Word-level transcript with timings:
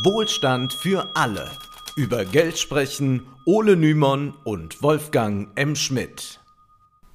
Wohlstand 0.00 0.72
für 0.72 1.10
alle. 1.14 1.50
Über 1.96 2.24
Geld 2.24 2.58
sprechen 2.58 3.26
Ole 3.44 3.76
Nymon 3.76 4.32
und 4.42 4.82
Wolfgang 4.82 5.48
M. 5.54 5.76
Schmidt. 5.76 6.40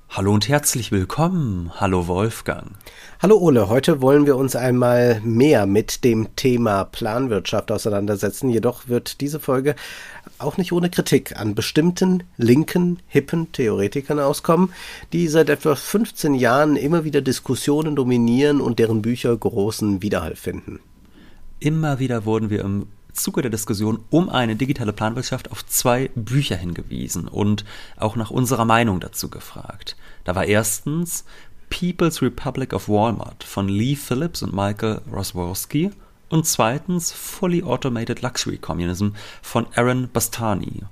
Hallo 0.10 0.32
und 0.32 0.48
herzlich 0.48 0.92
willkommen. 0.92 1.72
Hallo 1.78 2.08
Wolfgang. 2.08 2.74
Hallo 3.20 3.40
Ole, 3.40 3.68
heute 3.68 4.00
wollen 4.02 4.28
wir 4.28 4.38
uns 4.38 4.56
einmal 4.56 5.22
mehr 5.22 5.66
mit 5.66 6.04
dem 6.04 6.36
Thema 6.36 6.84
Planwirtschaft 6.86 7.72
auseinandersetzen. 7.72 8.52
Jedoch 8.52 8.88
wird 8.88 9.22
diese 9.22 9.40
Folge 9.40 9.76
auch 10.38 10.58
nicht 10.58 10.72
ohne 10.72 10.92
Kritik 10.92 11.36
an 11.36 11.56
bestimmten 11.56 12.26
linken, 12.38 13.00
hippen 13.08 13.52
Theoretikern 13.54 14.20
auskommen, 14.20 14.72
die 15.14 15.28
seit 15.30 15.50
etwa 15.50 15.76
15 15.76 16.36
Jahren 16.36 16.76
immer 16.76 17.04
wieder 17.04 17.22
Diskussionen 17.22 17.96
dominieren 17.96 18.62
und 18.62 18.78
deren 18.78 19.02
Bücher 19.02 19.36
großen 19.36 20.04
Widerhall 20.04 20.36
finden. 20.36 20.80
Immer 21.60 21.98
wieder 21.98 22.26
wurden 22.26 22.50
wir 22.52 22.62
im 22.62 22.88
Zuge 23.14 23.42
der 23.42 23.50
Diskussion 23.50 24.04
um 24.12 24.30
eine 24.30 24.56
digitale 24.56 24.94
Planwirtschaft 24.94 25.52
auf 25.52 25.66
zwei 25.66 26.12
Bücher 26.14 26.56
hingewiesen 26.56 27.28
und 27.28 27.66
auch 27.96 28.16
nach 28.16 28.30
unserer 28.30 28.66
Meinung 28.66 29.00
dazu 29.00 29.30
gefragt. 29.30 29.96
Da 30.24 30.36
war 30.36 30.46
erstens 30.46 31.26
People's 31.70 32.22
Republic 32.22 32.74
of 32.74 32.88
Walmart 32.88 33.44
von 33.44 33.70
Lee 33.70 33.96
Phillips 33.96 34.44
und 34.44 34.54
Michael 34.54 35.02
Rosworski 35.12 35.90
und 36.30 36.46
zweitens 36.46 37.12
Fully 37.12 37.64
Automated 37.64 38.22
Luxury 38.22 38.58
Communism 38.58 39.10
von 39.42 39.66
Aaron 39.76 40.10
Bastani. 40.14 40.84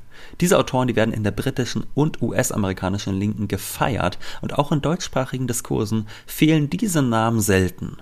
Diese 0.41 0.57
Autoren, 0.57 0.87
die 0.87 0.95
werden 0.95 1.13
in 1.13 1.23
der 1.23 1.31
britischen 1.31 1.85
und 1.93 2.21
US-amerikanischen 2.23 3.19
Linken 3.19 3.47
gefeiert 3.47 4.17
und 4.41 4.57
auch 4.57 4.71
in 4.71 4.81
deutschsprachigen 4.81 5.45
Diskursen 5.45 6.07
fehlen 6.25 6.69
diese 6.71 7.03
Namen 7.03 7.41
selten. 7.41 7.97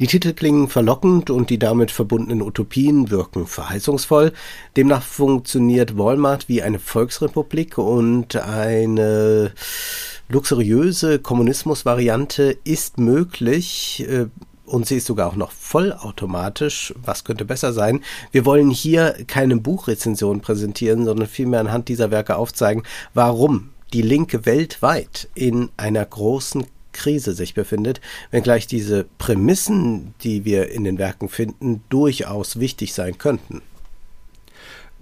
Die 0.00 0.06
Titel 0.06 0.32
klingen 0.32 0.68
verlockend 0.68 1.30
und 1.30 1.50
die 1.50 1.58
damit 1.58 1.90
verbundenen 1.90 2.42
Utopien 2.42 3.10
wirken 3.10 3.46
verheißungsvoll. 3.46 4.32
Demnach 4.76 5.02
funktioniert 5.02 5.98
Walmart 5.98 6.48
wie 6.48 6.62
eine 6.62 6.78
Volksrepublik 6.78 7.78
und 7.78 8.36
eine 8.36 9.52
luxuriöse 10.28 11.18
Kommunismusvariante 11.18 12.56
ist 12.64 12.98
möglich. 12.98 14.04
Äh, 14.08 14.26
und 14.64 14.86
sie 14.86 14.96
ist 14.96 15.06
sogar 15.06 15.28
auch 15.28 15.36
noch 15.36 15.52
vollautomatisch. 15.52 16.94
Was 17.04 17.24
könnte 17.24 17.44
besser 17.44 17.74
sein? 17.74 18.02
Wir 18.30 18.46
wollen 18.46 18.70
hier 18.70 19.16
keine 19.26 19.56
Buchrezension 19.56 20.40
präsentieren, 20.40 21.04
sondern 21.04 21.28
vielmehr 21.28 21.60
anhand 21.60 21.88
dieser 21.88 22.10
Werke 22.10 22.36
aufzeigen, 22.36 22.82
warum 23.12 23.70
die 23.92 24.02
Linke 24.02 24.46
weltweit 24.46 25.28
in 25.34 25.68
einer 25.76 26.04
großen 26.04 26.64
Krise 26.92 27.34
sich 27.34 27.54
befindet, 27.54 28.00
wenngleich 28.30 28.66
diese 28.66 29.04
Prämissen, 29.18 30.14
die 30.22 30.44
wir 30.44 30.70
in 30.70 30.84
den 30.84 30.98
Werken 30.98 31.28
finden, 31.28 31.82
durchaus 31.88 32.60
wichtig 32.60 32.94
sein 32.94 33.18
könnten. 33.18 33.62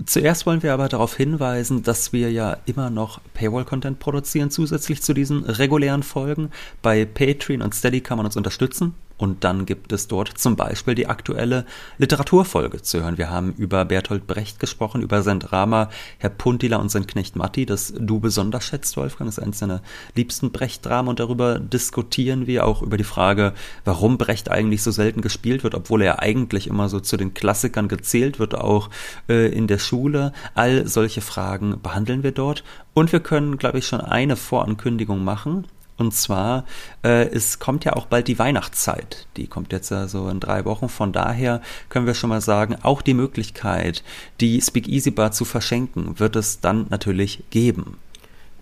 Zuerst 0.06 0.46
wollen 0.46 0.62
wir 0.62 0.72
aber 0.72 0.88
darauf 0.88 1.14
hinweisen, 1.14 1.82
dass 1.82 2.12
wir 2.12 2.32
ja 2.32 2.56
immer 2.64 2.88
noch 2.88 3.20
Paywall-Content 3.34 3.98
produzieren, 3.98 4.50
zusätzlich 4.50 5.02
zu 5.02 5.12
diesen 5.12 5.44
regulären 5.44 6.02
Folgen. 6.02 6.50
Bei 6.80 7.04
Patreon 7.04 7.60
und 7.60 7.74
Steady 7.74 8.00
kann 8.00 8.16
man 8.16 8.24
uns 8.24 8.36
unterstützen. 8.36 8.94
Und 9.20 9.44
dann 9.44 9.66
gibt 9.66 9.92
es 9.92 10.08
dort 10.08 10.38
zum 10.38 10.56
Beispiel 10.56 10.94
die 10.94 11.06
aktuelle 11.06 11.66
Literaturfolge 11.98 12.80
zu 12.80 13.02
hören. 13.02 13.18
Wir 13.18 13.28
haben 13.28 13.52
über 13.58 13.84
Bertolt 13.84 14.26
Brecht 14.26 14.58
gesprochen, 14.58 15.02
über 15.02 15.22
sein 15.22 15.40
Drama 15.40 15.90
Herr 16.16 16.30
Puntila 16.30 16.78
und 16.78 16.90
sein 16.90 17.06
Knecht 17.06 17.36
Matti, 17.36 17.66
das 17.66 17.92
du 17.98 18.18
besonders 18.18 18.64
schätzt, 18.64 18.96
Wolfgang. 18.96 19.28
Das 19.28 19.36
ist 19.36 19.44
eines 19.44 19.58
deiner 19.58 19.82
liebsten 20.14 20.52
Brecht-Dramen. 20.52 21.10
Und 21.10 21.20
darüber 21.20 21.58
diskutieren 21.58 22.46
wir 22.46 22.66
auch 22.66 22.80
über 22.80 22.96
die 22.96 23.04
Frage, 23.04 23.52
warum 23.84 24.16
Brecht 24.16 24.50
eigentlich 24.50 24.82
so 24.82 24.90
selten 24.90 25.20
gespielt 25.20 25.64
wird, 25.64 25.74
obwohl 25.74 26.00
er 26.00 26.20
eigentlich 26.20 26.66
immer 26.66 26.88
so 26.88 26.98
zu 26.98 27.18
den 27.18 27.34
Klassikern 27.34 27.88
gezählt 27.88 28.38
wird, 28.38 28.54
auch 28.54 28.88
äh, 29.28 29.52
in 29.52 29.66
der 29.66 29.78
Schule. 29.78 30.32
All 30.54 30.88
solche 30.88 31.20
Fragen 31.20 31.78
behandeln 31.82 32.22
wir 32.22 32.32
dort. 32.32 32.64
Und 32.94 33.12
wir 33.12 33.20
können, 33.20 33.58
glaube 33.58 33.80
ich, 33.80 33.86
schon 33.86 34.00
eine 34.00 34.36
Vorankündigung 34.36 35.22
machen. 35.22 35.66
Und 36.00 36.14
zwar, 36.14 36.64
äh, 37.04 37.28
es 37.28 37.58
kommt 37.58 37.84
ja 37.84 37.92
auch 37.92 38.06
bald 38.06 38.26
die 38.26 38.38
Weihnachtszeit. 38.38 39.26
Die 39.36 39.46
kommt 39.46 39.70
jetzt 39.70 39.90
ja 39.90 40.08
so 40.08 40.30
in 40.30 40.40
drei 40.40 40.64
Wochen. 40.64 40.88
Von 40.88 41.12
daher 41.12 41.60
können 41.90 42.06
wir 42.06 42.14
schon 42.14 42.30
mal 42.30 42.40
sagen, 42.40 42.76
auch 42.82 43.02
die 43.02 43.12
Möglichkeit, 43.12 44.02
die 44.40 44.62
Speak 44.62 44.88
Easy 44.88 45.10
Bar 45.10 45.32
zu 45.32 45.44
verschenken, 45.44 46.18
wird 46.18 46.36
es 46.36 46.60
dann 46.60 46.86
natürlich 46.88 47.44
geben. 47.50 47.98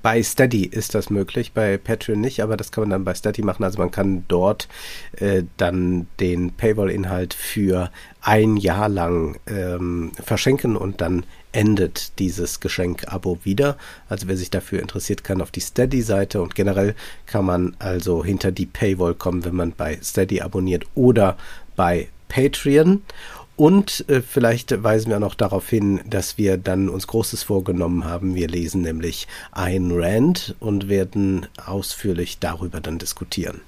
Bei 0.03 0.23
Steady 0.23 0.65
ist 0.65 0.95
das 0.95 1.11
möglich, 1.11 1.53
bei 1.53 1.77
Patreon 1.77 2.21
nicht, 2.21 2.43
aber 2.43 2.57
das 2.57 2.73
kann 2.73 2.83
man 2.83 2.91
dann 2.91 3.05
bei 3.05 3.15
Steady 3.15 3.43
machen. 3.43 3.65
Also 3.65 3.79
man 3.79 3.91
kann 3.91 4.25
dort 4.29 4.69
äh, 5.17 5.43
dann 5.57 6.07
den 6.21 6.53
Paywall-Inhalt 6.53 7.35
für 7.35 7.91
ein 8.21 8.57
Jahr 8.57 8.89
lang 8.89 9.39
ähm, 9.47 10.13
verschenken 10.23 10.77
und 10.77 11.01
dann 11.01 11.25
endet 11.53 12.19
dieses 12.19 12.61
Geschenk-Abo 12.61 13.39
wieder. 13.43 13.77
Also 14.09 14.29
wer 14.29 14.37
sich 14.37 14.51
dafür 14.51 14.81
interessiert, 14.81 15.25
kann 15.25 15.41
auf 15.41 15.51
die 15.51 15.61
Steady-Seite 15.61 16.41
und 16.41 16.55
generell 16.55 16.95
kann 17.27 17.45
man 17.45 17.75
also 17.79 18.25
hinter 18.25 18.53
die 18.53 18.67
Paywall 18.67 19.15
kommen, 19.15 19.45
wenn 19.45 19.57
man 19.57 19.73
bei 19.73 19.99
Steady 20.03 20.41
abonniert 20.41 20.85
oder 20.95 21.37
bei 21.75 22.09
Patreon. 22.29 23.03
Und 23.59 24.09
äh, 24.09 24.23
vielleicht 24.23 24.85
weisen 24.85 25.11
wir 25.11 25.17
auch 25.17 25.21
noch 25.21 25.35
darauf 25.35 25.69
hin, 25.69 26.01
dass 26.09 26.39
wir 26.39 26.59
dann 26.59 26.89
uns 26.89 27.09
Großes 27.09 27.43
vorgenommen 27.43 28.05
haben. 28.05 28.37
Wir 28.37 28.47
lesen 28.47 28.83
nämlich 28.83 29.27
ein 29.51 29.91
Rand 29.91 30.55
und 30.61 30.89
werden 30.89 31.49
ausführlich 31.67 32.39
darüber 32.39 32.81
dann 32.81 33.01
diskutieren. 33.01 33.61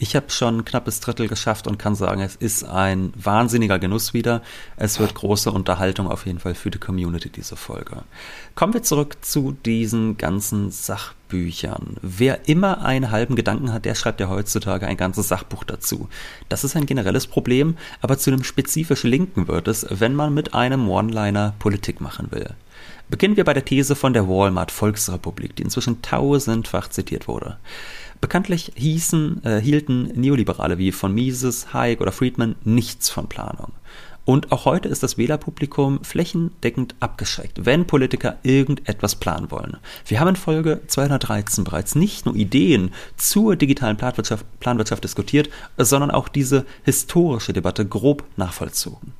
Ich 0.00 0.14
habe 0.14 0.30
schon 0.30 0.58
ein 0.58 0.64
knappes 0.64 1.00
Drittel 1.00 1.26
geschafft 1.26 1.66
und 1.66 1.76
kann 1.78 1.96
sagen, 1.96 2.20
es 2.20 2.36
ist 2.36 2.62
ein 2.62 3.12
wahnsinniger 3.16 3.80
Genuss 3.80 4.14
wieder. 4.14 4.42
Es 4.76 5.00
wird 5.00 5.14
große 5.14 5.50
Unterhaltung 5.50 6.06
auf 6.06 6.24
jeden 6.24 6.38
Fall 6.38 6.54
für 6.54 6.70
die 6.70 6.78
Community, 6.78 7.30
diese 7.30 7.56
Folge. 7.56 8.02
Kommen 8.54 8.74
wir 8.74 8.84
zurück 8.84 9.16
zu 9.22 9.56
diesen 9.66 10.16
ganzen 10.16 10.70
Sachbüchern. 10.70 11.96
Wer 12.00 12.48
immer 12.48 12.84
einen 12.84 13.10
halben 13.10 13.34
Gedanken 13.34 13.72
hat, 13.72 13.86
der 13.86 13.96
schreibt 13.96 14.20
ja 14.20 14.28
heutzutage 14.28 14.86
ein 14.86 14.96
ganzes 14.96 15.26
Sachbuch 15.26 15.64
dazu. 15.64 16.08
Das 16.48 16.62
ist 16.62 16.76
ein 16.76 16.86
generelles 16.86 17.26
Problem, 17.26 17.76
aber 18.00 18.18
zu 18.18 18.30
einem 18.30 18.44
spezifisch 18.44 19.02
Linken 19.02 19.48
wird 19.48 19.66
es, 19.66 19.84
wenn 19.90 20.14
man 20.14 20.32
mit 20.32 20.54
einem 20.54 20.88
One-Liner 20.88 21.54
Politik 21.58 22.00
machen 22.00 22.28
will. 22.30 22.54
Beginnen 23.10 23.36
wir 23.36 23.44
bei 23.44 23.54
der 23.54 23.64
These 23.64 23.96
von 23.96 24.12
der 24.12 24.28
Walmart 24.28 24.70
Volksrepublik, 24.70 25.56
die 25.56 25.62
inzwischen 25.62 26.02
tausendfach 26.02 26.88
zitiert 26.88 27.26
wurde. 27.26 27.56
Bekanntlich 28.20 28.72
hießen, 28.74 29.44
äh, 29.44 29.60
hielten 29.60 30.04
Neoliberale 30.14 30.78
wie 30.78 30.92
von 30.92 31.14
Mises, 31.14 31.72
Hayek 31.72 32.00
oder 32.00 32.12
Friedman 32.12 32.56
nichts 32.64 33.08
von 33.10 33.28
Planung. 33.28 33.72
Und 34.28 34.52
auch 34.52 34.66
heute 34.66 34.90
ist 34.90 35.02
das 35.02 35.16
Wählerpublikum 35.16 36.04
flächendeckend 36.04 36.94
abgeschreckt, 37.00 37.64
wenn 37.64 37.86
Politiker 37.86 38.36
irgendetwas 38.42 39.16
planen 39.16 39.50
wollen. 39.50 39.78
Wir 40.04 40.20
haben 40.20 40.28
in 40.28 40.36
Folge 40.36 40.82
213 40.86 41.64
bereits 41.64 41.94
nicht 41.94 42.26
nur 42.26 42.36
Ideen 42.36 42.90
zur 43.16 43.56
digitalen 43.56 43.96
Planwirtschaft, 43.96 44.44
Planwirtschaft 44.60 45.02
diskutiert, 45.02 45.48
sondern 45.78 46.10
auch 46.10 46.28
diese 46.28 46.66
historische 46.82 47.54
Debatte 47.54 47.86
grob 47.86 48.22
nachvollzogen. 48.36 49.14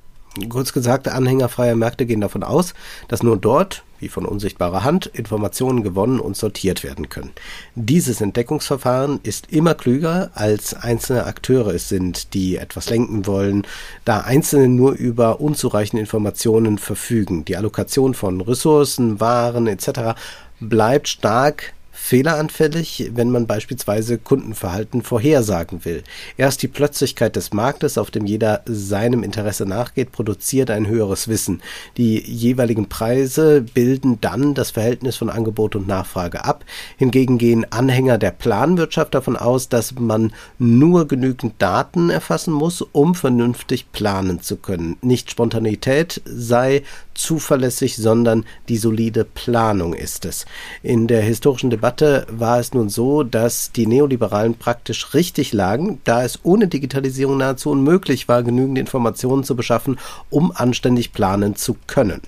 Kurz 0.49 0.73
gesagt, 0.73 1.09
Anhänger 1.09 1.49
freier 1.49 1.77
Märkte 1.77 2.07
gehen 2.07 2.21
davon 2.21 2.43
aus, 2.43 2.75
dass 3.09 3.23
nur 3.23 3.37
dort, 3.37 3.85
wie 3.99 4.09
von 4.09 4.27
unsichtbarer 4.27 4.85
Hand, 4.85 5.07
Informationen 5.07 5.83
gewonnen 5.83 6.21
und 6.21 6.37
sortiert 6.37 6.85
werden 6.85 7.09
können. 7.09 7.33
Dieses 7.75 8.21
Entdeckungsverfahren 8.21 9.21
ist 9.23 9.53
immer 9.53 9.75
klüger, 9.75 10.31
als 10.35 10.75
einzelne 10.75 11.25
Akteure 11.25 11.75
es 11.75 11.89
sind, 11.89 12.35
die 12.35 12.57
etwas 12.57 12.91
lenken 12.91 13.27
wollen, 13.27 13.67
da 14.05 14.21
Einzelne 14.21 14.69
nur 14.69 14.93
über 14.93 15.41
unzureichende 15.41 16.01
Informationen 16.01 16.79
verfügen. 16.79 17.45
Die 17.45 17.57
Allokation 17.57 18.15
von 18.15 18.41
Ressourcen, 18.41 19.21
Waren 19.21 19.67
etc. 19.67 20.19
bleibt 20.61 21.09
stark 21.09 21.75
fehleranfällig, 22.09 23.11
wenn 23.15 23.31
man 23.31 23.47
beispielsweise 23.47 24.17
Kundenverhalten 24.17 25.03
vorhersagen 25.03 25.85
will. 25.85 26.03
Erst 26.39 26.63
die 26.63 26.69
Plötzlichkeit 26.69 27.37
des 27.37 27.53
Marktes, 27.53 27.99
auf 27.99 28.11
dem 28.11 28.25
jeder 28.25 28.63
seinem 28.65 29.23
Interesse 29.23 29.67
nachgeht, 29.67 30.11
produziert 30.11 30.71
ein 30.71 30.87
höheres 30.87 31.29
Wissen. 31.29 31.61
Die 31.99 32.19
jeweiligen 32.19 32.89
Preise 32.89 33.61
bilden 33.61 34.23
dann 34.23 34.55
das 34.55 34.71
Verhältnis 34.71 35.17
von 35.17 35.29
Angebot 35.29 35.77
und 35.77 35.87
Nachfrage 35.87 36.47
ab. 36.47 36.65
Hingegen 36.97 37.37
gehen 37.37 37.71
Anhänger 37.71 38.17
der 38.17 38.31
Planwirtschaft 38.31 39.15
davon 39.15 39.37
aus, 39.37 39.69
dass 39.69 39.95
man 39.95 40.33
nur 40.59 41.09
genügend 41.09 41.57
Daten 41.59 42.09
erfassen 42.09 42.55
muss, 42.55 42.81
um 42.81 43.15
vernünftig 43.15 43.93
planen 43.93 44.41
zu 44.41 44.57
können. 44.57 44.97
Nicht 45.03 45.31
Spontanität 45.31 46.23
sei 46.25 46.85
zuverlässig, 47.19 47.97
sondern 47.97 48.45
die 48.69 48.79
solide 48.79 49.25
Planung 49.25 49.95
ist 49.95 50.25
es. 50.25 50.47
In 50.83 51.07
der 51.07 51.23
historischen 51.23 51.71
Debatte 51.71 52.27
war 52.31 52.59
es 52.59 52.73
nun 52.73 52.89
so, 52.89 53.23
dass 53.23 53.73
die 53.73 53.87
Neoliberalen 53.87 54.55
praktisch 54.55 55.15
richtig 55.15 55.53
lagen, 55.53 56.01
da 56.05 56.25
es 56.25 56.41
ohne 56.43 56.69
Digitalisierung 56.69 57.39
nahezu 57.39 57.71
unmöglich 57.71 58.29
war, 58.29 58.43
genügend 58.43 58.79
Informationen 58.79 59.45
zu 59.45 59.57
beschaffen, 59.57 59.99
um 60.31 60.53
anständig 60.53 61.13
planen 61.13 61.57
zu 61.57 61.77
können. 61.87 62.23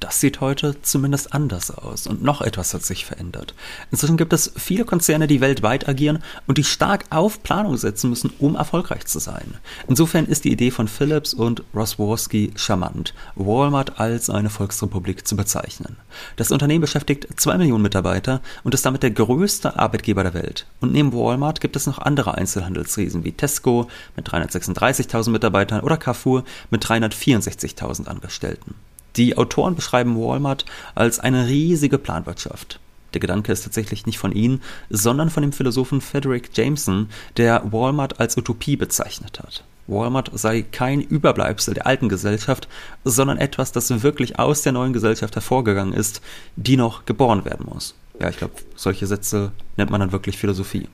Das 0.00 0.20
sieht 0.20 0.40
heute 0.40 0.80
zumindest 0.82 1.34
anders 1.34 1.70
aus 1.70 2.06
und 2.06 2.22
noch 2.22 2.40
etwas 2.40 2.74
hat 2.74 2.84
sich 2.84 3.04
verändert. 3.04 3.54
Inzwischen 3.90 4.16
gibt 4.16 4.32
es 4.32 4.52
viele 4.56 4.84
Konzerne, 4.84 5.26
die 5.26 5.40
weltweit 5.40 5.88
agieren 5.88 6.22
und 6.46 6.58
die 6.58 6.64
stark 6.64 7.04
auf 7.10 7.42
Planung 7.42 7.76
setzen 7.76 8.10
müssen, 8.10 8.32
um 8.38 8.56
erfolgreich 8.56 9.06
zu 9.06 9.18
sein. 9.18 9.54
Insofern 9.86 10.26
ist 10.26 10.44
die 10.44 10.52
Idee 10.52 10.70
von 10.70 10.88
Philips 10.88 11.34
und 11.34 11.62
Rosworski 11.74 12.52
charmant, 12.56 13.14
Walmart 13.34 13.98
als 14.00 14.30
eine 14.30 14.50
Volksrepublik 14.50 15.26
zu 15.26 15.36
bezeichnen. 15.36 15.96
Das 16.36 16.50
Unternehmen 16.50 16.80
beschäftigt 16.80 17.28
zwei 17.36 17.58
Millionen 17.58 17.82
Mitarbeiter 17.82 18.40
und 18.64 18.74
ist 18.74 18.86
damit 18.86 19.02
der 19.02 19.10
größte 19.10 19.78
Arbeitgeber 19.78 20.22
der 20.22 20.34
Welt. 20.34 20.66
Und 20.80 20.92
neben 20.92 21.12
Walmart 21.12 21.60
gibt 21.60 21.76
es 21.76 21.86
noch 21.86 21.98
andere 21.98 22.36
Einzelhandelsriesen 22.36 23.24
wie 23.24 23.32
Tesco 23.32 23.88
mit 24.16 24.28
336.000 24.28 25.30
Mitarbeitern 25.30 25.80
oder 25.80 25.96
Carrefour 25.96 26.44
mit 26.70 26.84
364.000 26.84 28.06
Angestellten. 28.06 28.74
Die 29.18 29.36
Autoren 29.36 29.74
beschreiben 29.74 30.16
Walmart 30.16 30.64
als 30.94 31.18
eine 31.18 31.48
riesige 31.48 31.98
Planwirtschaft. 31.98 32.78
Der 33.14 33.20
Gedanke 33.20 33.50
ist 33.50 33.64
tatsächlich 33.64 34.06
nicht 34.06 34.18
von 34.18 34.30
ihnen, 34.30 34.62
sondern 34.90 35.28
von 35.28 35.42
dem 35.42 35.52
Philosophen 35.52 36.00
Frederick 36.00 36.56
Jameson, 36.56 37.08
der 37.36 37.62
Walmart 37.72 38.20
als 38.20 38.36
Utopie 38.36 38.76
bezeichnet 38.76 39.40
hat. 39.40 39.64
Walmart 39.88 40.30
sei 40.34 40.62
kein 40.62 41.00
Überbleibsel 41.00 41.74
der 41.74 41.86
alten 41.86 42.08
Gesellschaft, 42.08 42.68
sondern 43.04 43.38
etwas, 43.38 43.72
das 43.72 44.02
wirklich 44.04 44.38
aus 44.38 44.62
der 44.62 44.72
neuen 44.72 44.92
Gesellschaft 44.92 45.34
hervorgegangen 45.34 45.94
ist, 45.94 46.20
die 46.54 46.76
noch 46.76 47.04
geboren 47.04 47.44
werden 47.44 47.66
muss. 47.68 47.96
Ja, 48.20 48.28
ich 48.28 48.36
glaube, 48.36 48.54
solche 48.76 49.08
Sätze 49.08 49.50
nennt 49.76 49.90
man 49.90 50.00
dann 50.00 50.12
wirklich 50.12 50.36
Philosophie. 50.38 50.86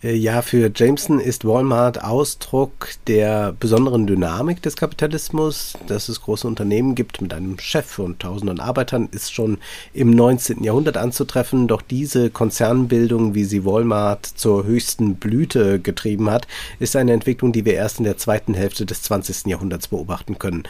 Äh, 0.00 0.14
ja, 0.14 0.42
für 0.42 0.70
Jameson 0.72 1.18
ist 1.18 1.44
Walmart 1.44 2.04
Ausdruck 2.04 2.90
der 3.08 3.52
besonderen 3.58 4.06
Dynamik 4.06 4.62
des 4.62 4.76
Kapitalismus. 4.76 5.74
Dass 5.88 6.08
es 6.08 6.20
große 6.20 6.46
Unternehmen 6.46 6.94
gibt 6.94 7.20
mit 7.20 7.34
einem 7.34 7.58
Chef 7.58 7.98
und 7.98 8.20
tausenden 8.20 8.60
Arbeitern, 8.60 9.08
ist 9.10 9.34
schon 9.34 9.58
im 9.92 10.10
19. 10.10 10.62
Jahrhundert 10.62 10.96
anzutreffen. 10.96 11.66
Doch 11.66 11.82
diese 11.82 12.30
Konzernbildung, 12.30 13.34
wie 13.34 13.44
sie 13.44 13.64
Walmart 13.64 14.24
zur 14.24 14.64
höchsten 14.64 15.16
Blüte 15.16 15.80
getrieben 15.80 16.30
hat, 16.30 16.46
ist 16.78 16.94
eine 16.94 17.12
Entwicklung, 17.12 17.52
die 17.52 17.64
wir 17.64 17.74
erst 17.74 17.98
in 17.98 18.04
der 18.04 18.18
zweiten 18.18 18.54
Hälfte 18.54 18.86
des 18.86 19.02
20. 19.02 19.46
Jahrhunderts 19.46 19.88
beobachten 19.88 20.38
können. 20.38 20.62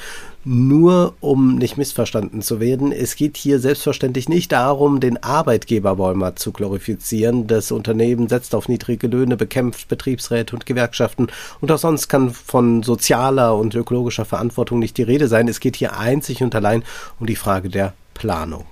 Nur 0.44 1.14
um 1.20 1.56
nicht 1.56 1.76
missverstanden 1.76 2.40
zu 2.40 2.58
werden, 2.60 2.90
es 2.90 3.16
geht 3.16 3.36
hier 3.36 3.58
selbstverständlich 3.58 4.30
nicht 4.30 4.52
darum, 4.52 4.98
den 4.98 5.22
Arbeitgeber 5.22 5.98
Walmart 5.98 6.38
zu 6.38 6.52
glorifizieren. 6.52 7.46
Das 7.46 7.70
Unternehmen 7.70 8.28
setzt 8.28 8.54
auf 8.54 8.66
niedrige 8.66 9.08
Löhne, 9.08 9.17
bekämpft 9.26 9.88
Betriebsräte 9.88 10.54
und 10.54 10.66
Gewerkschaften 10.66 11.28
und 11.60 11.70
auch 11.70 11.78
sonst 11.78 12.08
kann 12.08 12.30
von 12.30 12.82
sozialer 12.82 13.56
und 13.56 13.74
ökologischer 13.74 14.24
Verantwortung 14.24 14.78
nicht 14.78 14.96
die 14.96 15.02
Rede 15.02 15.28
sein. 15.28 15.48
Es 15.48 15.60
geht 15.60 15.76
hier 15.76 15.98
einzig 15.98 16.42
und 16.42 16.54
allein 16.54 16.84
um 17.20 17.26
die 17.26 17.36
Frage 17.36 17.68
der 17.68 17.94
Planung. 18.14 18.64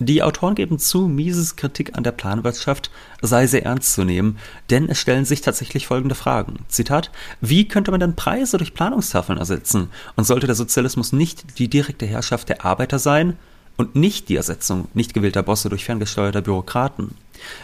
Die 0.00 0.22
Autoren 0.22 0.56
geben 0.56 0.80
zu, 0.80 1.06
Mises 1.06 1.54
Kritik 1.54 1.96
an 1.96 2.02
der 2.02 2.10
Planwirtschaft 2.10 2.90
sei 3.22 3.46
sehr 3.46 3.64
ernst 3.64 3.94
zu 3.94 4.04
nehmen, 4.04 4.38
denn 4.68 4.88
es 4.88 4.98
stellen 4.98 5.24
sich 5.24 5.40
tatsächlich 5.40 5.86
folgende 5.86 6.16
Fragen. 6.16 6.58
Zitat: 6.68 7.12
Wie 7.40 7.68
könnte 7.68 7.92
man 7.92 8.00
denn 8.00 8.16
Preise 8.16 8.58
durch 8.58 8.74
Planungstafeln 8.74 9.38
ersetzen? 9.38 9.90
Und 10.16 10.24
sollte 10.24 10.46
der 10.46 10.56
Sozialismus 10.56 11.12
nicht 11.12 11.58
die 11.58 11.68
direkte 11.68 12.06
Herrschaft 12.06 12.48
der 12.48 12.64
Arbeiter 12.64 12.98
sein? 12.98 13.38
und 13.76 13.96
nicht 13.96 14.28
die 14.28 14.36
Ersetzung 14.36 14.88
nicht 14.94 15.14
gewählter 15.14 15.42
Bosse 15.42 15.68
durch 15.68 15.84
ferngesteuerter 15.84 16.42
Bürokraten. 16.42 17.16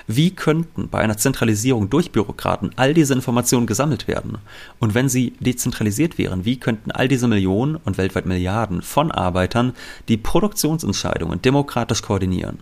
Wie 0.07 0.31
könnten 0.31 0.89
bei 0.89 0.99
einer 0.99 1.17
Zentralisierung 1.17 1.91
durch 1.91 2.13
Bürokraten 2.13 2.71
all 2.77 2.95
diese 2.95 3.15
Informationen 3.15 3.67
gesammelt 3.67 4.09
werden? 4.09 4.39
Und 4.79 4.95
wenn 4.95 5.09
sie 5.09 5.35
dezentralisiert 5.41 6.19
wären, 6.19 6.45
wie 6.45 6.59
könnten 6.59 6.91
all 6.91 7.09
diese 7.09 7.29
Millionen 7.29 7.77
und 7.77 7.99
weltweit 7.99 8.27
Milliarden 8.27 8.83
von 8.83 9.11
Arbeitern 9.11 9.75
die 10.09 10.17
Produktionsentscheidungen 10.17 11.43
demokratisch 11.43 12.03
koordinieren? 12.03 12.59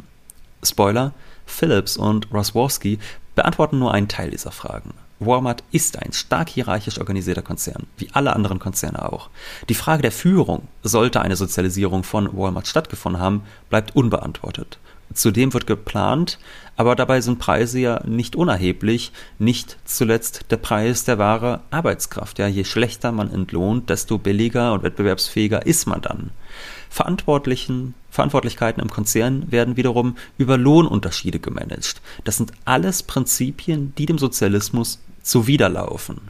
Spoiler, 0.62 1.12
Phillips 1.46 1.96
und 1.96 2.32
Rosworski 2.32 2.98
beantworten 3.34 3.78
nur 3.78 3.94
einen 3.94 4.08
Teil 4.08 4.30
dieser 4.30 4.50
Fragen. 4.50 4.92
Walmart 5.20 5.64
ist 5.72 5.98
ein 5.98 6.12
stark 6.12 6.48
hierarchisch 6.48 6.98
organisierter 6.98 7.42
Konzern, 7.42 7.86
wie 7.96 8.08
alle 8.12 8.34
anderen 8.34 8.58
Konzerne 8.58 9.10
auch. 9.10 9.30
Die 9.68 9.74
Frage 9.74 10.02
der 10.02 10.12
Führung, 10.12 10.68
sollte 10.82 11.20
eine 11.20 11.36
Sozialisierung 11.36 12.04
von 12.04 12.36
Walmart 12.36 12.68
stattgefunden 12.68 13.20
haben, 13.20 13.42
bleibt 13.68 13.96
unbeantwortet. 13.96 14.78
Zudem 15.14 15.52
wird 15.54 15.66
geplant, 15.66 16.38
aber 16.76 16.94
dabei 16.94 17.20
sind 17.20 17.38
Preise 17.38 17.80
ja 17.80 18.02
nicht 18.06 18.36
unerheblich, 18.36 19.12
nicht 19.38 19.78
zuletzt 19.84 20.46
der 20.50 20.58
Preis 20.58 21.04
der 21.04 21.18
wahre 21.18 21.60
Arbeitskraft. 21.70 22.38
Ja, 22.38 22.46
je 22.46 22.64
schlechter 22.64 23.10
man 23.10 23.32
entlohnt, 23.32 23.90
desto 23.90 24.18
billiger 24.18 24.72
und 24.72 24.82
wettbewerbsfähiger 24.82 25.66
ist 25.66 25.86
man 25.86 26.02
dann. 26.02 26.30
Verantwortlichen, 26.90 27.94
Verantwortlichkeiten 28.10 28.82
im 28.82 28.90
Konzern 28.90 29.50
werden 29.50 29.76
wiederum 29.76 30.16
über 30.36 30.56
Lohnunterschiede 30.56 31.38
gemanagt. 31.40 32.00
Das 32.24 32.36
sind 32.36 32.52
alles 32.64 33.02
Prinzipien, 33.02 33.92
die 33.98 34.06
dem 34.06 34.18
Sozialismus 34.18 35.00
zuwiderlaufen. 35.22 36.20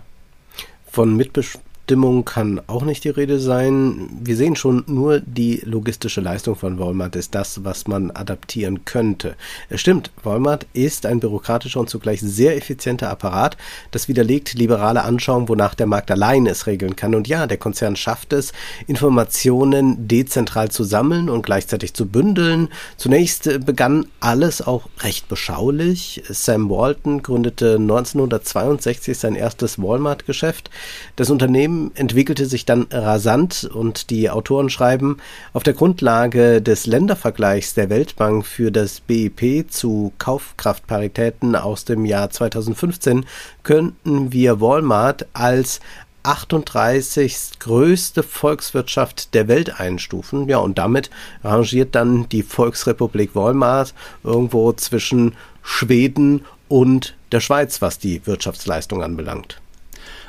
Von 0.90 1.16
Mitbesch 1.16 1.58
Abstimmung 1.88 2.26
kann 2.26 2.60
auch 2.66 2.82
nicht 2.82 3.04
die 3.04 3.08
Rede 3.08 3.40
sein. 3.40 4.10
Wir 4.22 4.36
sehen 4.36 4.56
schon, 4.56 4.84
nur 4.88 5.20
die 5.20 5.62
logistische 5.64 6.20
Leistung 6.20 6.54
von 6.54 6.78
Walmart 6.78 7.16
ist 7.16 7.34
das, 7.34 7.64
was 7.64 7.86
man 7.86 8.10
adaptieren 8.10 8.84
könnte. 8.84 9.36
Es 9.70 9.80
stimmt, 9.80 10.10
Walmart 10.22 10.66
ist 10.74 11.06
ein 11.06 11.18
bürokratischer 11.18 11.80
und 11.80 11.88
zugleich 11.88 12.20
sehr 12.20 12.58
effizienter 12.58 13.08
Apparat. 13.08 13.56
Das 13.90 14.06
widerlegt 14.06 14.52
liberale 14.52 15.02
Anschauung, 15.02 15.48
wonach 15.48 15.74
der 15.74 15.86
Markt 15.86 16.10
allein 16.10 16.46
es 16.46 16.66
regeln 16.66 16.94
kann. 16.94 17.14
Und 17.14 17.26
ja, 17.26 17.46
der 17.46 17.56
Konzern 17.56 17.96
schafft 17.96 18.34
es, 18.34 18.52
Informationen 18.86 20.06
dezentral 20.06 20.70
zu 20.70 20.84
sammeln 20.84 21.30
und 21.30 21.40
gleichzeitig 21.40 21.94
zu 21.94 22.04
bündeln. 22.04 22.68
Zunächst 22.98 23.64
begann 23.64 24.04
alles 24.20 24.60
auch 24.60 24.90
recht 25.00 25.26
beschaulich. 25.28 26.22
Sam 26.28 26.68
Walton 26.68 27.22
gründete 27.22 27.76
1962 27.76 29.16
sein 29.16 29.36
erstes 29.36 29.78
Walmart-Geschäft. 29.78 30.68
Das 31.16 31.30
Unternehmen 31.30 31.77
entwickelte 31.94 32.46
sich 32.46 32.64
dann 32.64 32.86
rasant 32.90 33.64
und 33.64 34.10
die 34.10 34.30
Autoren 34.30 34.70
schreiben, 34.70 35.18
auf 35.52 35.62
der 35.62 35.74
Grundlage 35.74 36.60
des 36.62 36.86
Ländervergleichs 36.86 37.74
der 37.74 37.90
Weltbank 37.90 38.46
für 38.46 38.70
das 38.70 39.00
BIP 39.00 39.70
zu 39.70 40.12
Kaufkraftparitäten 40.18 41.56
aus 41.56 41.84
dem 41.84 42.04
Jahr 42.04 42.30
2015 42.30 43.26
könnten 43.62 44.32
wir 44.32 44.60
Walmart 44.60 45.26
als 45.32 45.80
38. 46.22 47.58
größte 47.58 48.22
Volkswirtschaft 48.22 49.32
der 49.34 49.48
Welt 49.48 49.80
einstufen. 49.80 50.48
Ja, 50.48 50.58
und 50.58 50.78
damit 50.78 51.10
rangiert 51.42 51.94
dann 51.94 52.28
die 52.28 52.42
Volksrepublik 52.42 53.34
Walmart 53.34 53.94
irgendwo 54.24 54.72
zwischen 54.72 55.34
Schweden 55.62 56.44
und 56.68 57.16
der 57.32 57.40
Schweiz, 57.40 57.80
was 57.80 57.98
die 57.98 58.26
Wirtschaftsleistung 58.26 59.02
anbelangt. 59.02 59.60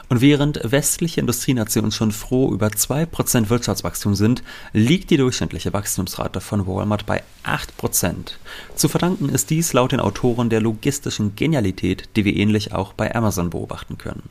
Und 0.09 0.21
während 0.21 0.59
westliche 0.63 1.21
Industrienationen 1.21 1.91
schon 1.91 2.11
froh 2.11 2.51
über 2.51 2.67
2% 2.67 3.49
Wirtschaftswachstum 3.49 4.15
sind, 4.15 4.43
liegt 4.73 5.11
die 5.11 5.17
durchschnittliche 5.17 5.71
Wachstumsrate 5.71 6.41
von 6.41 6.65
Walmart 6.65 7.05
bei 7.05 7.21
8%. 7.45 8.31
Zu 8.75 8.89
verdanken 8.89 9.29
ist 9.29 9.51
dies 9.51 9.71
laut 9.73 9.91
den 9.91 9.99
Autoren 9.99 10.49
der 10.49 10.61
logistischen 10.61 11.35
Genialität, 11.35 12.09
die 12.15 12.25
wir 12.25 12.35
ähnlich 12.35 12.73
auch 12.73 12.93
bei 12.93 13.13
Amazon 13.13 13.51
beobachten 13.51 13.99
können. 13.99 14.23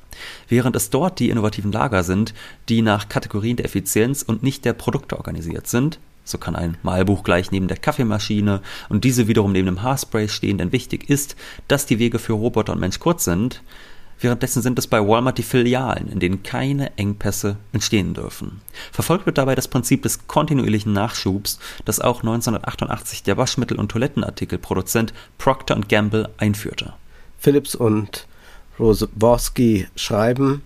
Während 0.48 0.74
es 0.74 0.90
dort 0.90 1.20
die 1.20 1.30
innovativen 1.30 1.70
Lager 1.70 2.02
sind, 2.02 2.34
die 2.68 2.82
nach 2.82 3.08
Kategorien 3.08 3.56
der 3.56 3.66
Effizienz 3.66 4.22
und 4.22 4.42
nicht 4.42 4.64
der 4.64 4.72
Produkte 4.72 5.16
organisiert 5.16 5.68
sind, 5.68 6.00
so 6.24 6.38
kann 6.38 6.56
ein 6.56 6.76
Malbuch 6.82 7.22
gleich 7.22 7.52
neben 7.52 7.68
der 7.68 7.78
Kaffeemaschine 7.78 8.60
und 8.88 9.04
diese 9.04 9.28
wiederum 9.28 9.52
neben 9.52 9.66
dem 9.66 9.82
Haarspray 9.82 10.28
stehen, 10.28 10.58
denn 10.58 10.72
wichtig 10.72 11.08
ist, 11.08 11.36
dass 11.68 11.86
die 11.86 11.98
Wege 11.98 12.18
für 12.18 12.34
Roboter 12.34 12.72
und 12.72 12.80
Mensch 12.80 12.98
kurz 12.98 13.24
sind, 13.24 13.62
Währenddessen 14.20 14.62
sind 14.62 14.78
es 14.78 14.86
bei 14.86 15.06
Walmart 15.06 15.38
die 15.38 15.42
Filialen, 15.42 16.08
in 16.08 16.18
denen 16.18 16.42
keine 16.42 16.96
Engpässe 16.96 17.56
entstehen 17.72 18.14
dürfen. 18.14 18.60
Verfolgt 18.90 19.26
wird 19.26 19.38
dabei 19.38 19.54
das 19.54 19.68
Prinzip 19.68 20.02
des 20.02 20.26
kontinuierlichen 20.26 20.92
Nachschubs, 20.92 21.58
das 21.84 22.00
auch 22.00 22.20
1988 22.20 23.22
der 23.22 23.36
Waschmittel- 23.36 23.78
und 23.78 23.90
Toilettenartikelproduzent 23.90 25.14
Procter 25.38 25.78
Gamble 25.88 26.30
einführte. 26.38 26.94
Philips 27.38 27.74
und 27.74 28.26
Rosworski 28.78 29.86
schreiben, 29.94 30.62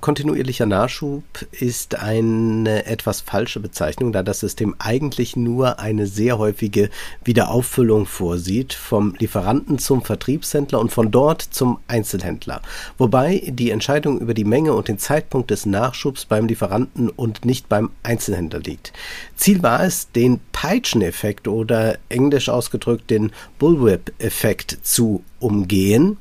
Kontinuierlicher 0.00 0.66
Nachschub 0.66 1.24
ist 1.50 1.96
eine 1.96 2.86
etwas 2.86 3.20
falsche 3.20 3.58
Bezeichnung, 3.58 4.12
da 4.12 4.22
das 4.22 4.38
System 4.38 4.76
eigentlich 4.78 5.34
nur 5.34 5.80
eine 5.80 6.06
sehr 6.06 6.38
häufige 6.38 6.88
Wiederauffüllung 7.24 8.06
vorsieht, 8.06 8.74
vom 8.74 9.16
Lieferanten 9.18 9.80
zum 9.80 10.02
Vertriebshändler 10.02 10.78
und 10.78 10.92
von 10.92 11.10
dort 11.10 11.42
zum 11.42 11.80
Einzelhändler. 11.88 12.62
Wobei 12.96 13.42
die 13.48 13.70
Entscheidung 13.70 14.20
über 14.20 14.34
die 14.34 14.44
Menge 14.44 14.72
und 14.72 14.86
den 14.86 14.98
Zeitpunkt 14.98 15.50
des 15.50 15.66
Nachschubs 15.66 16.26
beim 16.26 16.46
Lieferanten 16.46 17.08
und 17.08 17.44
nicht 17.44 17.68
beim 17.68 17.90
Einzelhändler 18.04 18.60
liegt. 18.60 18.92
Ziel 19.34 19.64
war 19.64 19.82
es, 19.82 20.12
den 20.12 20.38
Peitscheneffekt 20.52 21.48
oder 21.48 21.98
englisch 22.08 22.48
ausgedrückt 22.48 23.10
den 23.10 23.32
Bullwhip-Effekt 23.58 24.78
zu 24.82 25.24
umgehen. 25.40 26.18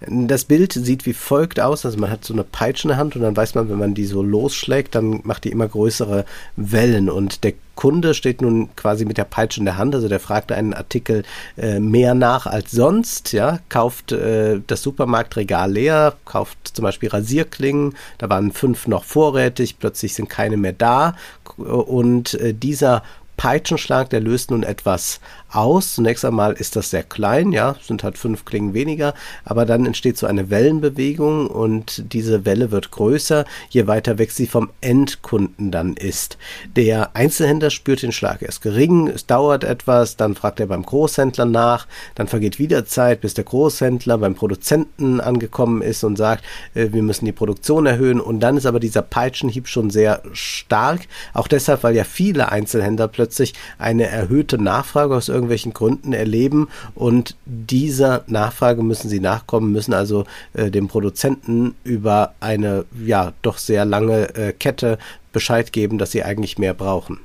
Das 0.00 0.44
Bild 0.44 0.74
sieht 0.74 1.06
wie 1.06 1.14
folgt 1.14 1.58
aus, 1.58 1.86
also 1.86 1.98
man 1.98 2.10
hat 2.10 2.22
so 2.22 2.34
eine 2.34 2.44
Peitsche 2.44 2.84
in 2.84 2.88
der 2.90 2.98
Hand 2.98 3.16
und 3.16 3.22
dann 3.22 3.36
weiß 3.36 3.54
man, 3.54 3.70
wenn 3.70 3.78
man 3.78 3.94
die 3.94 4.04
so 4.04 4.22
losschlägt, 4.22 4.94
dann 4.94 5.20
macht 5.24 5.44
die 5.44 5.50
immer 5.50 5.66
größere 5.66 6.26
Wellen. 6.56 7.08
Und 7.08 7.44
der 7.44 7.54
Kunde 7.76 8.12
steht 8.12 8.42
nun 8.42 8.68
quasi 8.76 9.06
mit 9.06 9.16
der 9.16 9.24
Peitsche 9.24 9.60
in 9.60 9.64
der 9.64 9.78
Hand, 9.78 9.94
also 9.94 10.08
der 10.08 10.20
fragt 10.20 10.52
einen 10.52 10.74
Artikel 10.74 11.22
äh, 11.56 11.80
mehr 11.80 12.14
nach 12.14 12.46
als 12.46 12.72
sonst, 12.72 13.32
ja, 13.32 13.60
kauft 13.70 14.12
äh, 14.12 14.60
das 14.66 14.82
Supermarktregal 14.82 15.72
leer, 15.72 16.14
kauft 16.26 16.58
zum 16.74 16.82
Beispiel 16.82 17.08
Rasierklingen, 17.08 17.94
da 18.18 18.28
waren 18.28 18.52
fünf 18.52 18.86
noch 18.86 19.04
vorrätig, 19.04 19.78
plötzlich 19.78 20.14
sind 20.14 20.28
keine 20.28 20.58
mehr 20.58 20.74
da. 20.74 21.14
Und 21.56 22.34
äh, 22.34 22.52
dieser 22.52 23.02
Peitschenschlag, 23.36 24.10
der 24.10 24.20
löst 24.20 24.50
nun 24.50 24.62
etwas 24.62 25.20
aus. 25.56 25.94
Zunächst 25.94 26.24
einmal 26.24 26.52
ist 26.52 26.76
das 26.76 26.90
sehr 26.90 27.02
klein, 27.02 27.52
ja, 27.52 27.76
sind 27.82 28.04
halt 28.04 28.18
fünf 28.18 28.44
Klingen 28.44 28.74
weniger, 28.74 29.14
aber 29.44 29.66
dann 29.66 29.86
entsteht 29.86 30.18
so 30.18 30.26
eine 30.26 30.50
Wellenbewegung 30.50 31.48
und 31.48 32.12
diese 32.12 32.44
Welle 32.44 32.70
wird 32.70 32.90
größer, 32.90 33.44
je 33.70 33.86
weiter 33.86 34.18
weg 34.18 34.30
sie 34.30 34.46
vom 34.46 34.70
Endkunden 34.80 35.70
dann 35.70 35.94
ist. 35.94 36.38
Der 36.76 37.16
Einzelhändler 37.16 37.70
spürt 37.70 38.02
den 38.02 38.12
Schlag 38.12 38.42
erst 38.42 38.62
gering, 38.62 39.08
es 39.08 39.26
dauert 39.26 39.64
etwas, 39.64 40.16
dann 40.16 40.34
fragt 40.34 40.60
er 40.60 40.66
beim 40.66 40.84
Großhändler 40.84 41.46
nach, 41.46 41.86
dann 42.14 42.28
vergeht 42.28 42.58
wieder 42.58 42.84
Zeit, 42.86 43.20
bis 43.22 43.34
der 43.34 43.44
Großhändler 43.44 44.18
beim 44.18 44.34
Produzenten 44.34 45.20
angekommen 45.20 45.82
ist 45.82 46.04
und 46.04 46.16
sagt, 46.16 46.44
äh, 46.74 46.88
wir 46.92 47.02
müssen 47.02 47.24
die 47.24 47.32
Produktion 47.32 47.86
erhöhen 47.86 48.20
und 48.20 48.40
dann 48.40 48.56
ist 48.56 48.66
aber 48.66 48.80
dieser 48.80 49.02
Peitschenhieb 49.02 49.68
schon 49.68 49.90
sehr 49.90 50.22
stark, 50.32 51.02
auch 51.32 51.48
deshalb, 51.48 51.82
weil 51.82 51.96
ja 51.96 52.04
viele 52.04 52.52
Einzelhändler 52.52 53.08
plötzlich 53.08 53.54
eine 53.78 54.06
erhöhte 54.06 54.60
Nachfrage 54.62 55.14
aus 55.14 55.28
irgendwelchen 55.46 55.72
Gründen 55.72 56.12
erleben 56.12 56.68
und 56.94 57.36
dieser 57.44 58.24
Nachfrage 58.26 58.82
müssen 58.82 59.08
sie 59.08 59.20
nachkommen, 59.20 59.72
müssen 59.72 59.94
also 59.94 60.24
äh, 60.54 60.70
dem 60.70 60.88
Produzenten 60.88 61.74
über 61.84 62.34
eine 62.40 62.84
ja 63.04 63.32
doch 63.42 63.58
sehr 63.58 63.84
lange 63.84 64.34
äh, 64.34 64.52
Kette 64.52 64.98
Bescheid 65.32 65.72
geben, 65.72 65.98
dass 65.98 66.12
sie 66.12 66.22
eigentlich 66.22 66.58
mehr 66.58 66.74
brauchen. 66.74 67.20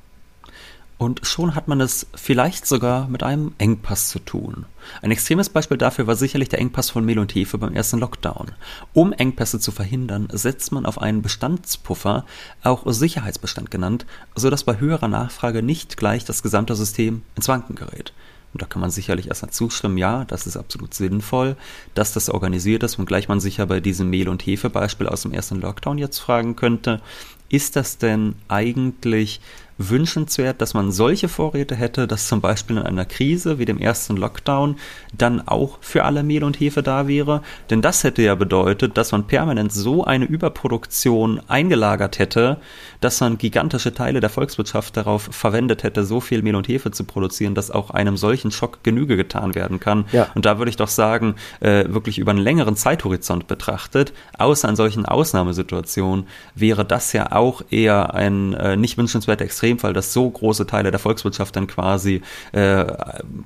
Und 1.02 1.22
schon 1.26 1.56
hat 1.56 1.68
man 1.68 1.82
es 1.82 2.06
vielleicht 2.14 2.68
sogar 2.68 3.08
mit 3.08 3.24
einem 3.24 3.56
Engpass 3.58 4.10
zu 4.10 4.20
tun. 4.20 4.68
Ein 5.02 5.10
extremes 5.10 5.50
Beispiel 5.50 5.80
dafür 5.80 6.06
war 6.06 6.16
sicherlich 6.16 6.50
der 6.50 6.60
Engpass 6.60 6.92
von 6.92 7.04
Mehl 7.04 7.18
und 7.18 7.34
Hefe 7.34 7.58
beim 7.58 7.74
ersten 7.74 7.98
Lockdown. 7.98 8.52
Um 8.94 9.12
Engpässe 9.12 9.60
zu 9.60 9.72
verhindern, 9.72 10.28
setzt 10.32 10.72
man 10.72 10.86
auf 10.86 11.02
einen 11.02 11.24
Bestandspuffer, 11.24 12.24
auch 12.62 12.84
Sicherheitsbestand 12.86 13.72
genannt, 13.72 14.06
sodass 14.36 14.64
bei 14.64 14.78
höherer 14.80 15.08
Nachfrage 15.08 15.64
nicht 15.64 15.98
gleich 15.98 16.24
das 16.24 16.44
gesamte 16.44 16.76
System 16.76 17.24
ins 17.36 17.48
Wanken 17.48 17.74
gerät. 17.74 18.14
Und 18.54 18.62
da 18.62 18.68
kann 18.68 18.82
man 18.82 18.92
sicherlich 18.92 19.28
erstmal 19.28 19.50
zustimmen, 19.50 19.98
ja, 19.98 20.26
das 20.26 20.46
ist 20.46 20.58
absolut 20.58 20.94
sinnvoll, 20.94 21.56
dass 21.96 22.14
das 22.14 22.30
organisiert 22.30 22.84
ist, 22.84 23.00
wenngleich 23.00 23.28
man 23.28 23.40
sich 23.40 23.58
ja 23.58 23.66
bei 23.66 23.80
diesem 23.80 24.12
Mehl- 24.12 24.30
und 24.30 24.46
Hefe-Beispiel 24.46 25.08
aus 25.08 25.24
dem 25.24 25.34
ersten 25.34 25.62
Lockdown 25.62 25.98
jetzt 25.98 26.20
fragen 26.20 26.56
könnte, 26.56 27.02
ist 27.50 27.76
das 27.76 27.98
denn 27.98 28.36
eigentlich 28.48 29.42
wünschenswert, 29.78 30.62
dass 30.62 30.74
man 30.74 30.92
solche 30.92 31.28
Vorräte 31.28 31.76
hätte, 31.76 32.08
dass 32.08 32.28
zum 32.28 32.42
Beispiel 32.42 32.78
in 32.78 32.84
einer 32.84 33.06
Krise 33.06 33.60
wie 33.60 33.66
dem 33.66 33.80
ersten 33.80 34.18
Lockdown 34.18 34.78
dann 35.18 35.48
auch 35.48 35.78
für 35.82 36.04
alle 36.04 36.24
Mehl 36.24 36.44
und 36.44 36.60
Hefe 36.60 36.84
da 36.84 37.08
wäre. 37.08 37.42
Denn 37.70 37.82
das 37.82 38.04
hätte 38.04 38.22
ja 38.22 38.36
bedeutet, 38.36 38.98
dass 38.98 39.12
man 39.12 39.28
permanent 39.28 39.72
so 39.72 40.04
eine 40.04 40.26
Überproduktion 40.26 41.42
eingelagert 41.48 42.20
hätte, 42.20 42.58
dass 43.02 43.20
man 43.20 43.38
gigantische 43.38 43.94
Teile 43.94 44.20
der 44.20 44.30
Volkswirtschaft 44.30 44.96
darauf 44.96 45.24
verwendet 45.32 45.84
hätte, 45.84 46.06
so 46.06 46.22
viel 46.22 46.42
Mehl 46.42 46.56
und 46.56 46.68
Hefe 46.68 46.92
zu 46.92 47.04
produzieren, 47.04 47.56
dass 47.56 47.72
auch 47.72 47.90
einem 47.90 48.16
solchen 48.16 48.52
Schock 48.52 48.84
Genüge 48.84 49.18
getan 49.18 49.56
werden 49.56 49.80
kann. 49.80 50.06
Ja. 50.12 50.30
Und 50.36 50.46
da 50.46 50.58
würde 50.60 50.70
ich 50.70 50.78
doch 50.78 50.88
sagen, 50.88 51.36
äh, 51.60 51.86
wirklich 51.90 52.20
über 52.20 52.32
einen 52.32 52.40
längeren 52.40 52.76
Zeithorizont 52.76 53.48
betrachtet, 53.48 54.14
außer 54.38 54.70
in 54.70 54.76
solchen 54.76 55.06
Ausnahmesituationen, 55.06 56.28
wäre 56.56 56.86
das 56.86 57.12
ja 57.14 57.32
auch 57.32 57.64
eher 57.70 58.14
ein 58.14 58.54
äh, 58.54 58.78
nicht 58.78 58.98
wünschenswerter 58.98 59.46
Extremfall, 59.46 59.94
dass 59.94 60.14
so 60.14 60.30
große 60.30 60.68
Teile 60.68 60.92
der 60.92 61.00
Volkswirtschaft 61.00 61.56
dann 61.56 61.68
quasi 61.68 62.22
äh, 62.52 62.86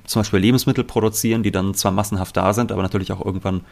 zum 0.04 0.20
Beispiel 0.20 0.38
Lebensmittel 0.38 0.84
produzieren, 0.84 1.42
die 1.42 1.50
dann 1.50 1.74
zwar 1.74 1.92
massenhaft 1.92 2.36
da 2.36 2.52
sind, 2.52 2.72
aber 2.72 2.82
natürlich 2.82 3.10
auch 3.10 3.24
irgendwann 3.24 3.62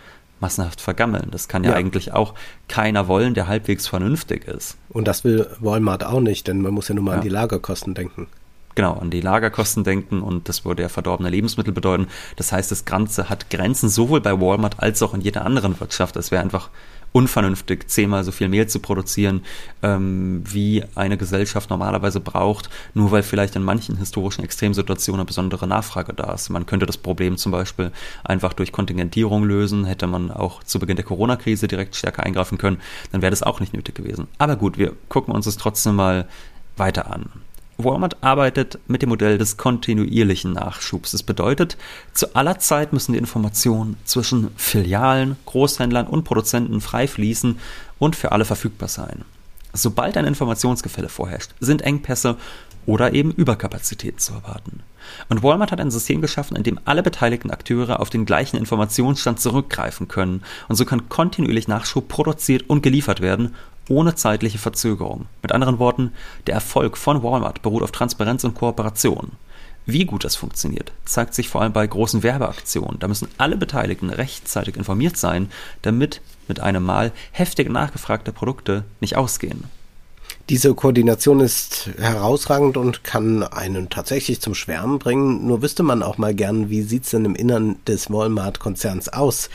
massenhaft 0.41 0.81
vergammeln. 0.81 1.29
Das 1.31 1.49
kann 1.49 1.65
ja, 1.65 1.71
ja, 1.71 1.77
eigentlich 1.77 2.13
auch 2.13 2.35
keiner 2.69 3.09
wollen, 3.09 3.35
der 3.35 3.47
halbwegs 3.47 3.87
vernünftig 3.87 4.47
ist. 4.47 4.77
Und 4.91 5.09
das 5.09 5.25
will 5.25 5.49
Walmart 5.75 6.05
auch 6.05 6.21
nicht, 6.21 6.47
denn 6.47 6.63
man 6.63 6.73
muss 6.73 6.89
ja 6.89 6.95
nur 6.95 7.05
mal 7.05 7.13
ja. 7.13 7.17
an 7.19 7.23
die 7.23 7.29
Lagerkosten 7.29 7.95
denken. 7.95 8.29
Genau, 8.77 8.95
an 8.95 9.11
die 9.11 9.21
Lagerkosten 9.21 9.85
denken 9.85 10.21
und 10.23 10.49
das 10.49 10.65
würde 10.65 10.83
ja 10.83 10.89
verdorbene 10.89 11.31
Lebensmittel 11.31 11.73
bedeuten. 11.73 12.09
Das 12.37 12.53
heißt, 12.53 12.71
das 12.71 12.85
Ganze 12.85 13.29
hat 13.29 13.51
Grenzen 13.51 13.89
sowohl 13.89 14.21
bei 14.21 14.41
Walmart 14.41 14.81
als 14.81 15.03
auch 15.03 15.15
in 15.15 15.21
jeder 15.21 15.45
anderen 15.45 15.79
Wirtschaft. 15.79 16.17
Es 16.17 16.31
wäre 16.31 16.43
einfach 16.43 16.71
unvernünftig, 17.15 17.89
zehnmal 17.89 18.25
so 18.25 18.33
viel 18.33 18.49
Mehl 18.49 18.67
zu 18.67 18.81
produzieren, 18.81 19.43
ähm, 19.85 20.43
wie 20.45 20.83
eine 20.97 21.17
Gesellschaft 21.17 21.71
normalerweise 21.71 22.19
braucht, 22.19 22.69
nur 22.93 23.13
weil 23.13 23.23
vielleicht 23.23 23.55
in 23.55 23.63
manchen 23.63 23.97
historischen 23.97 24.43
Extremsituationen 24.43 25.21
eine 25.21 25.27
besondere 25.27 25.69
Nachfrage 25.69 26.13
da 26.13 26.33
ist. 26.33 26.51
Man 26.51 26.67
könnte 26.67 26.87
das 26.87 26.97
Problem 26.97 27.37
zum 27.37 27.53
Beispiel 27.53 27.93
einfach 28.25 28.53
durch 28.53 28.73
Kontingentierung 28.73 29.45
lösen, 29.45 29.85
hätte 29.85 30.09
man 30.09 30.33
auch 30.33 30.65
zu 30.65 30.81
Beginn 30.81 30.97
der 30.97 31.05
Corona-Krise 31.05 31.69
direkt 31.69 31.95
stärker 31.95 32.25
eingreifen 32.25 32.59
können, 32.59 32.81
dann 33.13 33.23
wäre 33.23 33.31
das 33.31 33.45
auch 33.45 33.61
nicht 33.61 33.75
nötig 33.75 33.95
gewesen. 33.95 34.27
Aber 34.39 34.57
gut, 34.57 34.77
wir 34.77 34.93
gucken 35.09 35.33
uns 35.33 35.47
es 35.47 35.57
trotzdem 35.57 35.95
mal 35.95 36.27
weiter 36.77 37.13
an. 37.13 37.31
Walmart 37.77 38.23
arbeitet 38.23 38.79
mit 38.87 39.03
dem 39.03 39.09
Modell 39.09 39.39
des 39.39 39.57
kontinuierlichen 39.57 40.53
Nachschubs. 40.53 41.11
Das 41.11 41.23
bedeutet, 41.23 41.77
zu 42.13 42.35
aller 42.35 42.59
Zeit 42.59 42.93
müssen 42.93 43.13
die 43.13 43.19
Informationen 43.19 43.97
zwischen 44.05 44.51
Filialen, 44.57 45.37
Großhändlern 45.47 46.07
und 46.07 46.25
Produzenten 46.25 46.81
frei 46.81 47.09
fließen 47.09 47.59
und 47.99 48.17
für 48.17 48.33
alle 48.33 48.45
verfügbar 48.45 48.89
sein. 48.89 49.25
Sobald 49.73 50.17
ein 50.17 50.25
Informationsgefälle 50.25 51.09
vorherrscht, 51.09 51.51
sind 51.59 51.83
Engpässe 51.83 52.37
oder 52.87 53.13
eben 53.13 53.33
Überkapazität 53.33 54.21
zu 54.21 54.35
erwarten. 54.35 54.81
Und 55.29 55.43
Walmart 55.43 55.73
hat 55.73 55.81
ein 55.81 55.91
System 55.91 56.21
geschaffen, 56.21 56.57
in 56.57 56.63
dem 56.63 56.79
alle 56.85 57.03
beteiligten 57.03 57.51
Akteure 57.51 58.01
auf 58.01 58.11
den 58.11 58.25
gleichen 58.25 58.57
Informationsstand 58.57 59.41
zurückgreifen 59.41 60.07
können. 60.09 60.43
Und 60.69 60.77
so 60.77 60.85
kann 60.85 61.09
kontinuierlich 61.09 61.69
Nachschub 61.69 62.09
produziert 62.09 62.69
und 62.69 62.83
geliefert 62.83 63.21
werden, 63.21 63.55
ohne 63.89 64.15
zeitliche 64.15 64.59
Verzögerung. 64.59 65.27
Mit 65.43 65.53
anderen 65.53 65.79
Worten, 65.79 66.13
der 66.47 66.55
Erfolg 66.55 66.97
von 66.97 67.23
Walmart 67.23 67.63
beruht 67.63 67.83
auf 67.83 67.93
Transparenz 67.93 68.45
und 68.45 68.55
Kooperation. 68.55 69.33
Wie 69.87 70.07
gut 70.07 70.25
das 70.25 70.37
funktioniert, 70.37 70.93
zeigt 71.05 71.35
sich 71.35 71.49
vor 71.49 71.61
allem 71.61 71.75
bei 71.75 71.87
großen 71.87 72.23
Werbeaktionen. 72.23 72.99
Da 72.99 73.09
müssen 73.09 73.29
alle 73.37 73.57
Beteiligten 73.57 74.09
rechtzeitig 74.09 74.77
informiert 74.77 75.19
sein, 75.19 75.51
damit 75.83 76.23
mit 76.49 76.61
einem 76.61 76.85
Mal 76.85 77.13
heftig 77.33 77.71
nachgefragte 77.71 78.33
Produkte 78.33 78.85
nicht 79.01 79.17
ausgehen. 79.17 79.65
Diese 80.51 80.75
Koordination 80.75 81.41
ist 81.41 81.91
herausragend 81.99 82.77
und 82.77 83.03
kann 83.03 83.43
einen 83.43 83.89
tatsächlich 83.89 84.41
zum 84.41 84.55
Schwärmen 84.55 84.99
bringen. 84.99 85.47
Nur 85.47 85.63
wüsste 85.63 85.83
man 85.83 86.03
auch 86.03 86.19
mal 86.19 86.35
gern, 86.35 86.69
wie 86.69 86.83
sieht's 86.83 87.11
denn 87.11 87.25
im 87.25 87.35
Innern 87.35 87.77
des 87.87 88.11
Walmart-Konzerns 88.11 89.09
aus? 89.11 89.49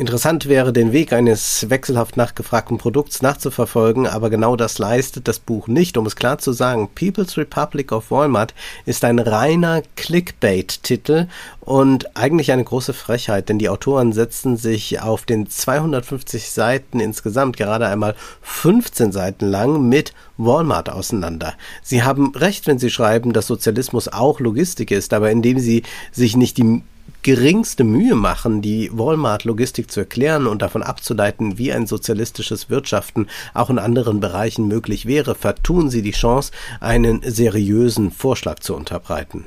Interessant 0.00 0.48
wäre, 0.48 0.72
den 0.72 0.92
Weg 0.92 1.12
eines 1.12 1.68
wechselhaft 1.68 2.16
nachgefragten 2.16 2.78
Produkts 2.78 3.20
nachzuverfolgen, 3.20 4.06
aber 4.06 4.30
genau 4.30 4.56
das 4.56 4.78
leistet 4.78 5.28
das 5.28 5.38
Buch 5.38 5.68
nicht. 5.68 5.98
Um 5.98 6.06
es 6.06 6.16
klar 6.16 6.38
zu 6.38 6.52
sagen, 6.52 6.88
People's 6.94 7.36
Republic 7.36 7.92
of 7.92 8.10
Walmart 8.10 8.54
ist 8.86 9.04
ein 9.04 9.18
reiner 9.18 9.82
Clickbait-Titel 9.96 11.26
und 11.60 12.16
eigentlich 12.16 12.50
eine 12.50 12.64
große 12.64 12.94
Frechheit, 12.94 13.50
denn 13.50 13.58
die 13.58 13.68
Autoren 13.68 14.14
setzen 14.14 14.56
sich 14.56 15.02
auf 15.02 15.26
den 15.26 15.50
250 15.50 16.50
Seiten 16.50 16.98
insgesamt 16.98 17.58
gerade 17.58 17.86
einmal 17.86 18.14
15 18.40 19.12
Seiten 19.12 19.48
lang 19.48 19.86
mit 19.86 20.14
Walmart 20.38 20.88
auseinander. 20.88 21.52
Sie 21.82 22.02
haben 22.02 22.34
recht, 22.34 22.66
wenn 22.66 22.78
sie 22.78 22.88
schreiben, 22.88 23.34
dass 23.34 23.48
Sozialismus 23.48 24.08
auch 24.08 24.40
Logistik 24.40 24.92
ist, 24.92 25.12
aber 25.12 25.30
indem 25.30 25.58
sie 25.58 25.82
sich 26.10 26.38
nicht 26.38 26.56
die 26.56 26.80
geringste 27.22 27.84
Mühe 27.84 28.14
machen, 28.14 28.62
die 28.62 28.90
Walmart-Logistik 28.92 29.90
zu 29.90 30.00
erklären 30.00 30.46
und 30.46 30.62
davon 30.62 30.82
abzuleiten, 30.82 31.58
wie 31.58 31.72
ein 31.72 31.86
sozialistisches 31.86 32.70
Wirtschaften 32.70 33.26
auch 33.54 33.70
in 33.70 33.78
anderen 33.78 34.20
Bereichen 34.20 34.68
möglich 34.68 35.06
wäre, 35.06 35.34
vertun 35.34 35.90
sie 35.90 36.02
die 36.02 36.10
Chance, 36.12 36.52
einen 36.80 37.22
seriösen 37.22 38.10
Vorschlag 38.10 38.60
zu 38.60 38.74
unterbreiten. 38.74 39.46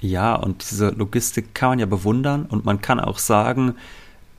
Ja, 0.00 0.34
und 0.34 0.70
diese 0.70 0.90
Logistik 0.90 1.54
kann 1.54 1.70
man 1.70 1.78
ja 1.78 1.86
bewundern 1.86 2.46
und 2.46 2.64
man 2.64 2.80
kann 2.80 3.00
auch 3.00 3.18
sagen, 3.18 3.74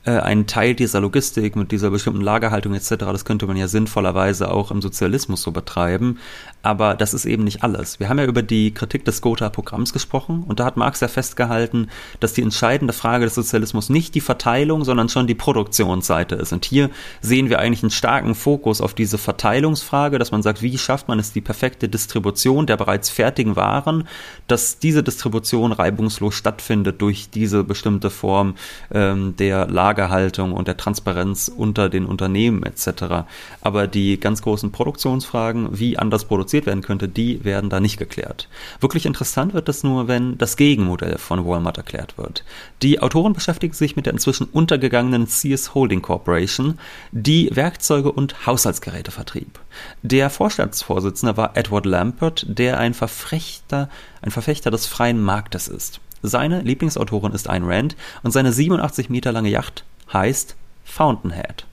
äh, 0.06 0.20
ein 0.20 0.46
Teil 0.46 0.74
dieser 0.74 1.00
Logistik 1.00 1.56
mit 1.56 1.72
dieser 1.72 1.90
bestimmten 1.90 2.20
Lagerhaltung 2.20 2.74
etc., 2.74 2.94
das 2.98 3.24
könnte 3.24 3.46
man 3.46 3.56
ja 3.56 3.66
sinnvollerweise 3.66 4.50
auch 4.50 4.70
im 4.70 4.80
Sozialismus 4.80 5.42
so 5.42 5.50
betreiben. 5.50 6.18
Aber 6.62 6.94
das 6.94 7.12
ist 7.12 7.26
eben 7.26 7.44
nicht 7.44 7.62
alles. 7.62 8.00
Wir 8.00 8.08
haben 8.08 8.18
ja 8.18 8.24
über 8.24 8.42
die 8.42 8.72
Kritik 8.72 9.04
des 9.04 9.20
Gotha-Programms 9.20 9.92
gesprochen 9.92 10.44
und 10.46 10.60
da 10.60 10.64
hat 10.64 10.76
Marx 10.76 11.00
ja 11.00 11.08
festgehalten, 11.08 11.88
dass 12.20 12.34
die 12.34 12.42
entscheidende 12.42 12.92
Frage 12.92 13.24
des 13.24 13.34
Sozialismus 13.34 13.88
nicht 13.88 14.14
die 14.14 14.20
Verteilung, 14.20 14.84
sondern 14.84 15.08
schon 15.08 15.26
die 15.26 15.34
Produktionsseite 15.34 16.36
ist. 16.36 16.52
Und 16.52 16.64
hier 16.64 16.90
sehen 17.20 17.50
wir 17.50 17.58
eigentlich 17.58 17.82
einen 17.82 17.90
starken 17.90 18.34
Fokus 18.34 18.80
auf 18.80 18.94
diese 18.94 19.18
Verteilungsfrage, 19.18 20.18
dass 20.18 20.30
man 20.30 20.42
sagt, 20.42 20.62
wie 20.62 20.78
schafft 20.78 21.08
man 21.08 21.18
es, 21.18 21.32
die 21.32 21.40
perfekte 21.40 21.88
Distribution 21.88 22.66
der 22.66 22.76
bereits 22.76 23.10
fertigen 23.10 23.56
Waren, 23.56 24.06
dass 24.46 24.78
diese 24.78 25.02
Distribution 25.02 25.72
reibungslos 25.72 26.34
stattfindet 26.34 27.00
durch 27.00 27.30
diese 27.30 27.64
bestimmte 27.64 28.10
Form 28.10 28.54
ähm, 28.92 29.34
der 29.36 29.66
Lager 29.66 29.95
Lagerhaltung 29.96 30.52
und 30.52 30.68
der 30.68 30.76
Transparenz 30.76 31.50
unter 31.54 31.88
den 31.88 32.04
Unternehmen 32.04 32.62
etc. 32.62 33.26
Aber 33.62 33.86
die 33.86 34.20
ganz 34.20 34.42
großen 34.42 34.70
Produktionsfragen, 34.70 35.78
wie 35.78 35.98
anders 35.98 36.26
produziert 36.26 36.66
werden 36.66 36.82
könnte, 36.82 37.08
die 37.08 37.44
werden 37.44 37.70
da 37.70 37.80
nicht 37.80 37.96
geklärt. 37.96 38.48
Wirklich 38.80 39.06
interessant 39.06 39.54
wird 39.54 39.68
es 39.68 39.82
nur, 39.82 40.06
wenn 40.06 40.36
das 40.36 40.56
Gegenmodell 40.56 41.16
von 41.18 41.46
Walmart 41.46 41.78
erklärt 41.78 42.18
wird. 42.18 42.44
Die 42.82 43.00
Autoren 43.00 43.32
beschäftigen 43.32 43.72
sich 43.72 43.96
mit 43.96 44.06
der 44.06 44.12
inzwischen 44.12 44.44
untergegangenen 44.44 45.26
Sears 45.26 45.74
Holding 45.74 46.02
Corporation, 46.02 46.78
die 47.10 47.50
Werkzeuge 47.52 48.12
und 48.12 48.46
Haushaltsgeräte 48.46 49.10
vertrieb. 49.10 49.58
Der 50.02 50.28
Vorstandsvorsitzende 50.30 51.36
war 51.36 51.56
Edward 51.56 51.86
Lampert, 51.86 52.44
der 52.48 52.78
ein 52.78 52.92
Verfechter, 52.92 53.88
ein 54.20 54.30
Verfechter 54.30 54.70
des 54.70 54.86
freien 54.86 55.22
Marktes 55.22 55.68
ist. 55.68 56.00
Seine 56.22 56.62
Lieblingsautorin 56.62 57.32
ist 57.32 57.48
Ayn 57.48 57.64
Rand 57.64 57.96
und 58.22 58.30
seine 58.30 58.52
87 58.52 59.10
Meter 59.10 59.32
lange 59.32 59.50
Yacht 59.50 59.84
heißt 60.12 60.56
Fountainhead. 60.84 61.66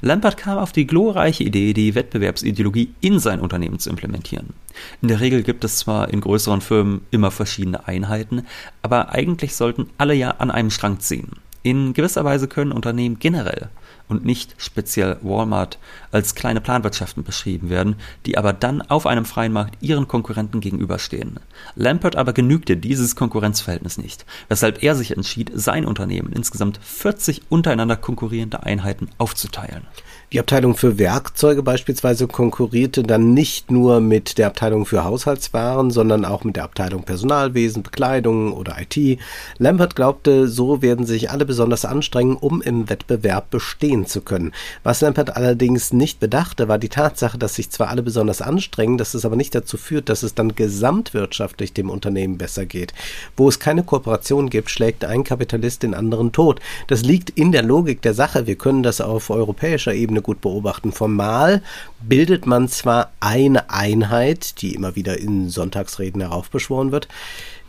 Lampert 0.00 0.36
kam 0.36 0.58
auf 0.58 0.72
die 0.72 0.86
glorreiche 0.86 1.44
Idee, 1.44 1.72
die 1.72 1.94
Wettbewerbsideologie 1.94 2.92
in 3.00 3.18
sein 3.18 3.40
Unternehmen 3.40 3.78
zu 3.78 3.90
implementieren. 3.90 4.54
In 5.02 5.08
der 5.08 5.20
Regel 5.20 5.42
gibt 5.42 5.64
es 5.64 5.78
zwar 5.78 6.10
in 6.10 6.20
größeren 6.20 6.60
Firmen 6.60 7.02
immer 7.10 7.30
verschiedene 7.30 7.86
Einheiten, 7.86 8.46
aber 8.82 9.10
eigentlich 9.12 9.54
sollten 9.56 9.90
alle 9.98 10.14
ja 10.14 10.32
an 10.32 10.50
einem 10.50 10.70
Strang 10.70 11.00
ziehen. 11.00 11.32
In 11.62 11.92
gewisser 11.92 12.24
Weise 12.24 12.48
können 12.48 12.72
Unternehmen 12.72 13.18
generell 13.18 13.68
und 14.08 14.24
nicht 14.24 14.54
speziell 14.56 15.18
Walmart 15.20 15.78
als 16.10 16.34
kleine 16.34 16.60
Planwirtschaften 16.60 17.22
beschrieben 17.22 17.68
werden, 17.68 17.96
die 18.24 18.38
aber 18.38 18.52
dann 18.54 18.80
auf 18.82 19.06
einem 19.06 19.26
freien 19.26 19.52
Markt 19.52 19.76
ihren 19.82 20.08
Konkurrenten 20.08 20.60
gegenüberstehen. 20.60 21.38
Lampert 21.74 22.16
aber 22.16 22.32
genügte 22.32 22.76
dieses 22.76 23.14
Konkurrenzverhältnis 23.14 23.98
nicht, 23.98 24.24
weshalb 24.48 24.82
er 24.82 24.94
sich 24.94 25.10
entschied, 25.12 25.52
sein 25.54 25.84
Unternehmen 25.84 26.32
in 26.32 26.40
insgesamt 26.40 26.80
40 26.82 27.42
untereinander 27.50 27.96
konkurrierende 27.96 28.62
Einheiten 28.62 29.10
aufzuteilen. 29.18 29.86
Die 30.32 30.38
Abteilung 30.38 30.76
für 30.76 30.96
Werkzeuge 30.96 31.64
beispielsweise 31.64 32.28
konkurrierte 32.28 33.02
dann 33.02 33.34
nicht 33.34 33.72
nur 33.72 33.98
mit 33.98 34.38
der 34.38 34.46
Abteilung 34.46 34.86
für 34.86 35.02
Haushaltswaren, 35.02 35.90
sondern 35.90 36.24
auch 36.24 36.44
mit 36.44 36.54
der 36.54 36.62
Abteilung 36.62 37.02
Personalwesen, 37.02 37.82
Bekleidung 37.82 38.52
oder 38.52 38.76
IT. 38.80 39.18
Lambert 39.58 39.96
glaubte, 39.96 40.46
so 40.46 40.82
werden 40.82 41.04
sich 41.04 41.32
alle 41.32 41.44
besonders 41.44 41.84
anstrengen, 41.84 42.36
um 42.36 42.62
im 42.62 42.88
Wettbewerb 42.88 43.50
bestehen 43.50 44.06
zu 44.06 44.20
können. 44.20 44.52
Was 44.84 45.00
Lambert 45.00 45.34
allerdings 45.36 45.92
nicht 45.92 46.20
bedachte, 46.20 46.68
war 46.68 46.78
die 46.78 46.90
Tatsache, 46.90 47.36
dass 47.36 47.56
sich 47.56 47.70
zwar 47.70 47.88
alle 47.88 48.04
besonders 48.04 48.40
anstrengen, 48.40 48.98
dass 48.98 49.14
es 49.14 49.24
aber 49.24 49.34
nicht 49.34 49.56
dazu 49.56 49.76
führt, 49.76 50.08
dass 50.08 50.22
es 50.22 50.36
dann 50.36 50.54
gesamtwirtschaftlich 50.54 51.72
dem 51.72 51.90
Unternehmen 51.90 52.38
besser 52.38 52.66
geht. 52.66 52.94
Wo 53.36 53.48
es 53.48 53.58
keine 53.58 53.82
Kooperation 53.82 54.48
gibt, 54.48 54.70
schlägt 54.70 55.04
ein 55.04 55.24
Kapitalist 55.24 55.82
den 55.82 55.92
anderen 55.92 56.30
tot. 56.30 56.60
Das 56.86 57.02
liegt 57.02 57.30
in 57.30 57.50
der 57.50 57.64
Logik 57.64 58.00
der 58.02 58.14
Sache. 58.14 58.46
Wir 58.46 58.54
können 58.54 58.84
das 58.84 59.00
auf 59.00 59.30
europäischer 59.30 59.92
Ebene 59.92 60.19
Ebene 60.20 60.22
gut 60.22 60.40
beobachten. 60.40 60.92
Formal 60.92 61.62
bildet 62.00 62.46
man 62.46 62.68
zwar 62.68 63.10
eine 63.20 63.70
Einheit, 63.70 64.60
die 64.62 64.74
immer 64.74 64.96
wieder 64.96 65.18
in 65.18 65.48
Sonntagsreden 65.48 66.20
heraufbeschworen 66.20 66.92
wird, 66.92 67.08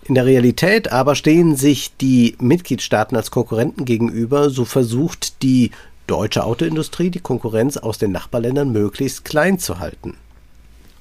in 0.03 0.15
der 0.15 0.25
Realität 0.25 0.91
aber 0.91 1.15
stehen 1.15 1.55
sich 1.55 1.95
die 1.97 2.35
Mitgliedstaaten 2.39 3.15
als 3.15 3.29
Konkurrenten 3.29 3.85
gegenüber, 3.85 4.49
so 4.49 4.65
versucht 4.65 5.43
die 5.43 5.71
deutsche 6.07 6.43
Autoindustrie 6.43 7.11
die 7.11 7.19
Konkurrenz 7.19 7.77
aus 7.77 7.97
den 7.97 8.11
Nachbarländern 8.11 8.71
möglichst 8.71 9.25
klein 9.25 9.59
zu 9.59 9.79
halten. 9.79 10.17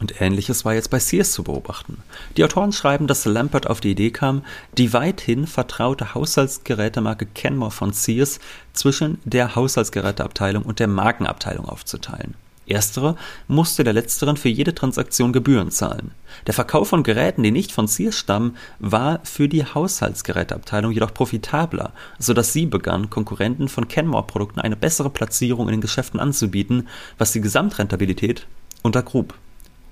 Und 0.00 0.21
ähnliches 0.21 0.64
war 0.64 0.73
jetzt 0.73 0.88
bei 0.88 0.99
Sears 0.99 1.33
zu 1.33 1.45
beobachten. 1.45 1.99
Die 2.37 2.45
Autoren 2.45 2.73
schreiben, 2.73 3.07
dass 3.07 3.26
Lampert 3.26 3.66
auf 3.66 3.80
die 3.80 3.90
Idee 3.90 4.11
kam, 4.11 4.42
die 4.78 4.95
weithin 4.95 5.47
vertraute 5.47 6.14
Haushaltsgerätemarke 6.14 7.26
Kenmore 7.26 7.71
von 7.71 7.92
Sears 7.92 8.40
zwischen 8.73 9.19
der 9.25 9.54
Haushaltsgeräteabteilung 9.54 10.62
und 10.62 10.78
der 10.78 10.88
Markenabteilung 10.88 11.66
aufzuteilen. 11.66 12.35
Erstere 12.66 13.16
musste 13.49 13.85
der 13.85 13.92
letzteren 13.92 14.37
für 14.37 14.49
jede 14.49 14.75
Transaktion 14.75 15.33
Gebühren 15.33 15.71
zahlen. 15.71 16.12
Der 16.47 16.54
Verkauf 16.54 16.88
von 16.88 17.02
Geräten, 17.02 17.42
die 17.42 17.50
nicht 17.50 17.73
von 17.73 17.88
Sears 17.88 18.16
stammen, 18.16 18.57
war 18.78 19.21
für 19.25 19.49
die 19.49 19.64
Haushaltsgeräteabteilung 19.64 20.92
jedoch 20.92 21.12
profitabler, 21.12 21.92
so 22.19 22.33
dass 22.33 22.52
sie 22.52 22.66
begann, 22.66 23.11
Konkurrenten 23.11 23.69
von 23.69 23.88
Kenmore-Produkten 23.88 24.61
eine 24.61 24.76
bessere 24.76 25.11
Platzierung 25.11 25.69
in 25.69 25.73
den 25.73 25.80
Geschäften 25.80 26.21
anzubieten, 26.21 26.88
was 27.19 27.33
die 27.33 27.40
Gesamtrentabilität 27.40 28.47
untergrub. 28.83 29.35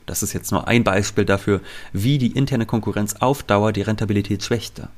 Das 0.09 0.23
ist 0.23 0.33
jetzt 0.33 0.53
nur 0.53 0.67
ein 0.67 0.85
Beispiel 0.85 1.27
dafür, 1.27 1.61
wie 1.93 2.17
die 2.17 2.33
interne 2.33 2.65
Konkurrenz 2.65 3.17
auf 3.21 3.43
Dauer 3.43 3.73
die 3.73 3.83
Rentabilität 3.83 4.43
schwächte. 4.43 4.89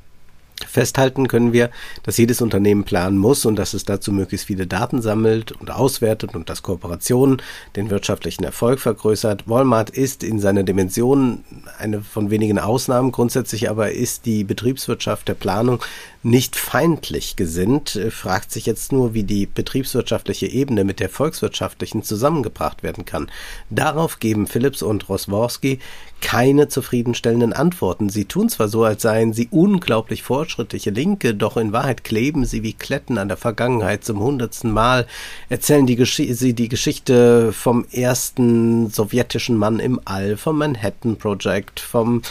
Festhalten 0.64 1.28
können 1.28 1.52
wir, 1.52 1.70
dass 2.02 2.16
jedes 2.16 2.40
Unternehmen 2.40 2.84
planen 2.84 3.18
muss 3.18 3.44
und 3.44 3.56
dass 3.56 3.74
es 3.74 3.84
dazu 3.84 4.12
möglichst 4.12 4.46
viele 4.46 4.66
Daten 4.66 5.02
sammelt 5.02 5.52
und 5.52 5.70
auswertet 5.70 6.34
und 6.34 6.48
dass 6.48 6.62
Kooperationen 6.62 7.42
den 7.76 7.90
wirtschaftlichen 7.90 8.44
Erfolg 8.44 8.80
vergrößert. 8.80 9.48
Walmart 9.48 9.90
ist 9.90 10.22
in 10.22 10.38
seiner 10.40 10.62
Dimension 10.62 11.44
eine 11.78 12.02
von 12.02 12.30
wenigen 12.30 12.58
Ausnahmen. 12.58 13.12
Grundsätzlich 13.12 13.70
aber 13.70 13.92
ist 13.92 14.26
die 14.26 14.44
Betriebswirtschaft 14.44 15.28
der 15.28 15.34
Planung 15.34 15.82
nicht 16.22 16.56
feindlich 16.56 17.36
gesinnt, 17.36 17.98
fragt 18.10 18.52
sich 18.52 18.66
jetzt 18.66 18.92
nur, 18.92 19.14
wie 19.14 19.22
die 19.22 19.46
betriebswirtschaftliche 19.46 20.46
Ebene 20.46 20.84
mit 20.84 21.00
der 21.00 21.08
volkswirtschaftlichen 21.08 22.02
zusammengebracht 22.02 22.82
werden 22.82 23.06
kann. 23.06 23.30
Darauf 23.70 24.18
geben 24.18 24.46
Philips 24.46 24.82
und 24.82 25.08
Rosworski 25.08 25.78
keine 26.20 26.68
zufriedenstellenden 26.68 27.52
Antworten. 27.52 28.08
Sie 28.08 28.24
tun 28.24 28.48
zwar 28.48 28.68
so, 28.68 28.84
als 28.84 29.02
seien 29.02 29.32
sie 29.32 29.48
unglaublich 29.50 30.22
fortschrittliche 30.22 30.90
Linke, 30.90 31.34
doch 31.34 31.56
in 31.56 31.72
Wahrheit 31.72 32.04
kleben 32.04 32.44
sie 32.44 32.62
wie 32.62 32.72
Kletten 32.72 33.18
an 33.18 33.28
der 33.28 33.36
Vergangenheit 33.36 34.04
zum 34.04 34.20
hundertsten 34.20 34.70
Mal, 34.70 35.06
erzählen 35.48 35.86
die 35.86 36.00
sie 36.04 36.54
die 36.54 36.68
Geschichte 36.68 37.52
vom 37.52 37.84
ersten 37.92 38.90
sowjetischen 38.90 39.56
Mann 39.56 39.80
im 39.80 40.00
All, 40.04 40.36
vom 40.36 40.58
Manhattan 40.58 41.16
Project, 41.16 41.80
vom 41.80 42.22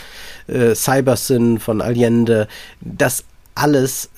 äh, 0.48 0.76
Cybersyn, 0.76 1.60
von 1.60 1.82
Allende. 1.82 2.48
Das 2.82 3.24
alles 3.56 4.10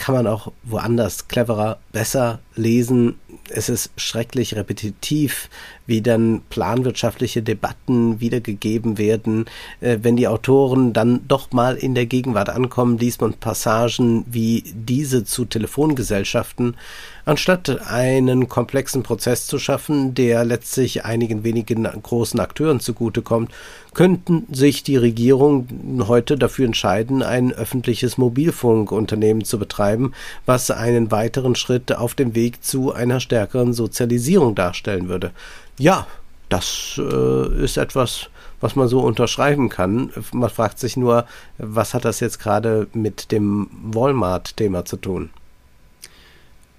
kann 0.00 0.14
man 0.14 0.26
auch 0.26 0.50
woanders 0.62 1.28
cleverer, 1.28 1.78
besser 1.92 2.40
lesen. 2.54 3.18
Es 3.50 3.68
ist 3.68 3.90
schrecklich 3.96 4.56
repetitiv 4.56 5.50
wie 5.90 6.00
dann 6.00 6.40
planwirtschaftliche 6.48 7.42
Debatten 7.42 8.20
wiedergegeben 8.20 8.96
werden. 8.96 9.46
Äh, 9.80 9.98
wenn 10.02 10.16
die 10.16 10.28
Autoren 10.28 10.92
dann 10.92 11.26
doch 11.26 11.50
mal 11.50 11.74
in 11.76 11.94
der 11.94 12.06
Gegenwart 12.06 12.48
ankommen, 12.48 12.96
liest 12.96 13.20
man 13.20 13.34
Passagen 13.34 14.24
wie 14.30 14.62
diese 14.72 15.24
zu 15.24 15.44
Telefongesellschaften, 15.44 16.76
anstatt 17.24 17.86
einen 17.88 18.48
komplexen 18.48 19.02
Prozess 19.02 19.46
zu 19.46 19.58
schaffen, 19.58 20.14
der 20.14 20.44
letztlich 20.44 21.04
einigen 21.04 21.44
wenigen 21.44 21.84
großen 21.84 22.38
Akteuren 22.38 22.80
zugutekommt, 22.80 23.50
könnten 23.92 24.46
sich 24.52 24.84
die 24.84 24.96
Regierung 24.96 25.66
heute 26.06 26.36
dafür 26.36 26.66
entscheiden, 26.66 27.22
ein 27.22 27.52
öffentliches 27.52 28.16
Mobilfunkunternehmen 28.16 29.44
zu 29.44 29.58
betreiben, 29.58 30.12
was 30.46 30.70
einen 30.70 31.10
weiteren 31.10 31.56
Schritt 31.56 31.92
auf 31.96 32.14
dem 32.14 32.34
Weg 32.34 32.62
zu 32.62 32.92
einer 32.92 33.20
stärkeren 33.20 33.72
Sozialisierung 33.72 34.54
darstellen 34.54 35.08
würde. 35.08 35.32
Ja, 35.80 36.06
das 36.50 37.00
äh, 37.02 37.64
ist 37.64 37.78
etwas, 37.78 38.28
was 38.60 38.76
man 38.76 38.86
so 38.86 39.00
unterschreiben 39.00 39.70
kann. 39.70 40.10
Man 40.32 40.50
fragt 40.50 40.78
sich 40.78 40.98
nur, 40.98 41.24
was 41.56 41.94
hat 41.94 42.04
das 42.04 42.20
jetzt 42.20 42.38
gerade 42.38 42.86
mit 42.92 43.32
dem 43.32 43.70
Walmart-Thema 43.82 44.84
zu 44.84 44.98
tun? 44.98 45.30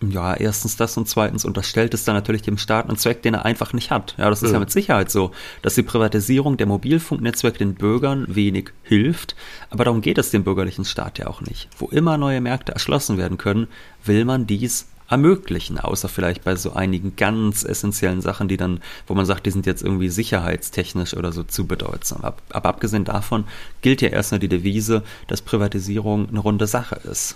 Ja, 0.08 0.36
erstens 0.36 0.78
das 0.78 0.98
und 0.98 1.08
zweitens 1.08 1.46
unterstellt 1.46 1.96
es 1.96 2.04
dann 2.04 2.16
natürlich 2.16 2.44
dem 2.44 2.60
Staat 2.60 2.88
einen 2.88 2.98
Zweck, 2.98 3.24
den 3.24 3.34
er 3.34 3.46
einfach 3.46 3.74
nicht 3.74 3.90
hat. 3.90 4.16
Ja, 4.18 4.30
das 4.30 4.44
ist 4.44 4.50
mhm. 4.50 4.56
ja 4.56 4.60
mit 4.60 4.72
Sicherheit 4.72 5.10
so, 5.10 5.32
dass 5.64 5.76
die 5.76 5.84
Privatisierung 5.84 6.58
der 6.58 6.68
Mobilfunknetzwerke 6.68 7.58
den 7.58 7.74
Bürgern 7.74 8.26
wenig 8.28 8.70
hilft, 8.84 9.36
aber 9.72 9.84
darum 9.84 10.02
geht 10.02 10.20
es 10.20 10.30
dem 10.30 10.44
bürgerlichen 10.44 10.86
Staat 10.86 11.18
ja 11.18 11.28
auch 11.28 11.42
nicht. 11.42 11.70
Wo 11.78 11.88
immer 11.88 12.18
neue 12.18 12.42
Märkte 12.42 12.72
erschlossen 12.72 13.18
werden 13.18 13.38
können, 13.38 13.68
will 14.04 14.26
man 14.26 14.48
dies 14.48 14.88
ermöglichen, 15.12 15.78
außer 15.78 16.10
vielleicht 16.10 16.43
bei 16.43 16.56
so 16.56 16.74
einigen 16.74 17.15
ganz 17.15 17.63
essentiellen 17.63 18.21
Sachen, 18.21 18.47
die 18.47 18.58
dann, 18.58 18.80
wo 19.08 19.13
man 19.13 19.26
sagt, 19.26 19.45
die 19.45 19.52
sind 19.52 19.65
jetzt 19.65 19.84
irgendwie 19.84 20.10
sicherheitstechnisch 20.10 21.15
oder 21.15 21.32
so 21.32 21.43
zu 21.43 21.67
bedeutsam. 21.67 22.24
Aber 22.24 22.69
abgesehen 22.69 23.04
davon 23.04 23.43
gilt 23.82 24.02
ja 24.02 24.10
erstmal 24.10 24.39
die 24.39 24.47
Devise, 24.47 25.04
dass 25.28 25.41
Privatisierung 25.41 26.30
eine 26.30 26.39
runde 26.39 26.65
Sache 26.65 26.95
ist. 26.95 27.36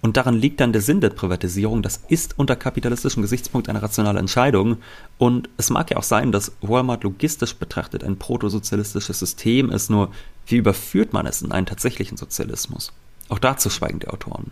Und 0.00 0.16
daran 0.16 0.34
liegt 0.34 0.58
dann 0.58 0.72
der 0.72 0.82
Sinn 0.82 1.00
der 1.00 1.10
Privatisierung. 1.10 1.80
Das 1.80 2.00
ist 2.08 2.36
unter 2.36 2.56
kapitalistischem 2.56 3.22
Gesichtspunkt 3.22 3.68
eine 3.68 3.80
rationale 3.80 4.18
Entscheidung. 4.18 4.78
Und 5.16 5.48
es 5.58 5.70
mag 5.70 5.92
ja 5.92 5.96
auch 5.96 6.02
sein, 6.02 6.32
dass 6.32 6.50
Walmart 6.60 7.04
logistisch 7.04 7.54
betrachtet 7.54 8.02
ein 8.02 8.18
protosozialistisches 8.18 9.20
System 9.20 9.70
ist, 9.70 9.90
nur 9.90 10.10
wie 10.48 10.56
überführt 10.56 11.12
man 11.12 11.26
es 11.26 11.40
in 11.40 11.52
einen 11.52 11.66
tatsächlichen 11.66 12.16
Sozialismus? 12.16 12.92
Auch 13.28 13.38
dazu 13.38 13.70
schweigen 13.70 14.00
die 14.00 14.08
Autoren. 14.08 14.50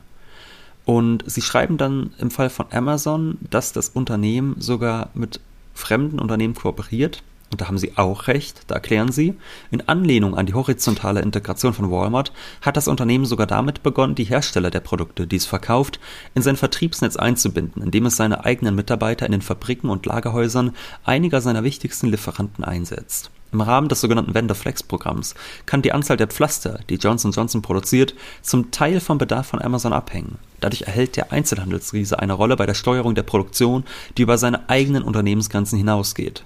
Und 0.85 1.25
sie 1.27 1.43
schreiben 1.43 1.77
dann 1.77 2.13
im 2.19 2.31
Fall 2.31 2.51
von 2.51 2.67
Amazon, 2.71 3.39
dass 3.51 3.73
das 3.73 3.91
Unternehmen 3.91 4.57
sogar 4.61 5.11
mit 5.15 5.41
fremden 5.75 6.19
Unternehmen 6.19 6.55
kooperiert, 6.55 7.23
und 7.51 7.61
da 7.61 7.67
haben 7.67 7.79
sie 7.79 7.97
auch 7.97 8.29
recht, 8.29 8.63
da 8.69 8.77
erklären 8.77 9.11
sie, 9.11 9.35
in 9.73 9.89
Anlehnung 9.89 10.37
an 10.37 10.47
die 10.47 10.55
horizontale 10.55 11.21
Integration 11.21 11.75
von 11.75 11.91
Walmart 11.91 12.33
hat 12.61 12.77
das 12.77 12.87
Unternehmen 12.87 13.25
sogar 13.25 13.47
damit 13.49 13.83
begonnen, 13.83 14.15
die 14.15 14.25
Hersteller 14.25 14.71
der 14.71 14.81
Produkte, 14.81 15.27
die 15.27 15.37
es 15.37 15.47
verkauft, 15.47 15.99
in 16.35 16.43
sein 16.43 16.57
Vertriebsnetz 16.57 17.17
einzubinden, 17.17 17.83
indem 17.83 18.07
es 18.07 18.17
seine 18.17 18.45
eigenen 18.45 18.77
Mitarbeiter 18.77 19.27
in 19.27 19.33
den 19.33 19.43
Fabriken 19.43 19.91
und 19.91 20.07
Lagerhäusern 20.07 20.77
einiger 21.05 21.41
seiner 21.41 21.65
wichtigsten 21.65 22.07
Lieferanten 22.07 22.65
einsetzt. 22.65 23.31
Im 23.53 23.61
Rahmen 23.61 23.89
des 23.89 24.01
sogenannten 24.01 24.35
Vendor 24.35 24.55
Flex 24.55 24.85
Programms 24.85 25.35
kann 25.67 25.83
die 25.83 25.91
Anzahl 25.91 26.17
der 26.17 26.29
Pflaster, 26.29 26.79
die 26.89 26.95
Johnson 26.95 27.33
Johnson 27.33 27.63
produziert, 27.63 28.15
zum 28.43 28.71
Teil 28.71 29.01
vom 29.01 29.19
Bedarf 29.19 29.49
von 29.49 29.61
Amazon 29.61 29.93
abhängen. 29.93 30.39
Dadurch 30.61 30.83
erhält 30.83 31.17
der 31.17 31.33
Einzelhandelsriese 31.33 32.21
eine 32.21 32.35
Rolle 32.35 32.55
bei 32.55 32.67
der 32.67 32.75
Steuerung 32.75 33.17
der 33.17 33.25
Produktion, 33.25 33.83
die 34.17 34.23
über 34.23 34.39
seine 34.39 34.69
eigenen 34.69 35.03
Unternehmensgrenzen 35.03 35.79
hinausgeht. 35.79 36.45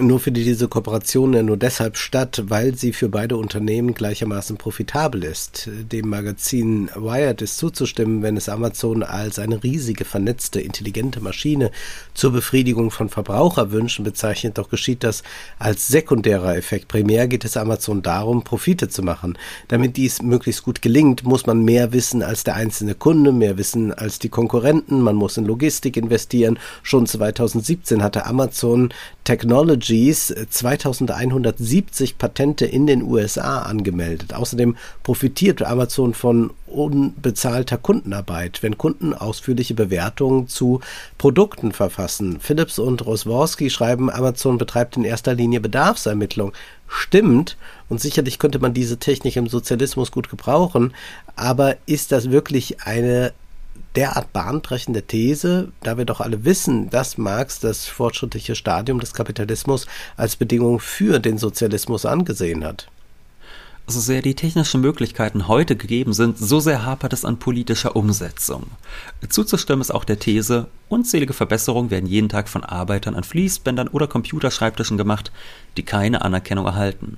Nur 0.00 0.20
findet 0.20 0.46
diese 0.46 0.68
Kooperation 0.68 1.34
ja 1.34 1.42
nur 1.42 1.56
deshalb 1.56 1.96
statt, 1.96 2.44
weil 2.46 2.76
sie 2.76 2.92
für 2.92 3.08
beide 3.08 3.36
Unternehmen 3.36 3.94
gleichermaßen 3.94 4.56
profitabel 4.56 5.24
ist. 5.24 5.68
Dem 5.90 6.08
Magazin 6.08 6.88
Wired 6.94 7.42
ist 7.42 7.58
zuzustimmen, 7.58 8.22
wenn 8.22 8.36
es 8.36 8.48
Amazon 8.48 9.02
als 9.02 9.40
eine 9.40 9.60
riesige, 9.64 10.04
vernetzte, 10.04 10.60
intelligente 10.60 11.20
Maschine 11.20 11.72
zur 12.14 12.30
Befriedigung 12.30 12.92
von 12.92 13.08
Verbraucherwünschen 13.08 14.04
bezeichnet, 14.04 14.58
doch 14.58 14.70
geschieht 14.70 15.02
das 15.02 15.24
als 15.58 15.88
sekundärer 15.88 16.56
Effekt. 16.56 16.86
Primär 16.86 17.26
geht 17.26 17.44
es 17.44 17.56
Amazon 17.56 18.00
darum, 18.00 18.44
Profite 18.44 18.88
zu 18.88 19.02
machen. 19.02 19.36
Damit 19.66 19.96
dies 19.96 20.22
möglichst 20.22 20.62
gut 20.62 20.80
gelingt, 20.80 21.24
muss 21.24 21.44
man 21.44 21.64
mehr 21.64 21.92
wissen 21.92 22.22
als 22.22 22.44
der 22.44 22.54
einzelne 22.54 22.94
Kunde, 22.94 23.32
mehr 23.32 23.58
wissen 23.58 23.92
als 23.92 24.20
die 24.20 24.28
Konkurrenten, 24.28 25.00
man 25.00 25.16
muss 25.16 25.36
in 25.38 25.44
Logistik 25.44 25.96
investieren. 25.96 26.56
Schon 26.84 27.04
2017 27.04 28.00
hatte 28.00 28.26
Amazon 28.26 28.90
Technologies 29.88 30.34
2170 30.50 32.18
Patente 32.18 32.66
in 32.66 32.86
den 32.86 33.02
USA 33.02 33.60
angemeldet. 33.60 34.34
Außerdem 34.34 34.76
profitiert 35.02 35.62
Amazon 35.62 36.12
von 36.12 36.50
unbezahlter 36.66 37.78
Kundenarbeit, 37.78 38.62
wenn 38.62 38.76
Kunden 38.76 39.14
ausführliche 39.14 39.72
Bewertungen 39.72 40.46
zu 40.46 40.80
Produkten 41.16 41.72
verfassen. 41.72 42.38
Philips 42.38 42.78
und 42.78 43.06
Rosworski 43.06 43.70
schreiben, 43.70 44.10
Amazon 44.10 44.58
betreibt 44.58 44.98
in 44.98 45.04
erster 45.04 45.32
Linie 45.32 45.60
Bedarfsermittlung. 45.60 46.52
Stimmt, 46.86 47.56
und 47.88 47.98
sicherlich 47.98 48.38
könnte 48.38 48.58
man 48.58 48.74
diese 48.74 48.98
Technik 48.98 49.36
im 49.36 49.48
Sozialismus 49.48 50.12
gut 50.12 50.28
gebrauchen, 50.28 50.92
aber 51.34 51.76
ist 51.86 52.12
das 52.12 52.30
wirklich 52.30 52.82
eine 52.82 53.32
derart 53.96 54.32
bahnbrechende 54.32 55.02
These, 55.02 55.72
da 55.82 55.98
wir 55.98 56.04
doch 56.04 56.20
alle 56.20 56.44
wissen, 56.44 56.90
dass 56.90 57.18
Marx 57.18 57.60
das 57.60 57.86
fortschrittliche 57.86 58.54
Stadium 58.54 59.00
des 59.00 59.14
Kapitalismus 59.14 59.86
als 60.16 60.36
Bedingung 60.36 60.80
für 60.80 61.18
den 61.18 61.38
Sozialismus 61.38 62.06
angesehen 62.06 62.64
hat. 62.64 62.88
So 63.90 64.00
sehr 64.00 64.20
die 64.20 64.34
technischen 64.34 64.82
Möglichkeiten 64.82 65.48
heute 65.48 65.74
gegeben 65.74 66.12
sind, 66.12 66.36
so 66.36 66.60
sehr 66.60 66.84
hapert 66.84 67.14
es 67.14 67.24
an 67.24 67.38
politischer 67.38 67.96
Umsetzung. 67.96 68.66
Zuzustimmen 69.26 69.80
ist 69.80 69.92
auch 69.92 70.04
der 70.04 70.18
These, 70.18 70.66
unzählige 70.90 71.32
Verbesserungen 71.32 71.90
werden 71.90 72.04
jeden 72.04 72.28
Tag 72.28 72.50
von 72.50 72.64
Arbeitern 72.64 73.14
an 73.14 73.24
Fließbändern 73.24 73.88
oder 73.88 74.06
Computerschreibtischen 74.06 74.98
gemacht, 74.98 75.32
die 75.78 75.84
keine 75.84 76.20
Anerkennung 76.20 76.66
erhalten. 76.66 77.16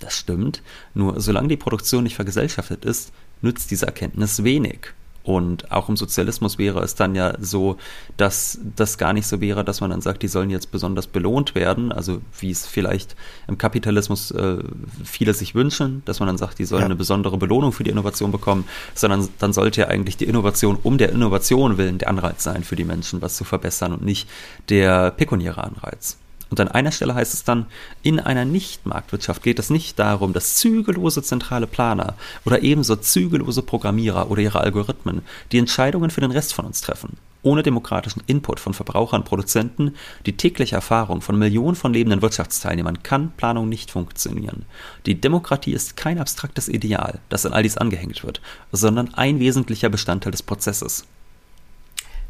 Das 0.00 0.18
stimmt, 0.18 0.62
nur 0.94 1.20
solange 1.20 1.46
die 1.46 1.56
Produktion 1.56 2.02
nicht 2.02 2.16
vergesellschaftet 2.16 2.84
ist, 2.84 3.12
nützt 3.40 3.70
diese 3.70 3.86
Erkenntnis 3.86 4.42
wenig. 4.42 4.88
Und 5.24 5.72
auch 5.72 5.88
im 5.88 5.96
Sozialismus 5.96 6.58
wäre 6.58 6.80
es 6.80 6.94
dann 6.94 7.14
ja 7.14 7.32
so, 7.40 7.78
dass 8.18 8.58
das 8.76 8.98
gar 8.98 9.14
nicht 9.14 9.26
so 9.26 9.40
wäre, 9.40 9.64
dass 9.64 9.80
man 9.80 9.88
dann 9.88 10.02
sagt, 10.02 10.22
die 10.22 10.28
sollen 10.28 10.50
jetzt 10.50 10.70
besonders 10.70 11.06
belohnt 11.06 11.54
werden, 11.54 11.92
also 11.92 12.20
wie 12.38 12.50
es 12.50 12.66
vielleicht 12.66 13.16
im 13.48 13.56
Kapitalismus 13.56 14.30
äh, 14.32 14.58
viele 15.02 15.32
sich 15.32 15.54
wünschen, 15.54 16.02
dass 16.04 16.20
man 16.20 16.26
dann 16.26 16.36
sagt, 16.36 16.58
die 16.58 16.66
sollen 16.66 16.82
ja. 16.82 16.86
eine 16.86 16.96
besondere 16.96 17.38
Belohnung 17.38 17.72
für 17.72 17.84
die 17.84 17.90
Innovation 17.90 18.32
bekommen, 18.32 18.68
sondern 18.94 19.26
dann 19.38 19.54
sollte 19.54 19.80
ja 19.80 19.88
eigentlich 19.88 20.18
die 20.18 20.26
Innovation 20.26 20.78
um 20.82 20.98
der 20.98 21.10
Innovation 21.10 21.78
willen 21.78 21.96
der 21.96 22.10
Anreiz 22.10 22.42
sein 22.42 22.62
für 22.62 22.76
die 22.76 22.84
Menschen, 22.84 23.22
was 23.22 23.36
zu 23.36 23.44
verbessern 23.44 23.92
und 23.92 24.04
nicht 24.04 24.28
der 24.68 25.10
pekuniäre 25.10 25.64
Anreiz. 25.64 26.18
Und 26.50 26.60
an 26.60 26.68
einer 26.68 26.92
Stelle 26.92 27.14
heißt 27.14 27.34
es 27.34 27.44
dann, 27.44 27.66
in 28.02 28.20
einer 28.20 28.44
Nicht-Marktwirtschaft 28.44 29.42
geht 29.42 29.58
es 29.58 29.70
nicht 29.70 29.98
darum, 29.98 30.32
dass 30.32 30.56
zügellose 30.56 31.22
zentrale 31.22 31.66
Planer 31.66 32.14
oder 32.44 32.62
ebenso 32.62 32.96
zügellose 32.96 33.62
Programmierer 33.62 34.30
oder 34.30 34.42
ihre 34.42 34.60
Algorithmen 34.60 35.22
die 35.52 35.58
Entscheidungen 35.58 36.10
für 36.10 36.20
den 36.20 36.30
Rest 36.30 36.54
von 36.54 36.64
uns 36.64 36.80
treffen. 36.80 37.16
Ohne 37.42 37.62
demokratischen 37.62 38.22
Input 38.26 38.58
von 38.58 38.72
Verbrauchern 38.72 39.24
Produzenten, 39.24 39.94
die 40.24 40.36
tägliche 40.36 40.76
Erfahrung 40.76 41.20
von 41.20 41.38
Millionen 41.38 41.76
von 41.76 41.92
lebenden 41.92 42.22
Wirtschaftsteilnehmern 42.22 43.02
kann 43.02 43.32
Planung 43.32 43.68
nicht 43.68 43.90
funktionieren. 43.90 44.64
Die 45.04 45.20
Demokratie 45.20 45.72
ist 45.74 45.94
kein 45.96 46.18
abstraktes 46.18 46.68
Ideal, 46.68 47.20
das 47.28 47.44
an 47.44 47.52
all 47.52 47.62
dies 47.62 47.76
angehängt 47.76 48.24
wird, 48.24 48.40
sondern 48.72 49.12
ein 49.12 49.40
wesentlicher 49.40 49.90
Bestandteil 49.90 50.32
des 50.32 50.42
Prozesses. 50.42 51.04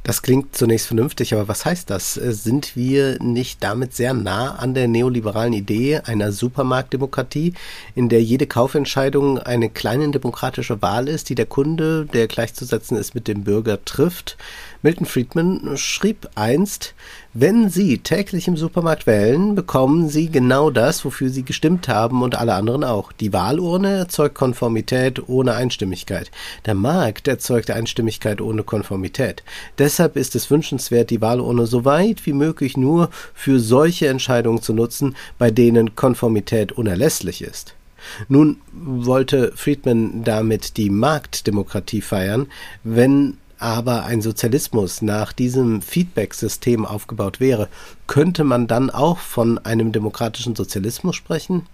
Das 0.07 0.21
klingt 0.21 0.55
zunächst 0.55 0.87
vernünftig, 0.87 1.33
aber 1.33 1.49
was 1.49 1.65
heißt 1.65 1.89
das? 1.89 2.19
Äh, 2.19 2.33
sind 2.35 2.77
wir 2.77 3.19
nicht 3.23 3.65
damit 3.65 3.95
sehr 3.95 4.13
nah 4.13 4.55
an 4.57 4.75
der 4.75 4.87
neoliberalen 4.87 5.55
Idee 5.55 6.01
einer 6.05 6.31
Supermarktdemokratie, 6.31 7.55
in 7.95 8.11
der 8.11 8.23
jede 8.23 8.47
Kaufentscheidung 8.47 9.39
eine 9.39 9.71
kleine 9.71 10.11
demokratische 10.11 10.83
Wahl 10.83 11.09
ist, 11.09 11.31
die 11.31 11.35
der 11.35 11.47
Kunde, 11.47 12.05
der 12.05 12.29
gleichzusetzen 12.29 12.99
ist 12.99 13.15
mit 13.15 13.29
dem 13.29 13.45
Bürger, 13.45 13.83
trifft? 13.83 14.37
Milton 14.85 15.07
Friedman 15.07 15.79
schrieb 15.79 16.29
einst, 16.35 16.93
wenn 17.33 17.71
Sie 17.71 17.97
täglich 18.01 18.49
im 18.49 18.59
Supermarkt 18.59 19.07
wählen, 19.07 19.55
bekommen 19.55 20.11
Sie 20.11 20.29
genau 20.31 20.69
das, 20.69 21.07
wofür 21.07 21.31
Sie 21.31 21.43
gestimmt 21.43 21.89
haben 21.89 22.21
und 22.21 22.35
alle 22.35 22.53
anderen 22.53 22.85
auch. 22.85 23.11
Die 23.11 23.33
Wahlurne 23.33 23.97
erzeugt 23.97 24.35
Konformität 24.35 25.27
ohne 25.27 25.55
Einstimmigkeit. 25.55 26.31
Der 26.67 26.75
Markt 26.75 27.29
erzeugt 27.29 27.71
Einstimmigkeit 27.71 28.43
ohne 28.43 28.63
Konformität. 28.63 29.43
Deshalb 29.79 30.17
ist 30.19 30.37
es 30.37 30.51
wünschenswert, 30.51 31.09
die 31.09 31.23
Wahlurne 31.23 31.65
so 31.65 31.87
weit 31.87 32.27
wie 32.27 32.35
möglich 32.35 32.77
nur 32.77 33.09
für 33.33 33.61
solche 33.61 34.09
Entscheidungen 34.09 34.61
zu 34.61 34.75
nutzen, 34.75 35.17
bei 35.39 35.51
denen 35.51 35.97
Konformität 35.97 36.73
unerlässlich 36.73 37.41
ist. 37.41 37.75
Nun 38.29 38.61
wollte 38.75 39.53
Friedman 39.57 40.25
damit 40.25 40.77
die 40.77 40.91
Marktdemokratie 40.91 42.03
feiern, 42.03 42.49
wenn 42.83 43.39
aber 43.59 44.05
ein 44.05 44.23
Sozialismus 44.23 45.03
nach 45.03 45.33
diesem 45.33 45.83
Feedback-System 45.83 46.85
aufgebaut 46.87 47.41
wäre, 47.41 47.69
könnte 48.07 48.45
man 48.45 48.67
dann 48.67 48.91
auch 48.91 49.19
von 49.19 49.59
einem 49.59 49.93
demokratischen 49.93 50.57
Sozialismus 50.57 51.17
sprechen? 51.17 51.67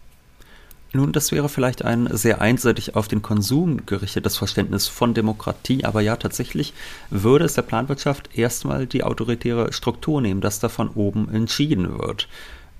Nun, 0.92 1.12
das 1.12 1.30
wäre 1.30 1.48
vielleicht 1.48 1.84
ein 1.84 2.08
sehr 2.10 2.40
einseitig 2.40 2.96
auf 2.96 3.06
den 3.06 3.22
Konsum 3.22 3.86
gerichtetes 3.86 4.36
Verständnis 4.36 4.88
von 4.88 5.14
Demokratie, 5.14 5.84
aber 5.84 6.00
ja, 6.00 6.16
tatsächlich 6.16 6.72
würde 7.10 7.44
es 7.44 7.54
der 7.54 7.62
Planwirtschaft 7.62 8.36
erstmal 8.36 8.86
die 8.86 9.04
autoritäre 9.04 9.72
Struktur 9.72 10.20
nehmen, 10.20 10.40
dass 10.40 10.58
da 10.58 10.68
von 10.68 10.88
oben 10.88 11.32
entschieden 11.32 11.98
wird. 11.98 12.26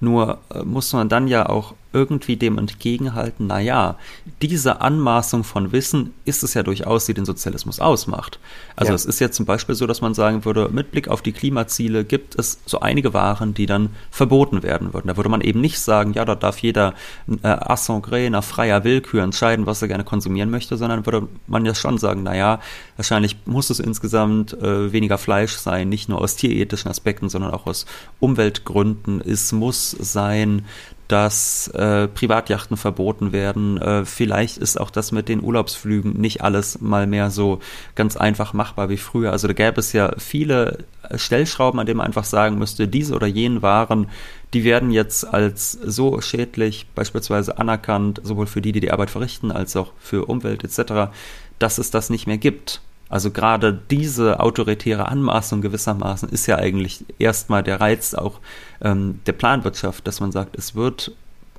Nur 0.00 0.38
äh, 0.52 0.62
muss 0.64 0.92
man 0.92 1.08
dann 1.08 1.28
ja 1.28 1.48
auch 1.48 1.74
irgendwie 1.92 2.36
dem 2.36 2.58
entgegenhalten, 2.58 3.46
naja, 3.46 3.96
diese 4.42 4.80
Anmaßung 4.80 5.42
von 5.42 5.72
Wissen 5.72 6.14
ist 6.24 6.42
es 6.42 6.54
ja 6.54 6.62
durchaus, 6.62 7.06
die 7.06 7.14
den 7.14 7.24
Sozialismus 7.24 7.80
ausmacht. 7.80 8.38
Also 8.76 8.92
ja. 8.92 8.96
es 8.96 9.04
ist 9.04 9.18
ja 9.18 9.30
zum 9.30 9.44
Beispiel 9.44 9.74
so, 9.74 9.86
dass 9.86 10.00
man 10.00 10.14
sagen 10.14 10.44
würde, 10.44 10.68
mit 10.70 10.92
Blick 10.92 11.08
auf 11.08 11.20
die 11.20 11.32
Klimaziele 11.32 12.04
gibt 12.04 12.38
es 12.38 12.60
so 12.64 12.80
einige 12.80 13.12
Waren, 13.12 13.54
die 13.54 13.66
dann 13.66 13.90
verboten 14.10 14.62
werden 14.62 14.94
würden. 14.94 15.08
Da 15.08 15.16
würde 15.16 15.28
man 15.28 15.40
eben 15.40 15.60
nicht 15.60 15.80
sagen, 15.80 16.12
ja, 16.12 16.24
da 16.24 16.36
darf 16.36 16.58
jeder 16.58 16.94
äh, 17.42 17.48
Assange 17.48 18.30
nach 18.30 18.44
freier 18.44 18.84
Willkür 18.84 19.24
entscheiden, 19.24 19.66
was 19.66 19.82
er 19.82 19.88
gerne 19.88 20.04
konsumieren 20.04 20.50
möchte, 20.50 20.76
sondern 20.76 21.06
würde 21.06 21.26
man 21.48 21.64
ja 21.64 21.74
schon 21.74 21.98
sagen, 21.98 22.22
naja, 22.22 22.60
wahrscheinlich 22.96 23.36
muss 23.46 23.70
es 23.70 23.80
insgesamt 23.80 24.52
äh, 24.54 24.92
weniger 24.92 25.18
Fleisch 25.18 25.56
sein, 25.56 25.88
nicht 25.88 26.08
nur 26.08 26.20
aus 26.20 26.36
tierethischen 26.36 26.90
Aspekten, 26.90 27.28
sondern 27.28 27.50
auch 27.50 27.66
aus 27.66 27.86
Umweltgründen. 28.20 29.20
Es 29.20 29.52
muss 29.52 29.90
sein, 29.90 30.64
dass 31.10 31.66
äh, 31.74 32.06
Privatjachten 32.06 32.76
verboten 32.76 33.32
werden. 33.32 33.82
Äh, 33.82 34.04
vielleicht 34.04 34.58
ist 34.58 34.78
auch 34.78 34.90
das 34.90 35.10
mit 35.10 35.28
den 35.28 35.42
Urlaubsflügen 35.42 36.12
nicht 36.12 36.42
alles 36.42 36.80
mal 36.80 37.08
mehr 37.08 37.30
so 37.30 37.58
ganz 37.96 38.16
einfach 38.16 38.52
machbar 38.52 38.90
wie 38.90 38.96
früher. 38.96 39.32
Also 39.32 39.48
da 39.48 39.54
gäbe 39.54 39.80
es 39.80 39.92
ja 39.92 40.12
viele 40.18 40.84
Stellschrauben, 41.12 41.80
an 41.80 41.86
denen 41.86 41.96
man 41.96 42.06
einfach 42.06 42.22
sagen 42.22 42.58
müsste, 42.58 42.86
diese 42.86 43.16
oder 43.16 43.26
jenen 43.26 43.60
Waren, 43.60 44.06
die 44.54 44.62
werden 44.62 44.92
jetzt 44.92 45.24
als 45.24 45.72
so 45.72 46.20
schädlich 46.20 46.86
beispielsweise 46.94 47.58
anerkannt, 47.58 48.20
sowohl 48.22 48.46
für 48.46 48.62
die, 48.62 48.70
die 48.70 48.80
die 48.80 48.92
Arbeit 48.92 49.10
verrichten, 49.10 49.50
als 49.50 49.74
auch 49.74 49.90
für 49.98 50.26
Umwelt 50.26 50.62
etc., 50.62 51.10
dass 51.58 51.78
es 51.78 51.90
das 51.90 52.08
nicht 52.10 52.28
mehr 52.28 52.38
gibt. 52.38 52.82
Also 53.10 53.32
gerade 53.32 53.78
diese 53.90 54.40
autoritäre 54.40 55.08
Anmaßung 55.08 55.60
gewissermaßen 55.60 56.28
ist 56.28 56.46
ja 56.46 56.56
eigentlich 56.56 57.04
erstmal 57.18 57.62
der 57.62 57.80
Reiz 57.80 58.14
auch 58.14 58.40
ähm, 58.80 59.20
der 59.26 59.32
Planwirtschaft, 59.32 60.06
dass 60.06 60.20
man 60.20 60.32
sagt, 60.32 60.56
es 60.56 60.76
wird 60.76 61.12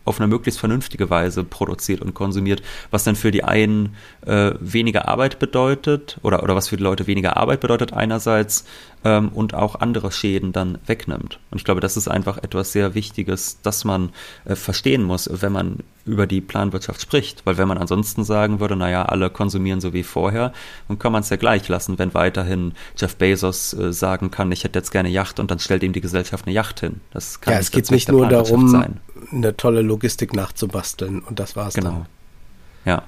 auf 0.06 0.20
eine 0.20 0.28
möglichst 0.28 0.60
vernünftige 0.60 1.10
Weise 1.10 1.44
produziert 1.44 2.02
und 2.02 2.14
konsumiert, 2.14 2.64
was 2.90 3.04
dann 3.04 3.16
für 3.16 3.32
die 3.32 3.44
einen 3.44 3.96
äh, 4.26 4.52
weniger 4.60 5.08
Arbeit 5.08 5.40
bedeutet 5.40 6.18
oder, 6.22 6.44
oder 6.44 6.56
was 6.56 6.70
für 6.70 6.78
die 6.78 6.84
Leute 6.84 7.08
weniger 7.08 7.38
Arbeit 7.38 7.62
bedeutet 7.62 7.94
einerseits 7.94 8.66
ähm, 9.04 9.30
und 9.30 9.54
auch 9.54 9.76
andere 9.76 10.12
Schäden 10.12 10.52
dann 10.52 10.78
wegnimmt. 10.86 11.40
Und 11.50 11.58
ich 11.58 11.64
glaube, 11.64 11.82
das 11.82 11.98
ist 11.98 12.08
einfach 12.08 12.38
etwas 12.38 12.72
sehr 12.72 12.94
Wichtiges, 12.94 13.60
das 13.62 13.84
man 13.84 14.10
äh, 14.46 14.56
verstehen 14.56 15.04
muss, 15.04 15.30
wenn 15.32 15.52
man 15.52 15.78
über 16.06 16.28
die 16.28 16.42
Planwirtschaft 16.42 17.02
spricht. 17.02 17.46
Weil 17.46 17.58
wenn 17.58 17.68
man 17.68 17.78
ansonsten 17.78 18.24
sagen 18.24 18.60
würde, 18.60 18.76
naja, 18.76 19.06
alle 19.06 19.30
konsumieren 19.30 19.82
so 19.82 19.94
wie 19.94 20.04
vorher, 20.04 20.54
dann 20.88 21.00
kann 21.00 21.12
man 21.12 21.22
es 21.22 21.30
ja 21.30 21.38
gleich 21.38 21.68
lassen, 21.68 21.98
wenn 21.98 22.14
weiterhin 22.14 22.74
Jeff 22.98 23.16
Bezos 23.16 23.74
äh, 23.74 23.92
sagen 23.92 24.30
kann, 24.30 24.52
ich 24.52 24.64
hätte 24.64 24.78
jetzt 24.78 24.92
gerne 24.92 25.10
Yacht 25.10 25.40
und 25.40 25.50
dann 25.50 25.60
stellt 25.60 25.84
ihm 25.84 25.94
die 25.94 26.02
Gesellschaft 26.02 26.46
eine 26.46 26.54
Yacht 26.54 26.80
hin. 26.80 27.02
Das 27.12 27.42
kann 27.42 27.56
ja, 27.56 27.60
es 27.60 27.72
geht 27.72 27.90
nicht 27.92 28.10
nur 28.10 28.28
darum, 28.28 28.68
sein. 28.68 29.00
eine 29.32 29.58
tolle 29.58 29.82
Logistik 29.82 30.36
nachzubasteln 30.36 31.22
und 31.22 31.40
das 31.40 31.56
war's 31.56 31.74
genau. 31.74 31.90
dann. 31.90 32.06
Ja. 32.86 33.04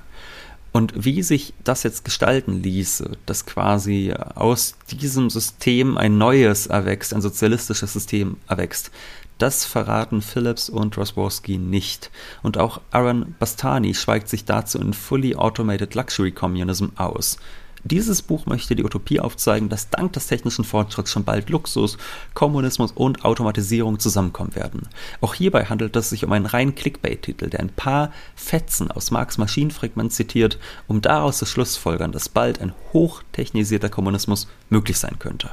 Und 0.74 1.06
wie 1.06 1.22
sich 1.22 1.54
das 1.64 1.84
jetzt 1.84 2.04
gestalten 2.04 2.64
ließe, 2.64 3.12
dass 3.28 3.46
quasi 3.46 4.12
aus 4.34 4.76
diesem 4.90 5.30
System 5.30 5.98
ein 5.98 6.18
neues 6.18 6.66
erwächst, 6.66 7.14
ein 7.14 7.22
sozialistisches 7.22 7.94
System 7.94 8.38
erwächst, 8.50 8.90
das 9.38 9.66
verraten 9.66 10.24
Phillips 10.24 10.70
und 10.70 10.98
Rosworski 10.98 11.60
nicht. 11.60 12.10
Und 12.42 12.58
auch 12.58 12.82
Aaron 12.90 13.36
Bastani 13.38 13.94
schweigt 13.94 14.28
sich 14.28 14.46
dazu 14.46 14.80
in 14.80 14.94
Fully 14.94 15.36
Automated 15.36 15.94
Luxury 15.94 16.32
Communism 16.32 16.88
aus. 16.96 17.38
Dieses 17.86 18.22
Buch 18.22 18.46
möchte 18.46 18.76
die 18.76 18.84
Utopie 18.86 19.20
aufzeigen, 19.20 19.68
dass 19.68 19.90
dank 19.90 20.14
des 20.14 20.28
technischen 20.28 20.64
Fortschritts 20.64 21.12
schon 21.12 21.26
bald 21.26 21.50
Luxus, 21.50 21.98
Kommunismus 22.34 22.94
und 22.94 23.26
Automatisierung 23.26 24.00
zusammenkommen 24.00 24.56
werden. 24.56 24.88
Auch 25.20 25.34
hierbei 25.34 25.66
handelt 25.66 25.94
es 25.98 26.10
sich 26.10 26.24
um 26.24 26.32
einen 26.32 26.46
rein 26.46 26.76
Clickbait-Titel, 26.76 27.50
der 27.50 27.60
ein 27.60 27.70
paar 27.70 28.14
Fetzen 28.36 28.90
aus 28.90 29.12
Marx 29.12 29.38
Maschinenfragment 29.38 30.14
zitiert, 30.14 30.60
um 30.88 31.02
daraus 31.02 31.40
zu 31.40 31.46
schlussfolgern, 31.46 32.14
dass 32.14 32.30
bald 32.30 32.62
ein 32.62 32.74
hochtechnisierter 32.94 33.90
Kommunismus 33.90 34.48
möglich 34.70 34.98
sein 34.98 35.20
könnte. 35.20 35.50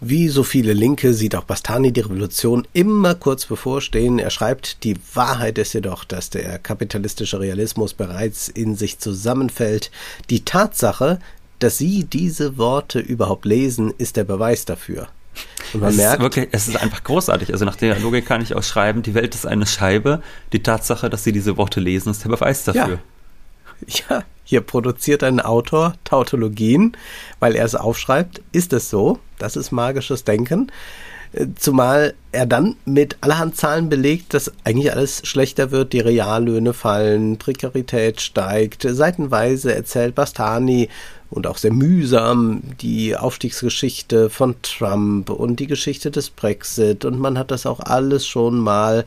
Wie 0.00 0.28
so 0.28 0.42
viele 0.42 0.74
Linke 0.74 1.14
sieht 1.14 1.34
auch 1.34 1.44
Bastani 1.44 1.90
die 1.90 2.00
Revolution 2.00 2.68
immer 2.74 3.14
kurz 3.14 3.46
bevorstehen. 3.46 4.18
Er 4.18 4.30
schreibt, 4.30 4.84
die 4.84 4.96
Wahrheit 5.14 5.56
ist 5.56 5.72
jedoch, 5.72 6.04
dass 6.04 6.28
der 6.28 6.58
kapitalistische 6.58 7.40
Realismus 7.40 7.94
bereits 7.94 8.48
in 8.48 8.76
sich 8.76 8.98
zusammenfällt. 8.98 9.90
Die 10.28 10.44
Tatsache, 10.44 11.18
dass 11.60 11.78
Sie 11.78 12.04
diese 12.04 12.58
Worte 12.58 12.98
überhaupt 12.98 13.46
lesen, 13.46 13.94
ist 13.96 14.16
der 14.16 14.24
Beweis 14.24 14.66
dafür. 14.66 15.08
Und 15.72 15.80
man 15.80 15.90
es 15.90 15.96
merkt, 15.96 16.16
ist 16.16 16.20
wirklich, 16.20 16.48
es 16.52 16.68
ist 16.68 16.76
einfach 16.76 17.02
großartig. 17.02 17.52
Also 17.52 17.64
nach 17.64 17.76
der 17.76 17.98
Logik 17.98 18.26
kann 18.26 18.42
ich 18.42 18.54
auch 18.54 18.62
schreiben, 18.62 19.02
die 19.02 19.14
Welt 19.14 19.34
ist 19.34 19.46
eine 19.46 19.66
Scheibe. 19.66 20.22
Die 20.52 20.62
Tatsache, 20.62 21.08
dass 21.08 21.24
Sie 21.24 21.32
diese 21.32 21.56
Worte 21.56 21.80
lesen, 21.80 22.10
ist 22.10 22.24
der 22.24 22.28
Beweis 22.28 22.64
dafür. 22.64 22.88
Ja, 22.88 22.98
ja 24.08 24.24
hier 24.46 24.60
produziert 24.60 25.24
ein 25.24 25.40
Autor 25.40 25.94
Tautologien, 26.04 26.96
weil 27.40 27.56
er 27.56 27.64
es 27.64 27.74
aufschreibt. 27.74 28.40
Ist 28.52 28.72
es 28.72 28.88
so? 28.88 29.18
Das 29.38 29.56
ist 29.56 29.72
magisches 29.72 30.22
Denken. 30.22 30.70
Äh, 31.32 31.48
zumal 31.56 32.14
er 32.30 32.46
dann 32.46 32.76
mit 32.84 33.16
allerhand 33.22 33.56
Zahlen 33.56 33.88
belegt, 33.88 34.34
dass 34.34 34.52
eigentlich 34.62 34.92
alles 34.92 35.26
schlechter 35.26 35.72
wird, 35.72 35.92
die 35.92 36.00
Reallöhne 36.00 36.74
fallen, 36.74 37.38
Prekarität 37.38 38.20
steigt. 38.20 38.86
Seitenweise 38.88 39.74
erzählt 39.74 40.14
Bastani 40.14 40.90
und 41.28 41.48
auch 41.48 41.58
sehr 41.58 41.72
mühsam 41.72 42.62
die 42.80 43.16
Aufstiegsgeschichte 43.16 44.30
von 44.30 44.54
Trump 44.62 45.28
und 45.28 45.58
die 45.58 45.66
Geschichte 45.66 46.12
des 46.12 46.30
Brexit 46.30 47.04
und 47.04 47.18
man 47.18 47.36
hat 47.36 47.50
das 47.50 47.66
auch 47.66 47.80
alles 47.80 48.28
schon 48.28 48.60
mal 48.60 49.04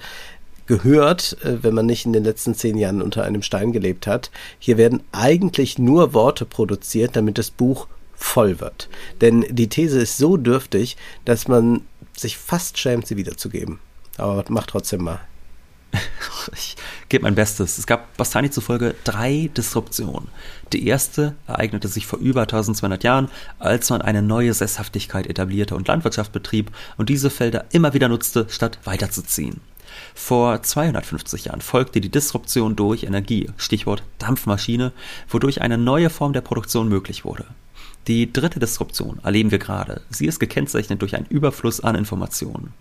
gehört, 0.70 1.36
äh, 1.44 1.64
wenn 1.64 1.74
man 1.74 1.88
nicht 1.88 2.06
in 2.06 2.14
den 2.14 2.24
letzten 2.24 2.54
zehn 2.54 2.78
Jahren 2.78 3.02
unter 3.02 3.26
einem 3.26 3.42
Stein 3.42 3.74
gelebt 3.74 4.08
hat. 4.08 4.30
Hier 4.60 4.78
werden 4.78 5.02
eigentlich 5.12 5.80
nur 5.80 6.14
Worte 6.14 6.46
produziert, 6.46 7.16
damit 7.16 7.38
das 7.38 7.50
Buch 7.50 7.88
voll 8.16 8.60
wird. 8.62 8.88
Denn 9.20 9.44
die 9.50 9.68
These 9.68 10.00
ist 10.00 10.18
so 10.18 10.38
dürftig, 10.38 10.96
dass 11.26 11.48
man 11.48 11.82
sich 12.16 12.38
fast 12.38 12.78
schämt, 12.78 13.08
sie 13.08 13.18
wiederzugeben. 13.18 13.80
Aber 14.18 14.46
mach 14.50 14.68
trotzdem 14.68 15.04
mal. 15.04 15.20
Ich 16.54 16.78
gebe 17.10 17.24
mein 17.24 17.36
Bestes. 17.36 17.78
Es 17.78 17.86
gab 17.86 18.16
Bastani 18.18 18.50
zufolge 18.50 18.96
drei 19.04 19.50
Disruptionen. 19.56 20.30
Die 20.74 20.88
erste 20.88 21.36
ereignete 21.48 21.88
sich 21.88 22.08
vor 22.08 22.18
über 22.18 22.42
1200 22.42 23.04
Jahren, 23.04 23.30
als 23.60 23.90
man 23.90 24.02
eine 24.02 24.22
neue 24.22 24.54
Sesshaftigkeit 24.54 25.28
etablierte 25.28 25.76
und 25.76 25.88
Landwirtschaft 25.88 26.32
betrieb 26.32 26.72
und 26.98 27.10
diese 27.10 27.30
Felder 27.30 27.66
immer 27.72 27.94
wieder 27.94 28.08
nutzte, 28.08 28.48
statt 28.50 28.80
weiterzuziehen. 28.84 29.62
Vor 30.14 30.62
250 30.62 31.46
Jahren 31.46 31.62
folgte 31.62 32.02
die 32.02 32.10
Disruption 32.10 32.76
durch 32.76 33.04
Energie, 33.04 33.50
Stichwort 33.58 34.04
Dampfmaschine, 34.18 34.92
wodurch 35.30 35.62
eine 35.62 35.78
neue 35.78 36.10
Form 36.10 36.34
der 36.34 36.42
Produktion 36.42 36.90
möglich 36.90 37.26
wurde. 37.26 37.46
Die 38.08 38.32
dritte 38.32 38.60
Disruption 38.60 39.20
erleben 39.24 39.52
wir 39.52 39.60
gerade. 39.60 40.02
Sie 40.10 40.26
ist 40.26 40.40
gekennzeichnet 40.40 41.02
durch 41.02 41.16
einen 41.16 41.28
Überfluss 41.28 41.82
an 41.82 41.96
Informationen. 41.96 42.74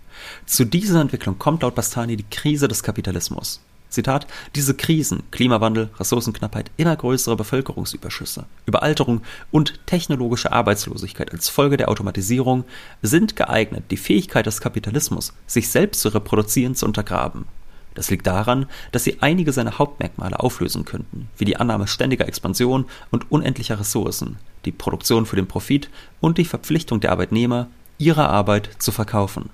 Zu 0.47 0.65
dieser 0.65 1.01
Entwicklung 1.01 1.39
kommt 1.39 1.63
laut 1.63 1.75
Bastani 1.75 2.17
die 2.17 2.29
Krise 2.31 2.69
des 2.69 2.83
Kapitalismus. 2.83 3.61
Zitat, 3.89 4.27
diese 4.55 4.75
Krisen, 4.75 5.23
Klimawandel, 5.31 5.91
Ressourcenknappheit, 5.99 6.71
immer 6.77 6.95
größere 6.95 7.37
Bevölkerungsüberschüsse, 7.37 8.45
Überalterung 8.67 9.23
und 9.51 9.81
technologische 9.87 10.53
Arbeitslosigkeit 10.53 11.33
als 11.33 11.49
Folge 11.49 11.77
der 11.77 11.89
Automatisierung 11.89 12.65
sind 13.03 13.37
geeignet, 13.37 13.85
die 13.91 13.97
Fähigkeit 13.97 14.47
des 14.47 14.61
Kapitalismus, 14.61 15.33
sich 15.47 15.69
selbst 15.69 16.01
zu 16.01 16.11
reproduzieren, 16.11 16.75
zu 16.75 16.87
untergraben. 16.87 17.47
Das 17.95 18.11
liegt 18.11 18.29
daran, 18.29 18.67
dass 18.93 19.05
sie 19.05 19.17
einige 19.23 19.53
seiner 19.53 19.79
Hauptmerkmale 19.79 20.39
auflösen 20.39 20.85
könnten, 20.85 21.29
wie 21.37 21.45
die 21.45 21.57
Annahme 21.57 21.89
ständiger 21.89 22.29
Expansion 22.29 22.85
und 23.11 23.33
unendlicher 23.33 23.81
Ressourcen, 23.81 24.37
die 24.67 24.73
Produktion 24.73 25.27
für 25.27 25.35
den 25.35 25.49
Profit 25.49 25.91
und 26.21 26.39
die 26.39 26.45
Verpflichtung 26.45 27.01
der 27.01 27.11
Arbeitnehmer, 27.11 27.67
ihre 27.99 28.29
Arbeit 28.29 28.71
zu 28.79 28.93
verkaufen. 28.93 29.51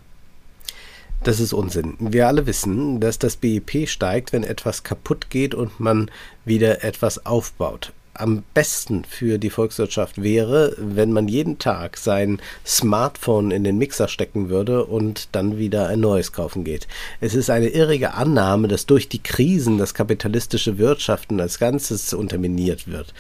Das 1.25 1.41
ist 1.41 1.55
Unsinn. 1.55 1.95
Wir 2.01 2.29
alle 2.29 2.47
wissen, 2.47 3.01
dass 3.01 3.19
das 3.19 3.37
BIP 3.37 3.89
steigt, 3.89 4.35
wenn 4.35 4.45
etwas 4.45 4.83
kaputt 4.83 5.31
geht 5.31 5.55
und 5.55 5.81
man 5.81 6.11
wieder 6.45 6.85
etwas 6.85 7.25
aufbaut. 7.25 7.95
Am 8.13 8.43
besten 8.53 9.05
für 9.09 9.39
die 9.39 9.49
Volkswirtschaft 9.49 10.23
wäre, 10.23 10.77
wenn 10.77 11.13
man 11.13 11.27
jeden 11.27 11.59
Tag 11.59 11.97
sein 11.97 12.43
Smartphone 12.67 13.53
in 13.53 13.65
den 13.65 13.79
Mixer 13.79 14.09
stecken 14.09 14.51
würde 14.51 14.85
und 14.85 15.31
dann 15.33 15.57
wieder 15.57 15.89
ein 15.89 16.01
neues 16.01 16.33
kaufen 16.33 16.63
geht. 16.63 16.87
Es 17.23 17.35
ist 17.35 17.49
eine 17.49 17.69
irrige 17.69 18.13
Annahme, 18.13 18.69
dass 18.69 18.85
durch 18.85 19.09
die 19.09 19.23
Krisen 19.23 19.79
das 19.79 19.95
kapitalistische 19.95 20.77
Wirtschaften 20.77 21.41
als 21.41 21.59
Ganzes 21.59 22.13
unterminiert 22.13 22.87
wird. 22.87 23.15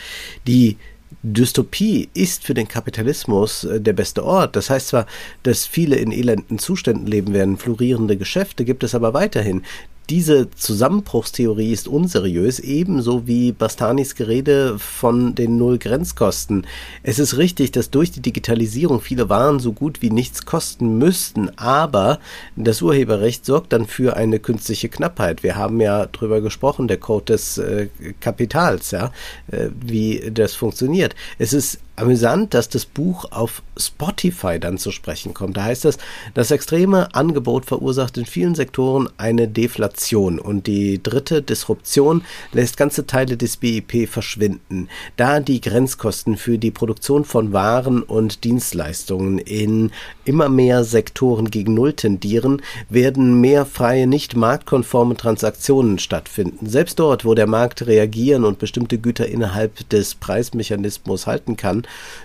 Die 0.46 0.76
Dystopie 1.22 2.08
ist 2.14 2.44
für 2.44 2.54
den 2.54 2.68
Kapitalismus 2.68 3.64
äh, 3.64 3.80
der 3.80 3.92
beste 3.92 4.24
Ort. 4.24 4.56
Das 4.56 4.70
heißt 4.70 4.88
zwar, 4.88 5.06
dass 5.42 5.66
viele 5.66 5.96
in 5.96 6.12
elenden 6.12 6.58
Zuständen 6.58 7.06
leben 7.06 7.32
werden, 7.32 7.56
florierende 7.56 8.16
Geschäfte 8.16 8.64
gibt 8.64 8.84
es 8.84 8.94
aber 8.94 9.14
weiterhin. 9.14 9.62
Diese 10.10 10.50
Zusammenbruchstheorie 10.50 11.72
ist 11.72 11.88
unseriös, 11.88 12.58
ebenso 12.58 13.26
wie 13.26 13.52
Bastanis 13.52 14.14
Gerede 14.14 14.78
von 14.78 15.34
den 15.34 15.56
Null-Grenzkosten. 15.56 16.66
Es 17.02 17.18
ist 17.18 17.38
richtig, 17.38 17.72
dass 17.72 17.88
durch 17.88 18.10
die 18.12 18.20
Digitalisierung 18.20 19.00
viele 19.00 19.30
Waren 19.30 19.60
so 19.60 19.72
gut 19.72 20.02
wie 20.02 20.10
nichts 20.10 20.44
kosten 20.44 20.98
müssten, 20.98 21.50
aber 21.56 22.18
das 22.54 22.82
Urheberrecht 22.82 23.46
sorgt 23.46 23.72
dann 23.72 23.86
für 23.86 24.14
eine 24.14 24.40
künstliche 24.40 24.90
Knappheit. 24.90 25.42
Wir 25.42 25.56
haben 25.56 25.80
ja 25.80 26.04
drüber 26.04 26.42
gesprochen, 26.42 26.86
der 26.86 26.98
Code 26.98 27.32
des 27.32 27.56
äh, 27.56 27.88
Kapitals, 28.20 28.90
ja, 28.90 29.10
äh, 29.50 29.68
wie 29.80 30.30
das 30.30 30.54
funktioniert. 30.54 31.14
Es 31.38 31.54
ist 31.54 31.78
amüsant, 31.96 32.54
dass 32.54 32.68
das 32.68 32.86
Buch 32.86 33.26
auf 33.30 33.62
Spotify 33.76 34.58
dann 34.58 34.78
zu 34.78 34.90
sprechen 34.90 35.34
kommt. 35.34 35.56
Da 35.56 35.64
heißt 35.64 35.84
es, 35.84 35.98
das 36.34 36.50
extreme 36.50 37.14
Angebot 37.14 37.66
verursacht 37.66 38.16
in 38.18 38.26
vielen 38.26 38.54
Sektoren 38.54 39.08
eine 39.16 39.48
Deflation 39.48 40.38
und 40.38 40.66
die 40.66 41.02
dritte 41.02 41.42
Disruption 41.42 42.24
lässt 42.52 42.76
ganze 42.76 43.06
Teile 43.06 43.36
des 43.36 43.56
BIP 43.56 44.08
verschwinden, 44.08 44.88
da 45.16 45.40
die 45.40 45.60
Grenzkosten 45.60 46.36
für 46.36 46.58
die 46.58 46.70
Produktion 46.70 47.24
von 47.24 47.52
Waren 47.52 48.02
und 48.02 48.44
Dienstleistungen 48.44 49.38
in 49.38 49.90
immer 50.24 50.48
mehr 50.48 50.84
Sektoren 50.84 51.50
gegen 51.50 51.74
Null 51.74 51.92
tendieren, 51.92 52.62
werden 52.88 53.40
mehr 53.40 53.66
freie, 53.66 54.06
nicht 54.06 54.36
marktkonforme 54.36 55.16
Transaktionen 55.16 55.98
stattfinden. 55.98 56.66
Selbst 56.66 56.98
dort, 56.98 57.24
wo 57.24 57.34
der 57.34 57.46
Markt 57.46 57.86
reagieren 57.86 58.44
und 58.44 58.58
bestimmte 58.58 58.98
Güter 58.98 59.26
innerhalb 59.26 59.88
des 59.90 60.14
Preismechanismus 60.14 61.26
halten 61.26 61.56
kann, 61.56 61.83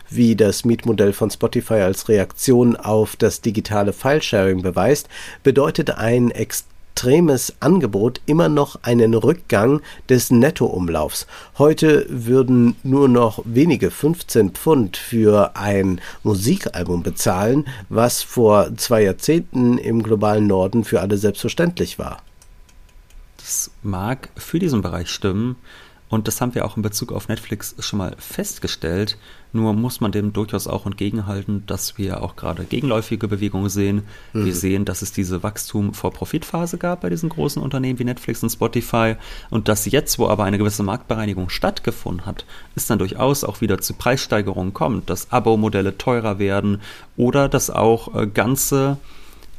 wie 0.09 0.35
das 0.35 0.65
Mietmodell 0.65 1.13
von 1.13 1.29
Spotify 1.29 1.75
als 1.75 2.09
Reaktion 2.09 2.75
auf 2.75 3.15
das 3.15 3.41
digitale 3.41 3.93
Filesharing 3.93 4.61
beweist, 4.61 5.09
bedeutet 5.43 5.91
ein 5.91 6.31
extremes 6.31 7.53
Angebot 7.59 8.19
immer 8.25 8.49
noch 8.49 8.83
einen 8.83 9.13
Rückgang 9.13 9.81
des 10.09 10.31
Nettoumlaufs. 10.31 11.27
Heute 11.57 12.05
würden 12.09 12.75
nur 12.83 13.07
noch 13.07 13.41
wenige 13.45 13.91
15 13.91 14.51
Pfund 14.51 14.97
für 14.97 15.55
ein 15.55 16.01
Musikalbum 16.23 17.03
bezahlen, 17.03 17.67
was 17.87 18.21
vor 18.23 18.75
zwei 18.77 19.03
Jahrzehnten 19.03 19.77
im 19.77 20.03
globalen 20.03 20.47
Norden 20.47 20.83
für 20.83 21.01
alle 21.01 21.17
selbstverständlich 21.17 21.99
war. 21.99 22.21
Das 23.37 23.71
mag 23.81 24.29
für 24.35 24.59
diesen 24.59 24.81
Bereich 24.81 25.09
stimmen. 25.09 25.55
Und 26.09 26.27
das 26.27 26.41
haben 26.41 26.55
wir 26.55 26.65
auch 26.65 26.75
in 26.75 26.83
Bezug 26.83 27.11
auf 27.11 27.29
Netflix 27.29 27.75
schon 27.79 27.99
mal 27.99 28.15
festgestellt. 28.17 29.17
Nur 29.51 29.73
muss 29.73 29.99
man 29.99 30.11
dem 30.11 30.31
durchaus 30.31 30.67
auch 30.67 30.85
entgegenhalten, 30.85 31.63
dass 31.65 31.97
wir 31.97 32.21
auch 32.21 32.35
gerade 32.35 32.65
gegenläufige 32.65 33.27
Bewegungen 33.27 33.69
sehen. 33.69 34.03
Mhm. 34.33 34.45
Wir 34.45 34.53
sehen, 34.53 34.85
dass 34.85 35.01
es 35.01 35.11
diese 35.11 35.41
Wachstum 35.41 35.93
vor 35.93 36.11
Profitphase 36.11 36.77
gab 36.77 37.01
bei 37.01 37.09
diesen 37.09 37.29
großen 37.29 37.61
Unternehmen 37.61 37.97
wie 37.97 38.03
Netflix 38.03 38.43
und 38.43 38.49
Spotify 38.49 39.15
und 39.49 39.67
dass 39.67 39.85
jetzt, 39.85 40.19
wo 40.19 40.27
aber 40.27 40.43
eine 40.43 40.57
gewisse 40.57 40.83
Marktbereinigung 40.83 41.49
stattgefunden 41.49 42.25
hat, 42.25 42.45
es 42.75 42.85
dann 42.85 42.99
durchaus 42.99 43.43
auch 43.43 43.61
wieder 43.61 43.79
zu 43.79 43.93
Preissteigerungen 43.93 44.73
kommt, 44.73 45.09
dass 45.09 45.31
Abo-Modelle 45.31 45.97
teurer 45.97 46.37
werden 46.37 46.81
oder 47.17 47.49
dass 47.49 47.69
auch 47.69 48.15
äh, 48.15 48.27
ganze 48.27 48.97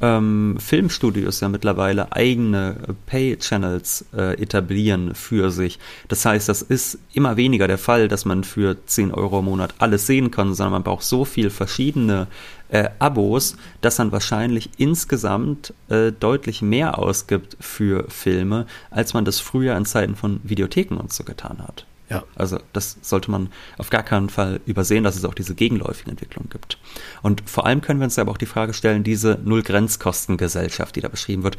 ähm, 0.00 0.56
Filmstudios 0.58 1.40
ja 1.40 1.48
mittlerweile 1.48 2.12
eigene 2.12 2.76
Pay-Channels 3.06 4.06
äh, 4.16 4.40
etablieren 4.40 5.14
für 5.14 5.50
sich. 5.50 5.78
Das 6.08 6.24
heißt, 6.24 6.48
das 6.48 6.62
ist 6.62 6.98
immer 7.12 7.36
weniger 7.36 7.68
der 7.68 7.78
Fall, 7.78 8.08
dass 8.08 8.24
man 8.24 8.44
für 8.44 8.76
10 8.86 9.12
Euro 9.12 9.40
im 9.40 9.46
Monat 9.46 9.74
alles 9.78 10.06
sehen 10.06 10.30
kann, 10.30 10.54
sondern 10.54 10.72
man 10.72 10.82
braucht 10.82 11.04
so 11.04 11.24
viel 11.24 11.50
verschiedene 11.50 12.28
äh, 12.70 12.88
Abos, 12.98 13.56
dass 13.80 13.98
man 13.98 14.12
wahrscheinlich 14.12 14.70
insgesamt 14.78 15.74
äh, 15.88 16.12
deutlich 16.12 16.62
mehr 16.62 16.98
ausgibt 16.98 17.56
für 17.60 18.04
Filme, 18.08 18.66
als 18.90 19.12
man 19.12 19.24
das 19.24 19.40
früher 19.40 19.76
in 19.76 19.84
Zeiten 19.84 20.16
von 20.16 20.40
Videotheken 20.44 20.96
und 20.96 21.12
so 21.12 21.24
getan 21.24 21.58
hat. 21.58 21.84
Ja. 22.10 22.24
Also 22.34 22.58
das 22.72 22.98
sollte 23.02 23.30
man 23.30 23.48
auf 23.78 23.88
gar 23.88 24.02
keinen 24.02 24.28
Fall 24.28 24.60
übersehen, 24.66 25.04
dass 25.04 25.16
es 25.16 25.24
auch 25.24 25.34
diese 25.34 25.54
gegenläufige 25.54 26.10
Entwicklung 26.10 26.50
gibt. 26.50 26.76
Und 27.22 27.48
vor 27.48 27.66
allem 27.66 27.80
können 27.80 28.00
wir 28.00 28.04
uns 28.04 28.18
aber 28.18 28.32
auch 28.32 28.36
die 28.36 28.46
Frage 28.46 28.74
stellen, 28.74 29.04
diese 29.04 29.38
Null-Grenzkostengesellschaft, 29.44 30.96
die 30.96 31.00
da 31.00 31.08
beschrieben 31.08 31.44
wird, 31.44 31.56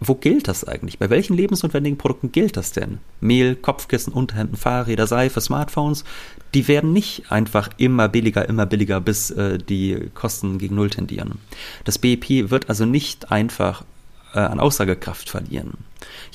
wo 0.00 0.14
gilt 0.14 0.48
das 0.48 0.64
eigentlich? 0.64 0.98
Bei 0.98 1.08
welchen 1.08 1.36
lebensnotwendigen 1.36 1.96
Produkten 1.96 2.30
gilt 2.32 2.56
das 2.56 2.72
denn? 2.72 2.98
Mehl, 3.20 3.56
Kopfkissen, 3.56 4.12
Unterhemden, 4.12 4.56
Fahrräder, 4.56 5.06
Seife, 5.06 5.40
Smartphones, 5.40 6.04
die 6.52 6.68
werden 6.68 6.92
nicht 6.92 7.30
einfach 7.32 7.70
immer 7.78 8.08
billiger, 8.08 8.46
immer 8.48 8.66
billiger, 8.66 9.00
bis 9.00 9.30
äh, 9.30 9.56
die 9.56 10.10
Kosten 10.14 10.58
gegen 10.58 10.74
Null 10.74 10.90
tendieren. 10.90 11.38
Das 11.84 11.98
BIP 11.98 12.50
wird 12.50 12.68
also 12.68 12.84
nicht 12.84 13.32
einfach 13.32 13.84
äh, 14.34 14.40
an 14.40 14.60
Aussagekraft 14.60 15.30
verlieren. 15.30 15.78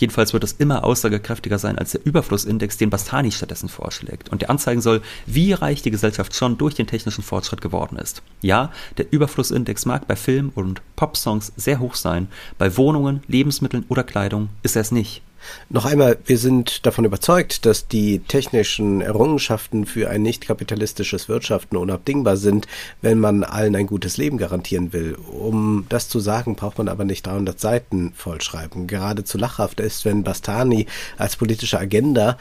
Jedenfalls 0.02 0.34
wird 0.34 0.44
es 0.44 0.54
immer 0.54 0.84
aussagekräftiger 0.84 1.60
sein 1.60 1.78
als 1.78 1.92
der 1.92 2.04
Überflussindex, 2.04 2.76
den 2.78 2.90
Bastani 2.90 3.32
stattdessen 3.32 3.70
vorschlägt 3.70 4.30
und 4.30 4.42
der 4.42 4.50
anzeigen 4.50 4.82
soll, 4.82 5.04
wie 5.28 5.54
reich 5.54 5.84
die 5.84 5.92
Gesellschaft 5.92 6.36
schon 6.36 6.58
durch 6.58 6.74
den 6.74 6.88
technischen 6.88 7.24
Fortschritt 7.24 7.62
geworden 7.62 8.00
ist. 8.00 8.24
Ja, 8.42 8.72
der 8.98 9.14
Überflussindex 9.14 9.86
mag 9.86 10.08
bei 10.08 10.16
Film- 10.16 10.52
und 10.56 10.82
Popsongs 10.96 11.54
sehr 11.56 11.80
hoch 11.80 11.94
sein, 11.94 12.30
bei 12.58 12.76
Wohnungen, 12.78 13.22
Lebensmitteln 13.28 13.86
oder 13.90 14.04
Kleidung 14.04 14.50
ist 14.64 14.76
er 14.76 14.82
es 14.82 14.92
nicht. 14.92 15.22
Noch 15.70 15.86
einmal, 15.86 16.18
wir 16.26 16.38
sind 16.38 16.86
davon 16.86 17.06
überzeugt, 17.06 17.66
dass 17.66 17.88
die 17.88 18.20
technischen 18.20 19.02
Errungenschaften 19.02 19.86
für 19.86 20.10
ein 20.10 20.22
nicht 20.22 20.46
kapitalistisches 20.46 21.30
Wirtschaften 21.30 21.78
unabdingbar 21.78 22.38
sind, 22.38 22.68
wenn 23.02 23.20
man 23.20 23.44
allen 23.44 23.76
ein 23.76 23.88
gutes 23.88 24.18
Leben 24.18 24.38
garantieren 24.38 24.94
will. 24.94 25.16
Um 25.16 25.86
das 25.90 26.10
zu 26.10 26.20
sagen, 26.20 26.56
braucht 26.56 26.78
man 26.78 26.88
aber 26.88 27.06
nicht 27.06 27.26
300 27.26 27.60
Seiten 27.60 28.14
vollschreiben. 28.16 28.88
Geradezu 28.88 29.38
lachhaft 29.38 29.80
ist, 29.80 30.06
wenn 30.06 30.24
Bastani 30.24 30.88
als 31.18 31.36
politische 31.36 31.80
Agenda 31.80 32.38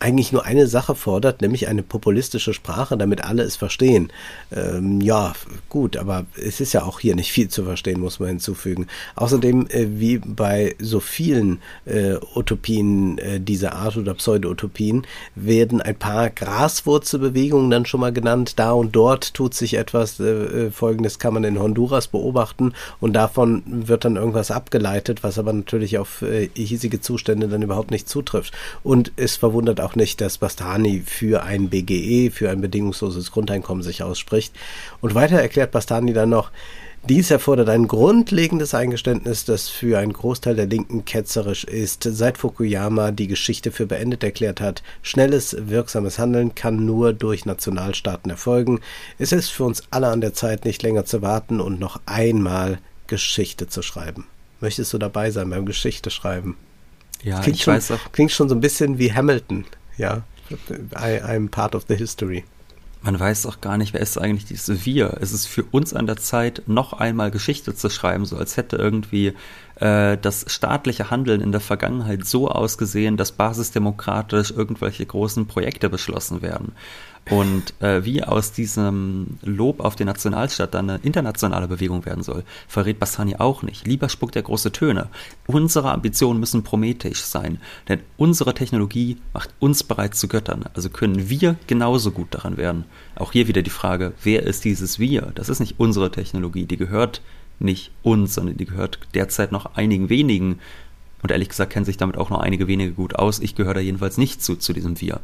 eigentlich 0.00 0.32
nur 0.32 0.44
eine 0.44 0.66
Sache 0.66 0.94
fordert, 0.94 1.42
nämlich 1.42 1.68
eine 1.68 1.82
populistische 1.82 2.54
Sprache, 2.54 2.96
damit 2.96 3.22
alle 3.22 3.42
es 3.42 3.56
verstehen. 3.56 4.10
Ähm, 4.50 5.00
ja, 5.00 5.34
gut, 5.68 5.96
aber 5.96 6.24
es 6.36 6.60
ist 6.60 6.72
ja 6.72 6.84
auch 6.84 7.00
hier 7.00 7.14
nicht 7.14 7.30
viel 7.30 7.48
zu 7.48 7.64
verstehen, 7.64 8.00
muss 8.00 8.18
man 8.18 8.30
hinzufügen. 8.30 8.86
Außerdem, 9.14 9.66
äh, 9.68 9.86
wie 10.00 10.18
bei 10.18 10.74
so 10.78 11.00
vielen 11.00 11.60
äh, 11.84 12.14
Utopien 12.34 13.18
äh, 13.18 13.40
dieser 13.40 13.74
Art 13.74 13.98
oder 13.98 14.14
Pseudo-Utopien, 14.14 15.06
werden 15.34 15.82
ein 15.82 15.96
paar 15.96 16.30
Graswurzelbewegungen 16.30 17.70
dann 17.70 17.84
schon 17.84 18.00
mal 18.00 18.12
genannt. 18.12 18.58
Da 18.58 18.72
und 18.72 18.96
dort 18.96 19.34
tut 19.34 19.54
sich 19.54 19.74
etwas. 19.74 20.18
Äh, 20.18 20.24
äh, 20.24 20.70
Folgendes 20.70 21.18
kann 21.18 21.34
man 21.34 21.44
in 21.44 21.58
Honduras 21.58 22.08
beobachten 22.08 22.72
und 23.00 23.12
davon 23.12 23.62
wird 23.66 24.06
dann 24.06 24.16
irgendwas 24.16 24.50
abgeleitet, 24.50 25.22
was 25.22 25.38
aber 25.38 25.52
natürlich 25.52 25.98
auf 25.98 26.22
äh, 26.22 26.48
hiesige 26.54 27.02
Zustände 27.02 27.48
dann 27.48 27.62
überhaupt 27.62 27.90
nicht 27.90 28.08
zutrifft. 28.08 28.54
Und 28.82 29.12
es 29.16 29.36
verwundert 29.36 29.80
auch 29.80 29.89
auch 29.90 29.96
nicht, 29.96 30.20
dass 30.20 30.38
Bastani 30.38 31.02
für 31.04 31.42
ein 31.42 31.68
BGE, 31.68 32.30
für 32.30 32.50
ein 32.50 32.60
bedingungsloses 32.60 33.30
Grundeinkommen 33.32 33.82
sich 33.82 34.02
ausspricht. 34.02 34.54
Und 35.00 35.14
weiter 35.14 35.40
erklärt 35.40 35.72
Bastani 35.72 36.12
dann 36.12 36.30
noch, 36.30 36.50
dies 37.08 37.30
erfordert 37.30 37.70
ein 37.70 37.88
grundlegendes 37.88 38.74
Eingeständnis, 38.74 39.46
das 39.46 39.70
für 39.70 39.98
einen 39.98 40.12
Großteil 40.12 40.54
der 40.54 40.66
Linken 40.66 41.06
ketzerisch 41.06 41.64
ist. 41.64 42.02
Seit 42.04 42.36
Fukuyama 42.36 43.10
die 43.10 43.26
Geschichte 43.26 43.72
für 43.72 43.86
beendet 43.86 44.22
erklärt 44.22 44.60
hat, 44.60 44.82
schnelles, 45.00 45.56
wirksames 45.58 46.18
Handeln 46.18 46.54
kann 46.54 46.84
nur 46.84 47.14
durch 47.14 47.46
Nationalstaaten 47.46 48.30
erfolgen. 48.30 48.80
Es 49.18 49.32
ist 49.32 49.48
für 49.48 49.64
uns 49.64 49.82
alle 49.90 50.08
an 50.08 50.20
der 50.20 50.34
Zeit, 50.34 50.66
nicht 50.66 50.82
länger 50.82 51.06
zu 51.06 51.22
warten 51.22 51.60
und 51.60 51.80
noch 51.80 52.00
einmal 52.04 52.78
Geschichte 53.06 53.66
zu 53.66 53.80
schreiben. 53.80 54.26
Möchtest 54.60 54.92
du 54.92 54.98
dabei 54.98 55.30
sein 55.30 55.48
beim 55.48 55.64
Geschichte 55.64 56.10
schreiben? 56.10 56.56
Ja, 57.22 57.40
klingt 57.40 57.58
ich 57.58 57.64
schon, 57.64 57.74
weiß 57.74 57.92
auch. 57.92 58.12
Klingt 58.12 58.30
schon 58.30 58.50
so 58.50 58.54
ein 58.54 58.60
bisschen 58.60 58.98
wie 58.98 59.12
Hamilton 59.12 59.64
ja, 60.00 60.22
I, 60.50 61.20
I'm 61.22 61.48
part 61.48 61.74
of 61.74 61.84
the 61.88 61.94
history. 61.94 62.44
Man 63.02 63.18
weiß 63.18 63.46
auch 63.46 63.62
gar 63.62 63.78
nicht, 63.78 63.94
wer 63.94 64.00
ist 64.00 64.18
eigentlich 64.18 64.44
dieses 64.44 64.84
Wir. 64.84 65.16
Es 65.20 65.32
ist 65.32 65.46
für 65.46 65.64
uns 65.70 65.94
an 65.94 66.06
der 66.06 66.18
Zeit, 66.18 66.62
noch 66.66 66.92
einmal 66.92 67.30
Geschichte 67.30 67.74
zu 67.74 67.88
schreiben, 67.88 68.26
so 68.26 68.36
als 68.36 68.58
hätte 68.58 68.76
irgendwie 68.76 69.32
äh, 69.76 70.18
das 70.18 70.44
staatliche 70.48 71.10
Handeln 71.10 71.40
in 71.40 71.50
der 71.50 71.62
Vergangenheit 71.62 72.26
so 72.26 72.50
ausgesehen, 72.50 73.16
dass 73.16 73.32
basisdemokratisch 73.32 74.50
irgendwelche 74.50 75.06
großen 75.06 75.46
Projekte 75.46 75.88
beschlossen 75.88 76.42
werden. 76.42 76.72
Und 77.28 77.80
äh, 77.80 78.04
wie 78.04 78.24
aus 78.24 78.52
diesem 78.52 79.38
Lob 79.42 79.80
auf 79.80 79.94
den 79.94 80.06
Nationalstaat 80.06 80.74
dann 80.74 80.90
eine 80.90 81.00
internationale 81.02 81.68
Bewegung 81.68 82.04
werden 82.04 82.24
soll, 82.24 82.44
verrät 82.66 82.98
Bassani 82.98 83.36
auch 83.36 83.62
nicht. 83.62 83.86
Lieber 83.86 84.08
spuckt 84.08 84.34
er 84.34 84.42
große 84.42 84.72
Töne. 84.72 85.08
Unsere 85.46 85.92
Ambitionen 85.92 86.40
müssen 86.40 86.64
prometheisch 86.64 87.22
sein, 87.22 87.58
denn 87.88 88.00
unsere 88.16 88.54
Technologie 88.54 89.18
macht 89.32 89.50
uns 89.60 89.84
bereits 89.84 90.18
zu 90.18 90.26
Göttern. 90.26 90.64
Also 90.74 90.90
können 90.90 91.28
wir 91.28 91.56
genauso 91.68 92.10
gut 92.10 92.34
daran 92.34 92.56
werden. 92.56 92.84
Auch 93.14 93.32
hier 93.32 93.46
wieder 93.46 93.62
die 93.62 93.70
Frage, 93.70 94.12
wer 94.24 94.42
ist 94.42 94.64
dieses 94.64 94.98
Wir? 94.98 95.30
Das 95.34 95.48
ist 95.48 95.60
nicht 95.60 95.78
unsere 95.78 96.10
Technologie, 96.10 96.64
die 96.64 96.76
gehört 96.76 97.22
nicht 97.60 97.92
uns, 98.02 98.34
sondern 98.34 98.56
die 98.56 98.64
gehört 98.64 98.98
derzeit 99.14 99.52
noch 99.52 99.74
einigen 99.76 100.08
wenigen 100.08 100.58
und 101.22 101.30
ehrlich 101.30 101.48
gesagt 101.48 101.72
kennen 101.72 101.84
sich 101.84 101.96
damit 101.96 102.16
auch 102.16 102.30
nur 102.30 102.42
einige 102.42 102.66
wenige 102.66 102.92
gut 102.92 103.16
aus. 103.16 103.38
Ich 103.40 103.54
gehöre 103.54 103.74
da 103.74 103.80
jedenfalls 103.80 104.18
nicht 104.18 104.42
zu, 104.42 104.56
zu 104.56 104.72
diesem 104.72 105.00
Wir. 105.00 105.20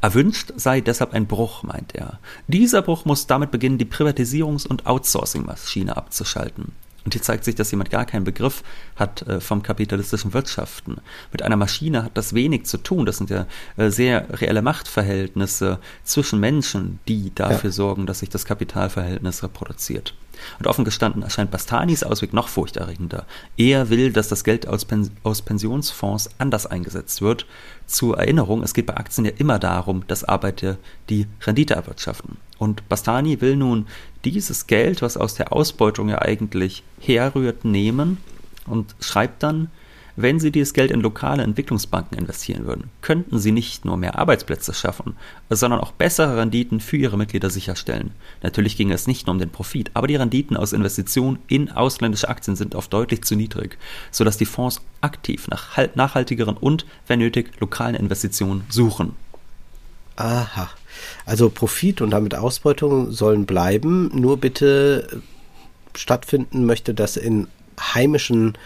Erwünscht 0.00 0.52
sei 0.56 0.80
deshalb 0.80 1.12
ein 1.12 1.26
Bruch, 1.26 1.62
meint 1.62 1.94
er. 1.94 2.18
Dieser 2.48 2.82
Bruch 2.82 3.04
muss 3.04 3.26
damit 3.26 3.50
beginnen, 3.50 3.78
die 3.78 3.84
Privatisierungs- 3.84 4.66
und 4.66 4.86
Outsourcing-Maschine 4.86 5.96
abzuschalten. 5.96 6.72
Und 7.04 7.12
hier 7.12 7.22
zeigt 7.22 7.44
sich, 7.44 7.54
dass 7.54 7.70
jemand 7.70 7.90
gar 7.90 8.06
keinen 8.06 8.24
Begriff 8.24 8.62
hat 8.96 9.22
äh, 9.22 9.40
vom 9.40 9.62
kapitalistischen 9.62 10.32
Wirtschaften. 10.32 10.96
Mit 11.32 11.42
einer 11.42 11.56
Maschine 11.56 12.02
hat 12.02 12.16
das 12.16 12.34
wenig 12.34 12.64
zu 12.64 12.78
tun. 12.78 13.04
Das 13.04 13.18
sind 13.18 13.30
ja 13.30 13.46
äh, 13.76 13.90
sehr 13.90 14.40
reelle 14.40 14.62
Machtverhältnisse 14.62 15.78
zwischen 16.02 16.40
Menschen, 16.40 16.98
die 17.06 17.34
dafür 17.34 17.70
ja. 17.70 17.74
sorgen, 17.74 18.06
dass 18.06 18.20
sich 18.20 18.30
das 18.30 18.46
Kapitalverhältnis 18.46 19.42
reproduziert. 19.42 20.14
Und 20.58 20.66
offen 20.66 20.84
gestanden 20.84 21.22
erscheint 21.22 21.50
Bastanis 21.50 22.02
Ausweg 22.02 22.32
noch 22.32 22.48
furchterregender. 22.48 23.24
Er 23.56 23.90
will, 23.90 24.12
dass 24.12 24.28
das 24.28 24.44
Geld 24.44 24.66
aus, 24.66 24.84
Pens 24.84 25.10
aus 25.22 25.42
Pensionsfonds 25.42 26.30
anders 26.38 26.66
eingesetzt 26.66 27.22
wird. 27.22 27.46
Zur 27.86 28.18
Erinnerung, 28.18 28.62
es 28.62 28.74
geht 28.74 28.86
bei 28.86 28.96
Aktien 28.96 29.24
ja 29.26 29.32
immer 29.36 29.58
darum, 29.58 30.06
dass 30.06 30.24
Arbeiter 30.24 30.78
die 31.08 31.26
Rendite 31.42 31.74
erwirtschaften. 31.74 32.38
Und 32.58 32.88
Bastani 32.88 33.40
will 33.40 33.56
nun 33.56 33.86
dieses 34.24 34.66
Geld, 34.66 35.02
was 35.02 35.16
aus 35.16 35.34
der 35.34 35.52
Ausbeutung 35.52 36.08
ja 36.08 36.22
eigentlich 36.22 36.82
herrührt, 37.00 37.64
nehmen 37.64 38.18
und 38.66 38.94
schreibt 39.00 39.42
dann, 39.42 39.68
wenn 40.16 40.38
Sie 40.38 40.52
dieses 40.52 40.74
Geld 40.74 40.92
in 40.92 41.00
lokale 41.00 41.42
Entwicklungsbanken 41.42 42.16
investieren 42.16 42.66
würden, 42.66 42.90
könnten 43.02 43.40
Sie 43.40 43.50
nicht 43.50 43.84
nur 43.84 43.96
mehr 43.96 44.16
Arbeitsplätze 44.16 44.72
schaffen, 44.72 45.16
sondern 45.50 45.80
auch 45.80 45.90
bessere 45.90 46.36
Renditen 46.36 46.78
für 46.78 46.96
Ihre 46.96 47.18
Mitglieder 47.18 47.50
sicherstellen. 47.50 48.12
Natürlich 48.40 48.76
ging 48.76 48.92
es 48.92 49.08
nicht 49.08 49.26
nur 49.26 49.34
um 49.34 49.40
den 49.40 49.50
Profit, 49.50 49.90
aber 49.94 50.06
die 50.06 50.14
Renditen 50.14 50.56
aus 50.56 50.72
Investitionen 50.72 51.40
in 51.48 51.70
ausländische 51.72 52.28
Aktien 52.28 52.54
sind 52.54 52.76
oft 52.76 52.92
deutlich 52.92 53.24
zu 53.24 53.34
niedrig, 53.34 53.76
sodass 54.12 54.36
die 54.36 54.46
Fonds 54.46 54.80
aktiv 55.00 55.48
nach 55.48 55.76
nachhaltigeren 55.96 56.56
und, 56.56 56.86
wenn 57.08 57.18
nötig, 57.18 57.50
lokalen 57.58 57.96
Investitionen 57.96 58.62
suchen. 58.68 59.16
Aha. 60.16 60.70
Also 61.26 61.50
Profit 61.50 62.00
und 62.00 62.10
damit 62.10 62.34
Ausbeutung 62.34 63.12
sollen 63.12 63.46
bleiben, 63.46 64.10
nur 64.14 64.38
bitte 64.38 65.22
stattfinden 65.94 66.66
möchte 66.66 66.94
das 66.94 67.16
in 67.16 67.48
heimischen 67.80 68.58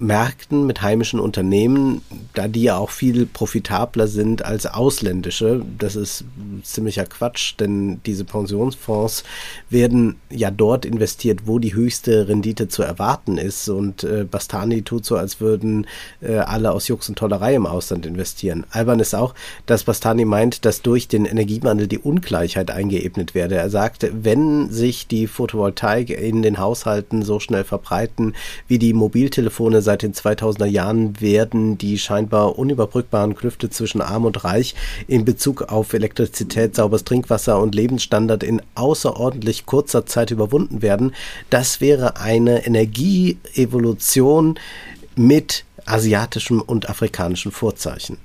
Märkten 0.00 0.66
mit 0.66 0.82
heimischen 0.82 1.20
Unternehmen, 1.20 2.02
da 2.34 2.48
die 2.48 2.64
ja 2.64 2.76
auch 2.76 2.90
viel 2.90 3.26
profitabler 3.26 4.08
sind 4.08 4.44
als 4.44 4.66
ausländische. 4.66 5.64
Das 5.78 5.94
ist 5.94 6.24
ziemlicher 6.64 7.06
Quatsch, 7.06 7.54
denn 7.60 8.00
diese 8.04 8.24
Pensionsfonds 8.24 9.22
werden 9.70 10.16
ja 10.30 10.50
dort 10.50 10.84
investiert, 10.84 11.42
wo 11.46 11.60
die 11.60 11.74
höchste 11.74 12.26
Rendite 12.26 12.66
zu 12.66 12.82
erwarten 12.82 13.38
ist. 13.38 13.68
Und 13.68 14.02
äh, 14.02 14.24
Bastani 14.28 14.82
tut 14.82 15.04
so, 15.04 15.16
als 15.16 15.40
würden 15.40 15.86
äh, 16.20 16.38
alle 16.38 16.72
aus 16.72 16.88
Jux 16.88 17.08
und 17.08 17.16
Tollerei 17.16 17.54
im 17.54 17.66
Ausland 17.66 18.04
investieren. 18.04 18.66
Albern 18.70 18.98
ist 18.98 19.14
auch, 19.14 19.32
dass 19.66 19.84
Bastani 19.84 20.24
meint, 20.24 20.64
dass 20.64 20.82
durch 20.82 21.06
den 21.06 21.24
Energiewandel 21.24 21.86
die 21.86 21.98
Ungleichheit 21.98 22.72
eingeebnet 22.72 23.36
werde. 23.36 23.54
Er 23.54 23.70
sagte, 23.70 24.10
wenn 24.22 24.70
sich 24.70 25.06
die 25.06 25.28
Photovoltaik 25.28 26.10
in 26.10 26.42
den 26.42 26.58
Haushalten 26.58 27.22
so 27.22 27.38
schnell 27.38 27.62
verbreiten 27.62 28.34
wie 28.66 28.80
die 28.80 28.92
Mobiltelefone 28.92 29.83
seit 29.84 30.02
den 30.02 30.14
2000er 30.14 30.66
Jahren, 30.66 31.20
werden 31.20 31.78
die 31.78 31.98
scheinbar 31.98 32.58
unüberbrückbaren 32.58 33.36
Klüfte 33.36 33.70
zwischen 33.70 34.00
Arm 34.00 34.24
und 34.24 34.42
Reich 34.42 34.74
in 35.06 35.24
Bezug 35.24 35.62
auf 35.62 35.92
Elektrizität, 35.92 36.74
sauberes 36.74 37.04
Trinkwasser 37.04 37.60
und 37.60 37.76
Lebensstandard 37.76 38.42
in 38.42 38.60
außerordentlich 38.74 39.66
kurzer 39.66 40.06
Zeit 40.06 40.32
überwunden 40.32 40.82
werden. 40.82 41.14
Das 41.50 41.80
wäre 41.80 42.16
eine 42.16 42.66
Energieevolution 42.66 44.58
mit 45.14 45.64
asiatischem 45.86 46.60
und 46.60 46.88
afrikanischem 46.88 47.52
Vorzeichen. 47.52 48.18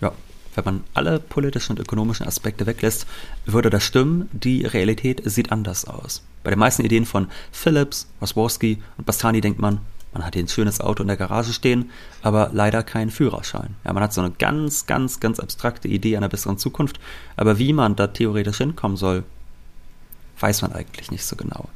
Ja, 0.00 0.12
wenn 0.54 0.64
man 0.64 0.84
alle 0.94 1.18
politischen 1.18 1.72
und 1.72 1.80
ökonomischen 1.80 2.26
Aspekte 2.26 2.66
weglässt, 2.66 3.06
würde 3.46 3.70
das 3.70 3.82
stimmen. 3.82 4.28
Die 4.32 4.64
Realität 4.64 5.22
sieht 5.24 5.52
anders 5.52 5.86
aus. 5.86 6.22
Bei 6.42 6.50
den 6.50 6.58
meisten 6.58 6.84
Ideen 6.84 7.04
von 7.04 7.28
Phillips, 7.52 8.06
Rosworski 8.20 8.82
und 8.96 9.06
Bastani 9.06 9.40
denkt 9.40 9.60
man, 9.60 9.80
man 10.12 10.24
hat 10.24 10.34
hier 10.34 10.42
ein 10.42 10.48
schönes 10.48 10.80
Auto 10.80 11.02
in 11.02 11.08
der 11.08 11.16
Garage 11.16 11.52
stehen, 11.52 11.90
aber 12.22 12.50
leider 12.52 12.82
keinen 12.82 13.10
Führerschein. 13.10 13.76
Ja, 13.84 13.92
man 13.92 14.02
hat 14.02 14.12
so 14.12 14.20
eine 14.20 14.32
ganz, 14.32 14.86
ganz, 14.86 15.20
ganz 15.20 15.38
abstrakte 15.38 15.88
Idee 15.88 16.16
einer 16.16 16.28
besseren 16.28 16.58
Zukunft, 16.58 16.98
aber 17.36 17.58
wie 17.58 17.72
man 17.72 17.96
da 17.96 18.08
theoretisch 18.08 18.58
hinkommen 18.58 18.96
soll, 18.96 19.24
weiß 20.40 20.62
man 20.62 20.72
eigentlich 20.72 21.10
nicht 21.10 21.24
so 21.24 21.36
genau. 21.36 21.68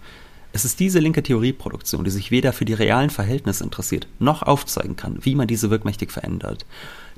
Es 0.53 0.65
ist 0.65 0.79
diese 0.81 1.01
linke 1.01 1.23
Theorieproduktion, 1.23 2.05
die 2.05 2.11
sich 2.11 2.31
weder 2.31 2.53
für 2.53 2.65
die 2.65 2.75
realen 2.75 3.11
Verhältnisse 3.11 3.65
interessiert, 3.65 4.07
noch 4.19 4.43
aufzeigen 4.43 4.97
kann, 4.97 5.19
wie 5.23 5.35
man 5.35 5.49
diese 5.49 5.71
wirkmächtig 5.71 6.13
verändert. 6.13 6.65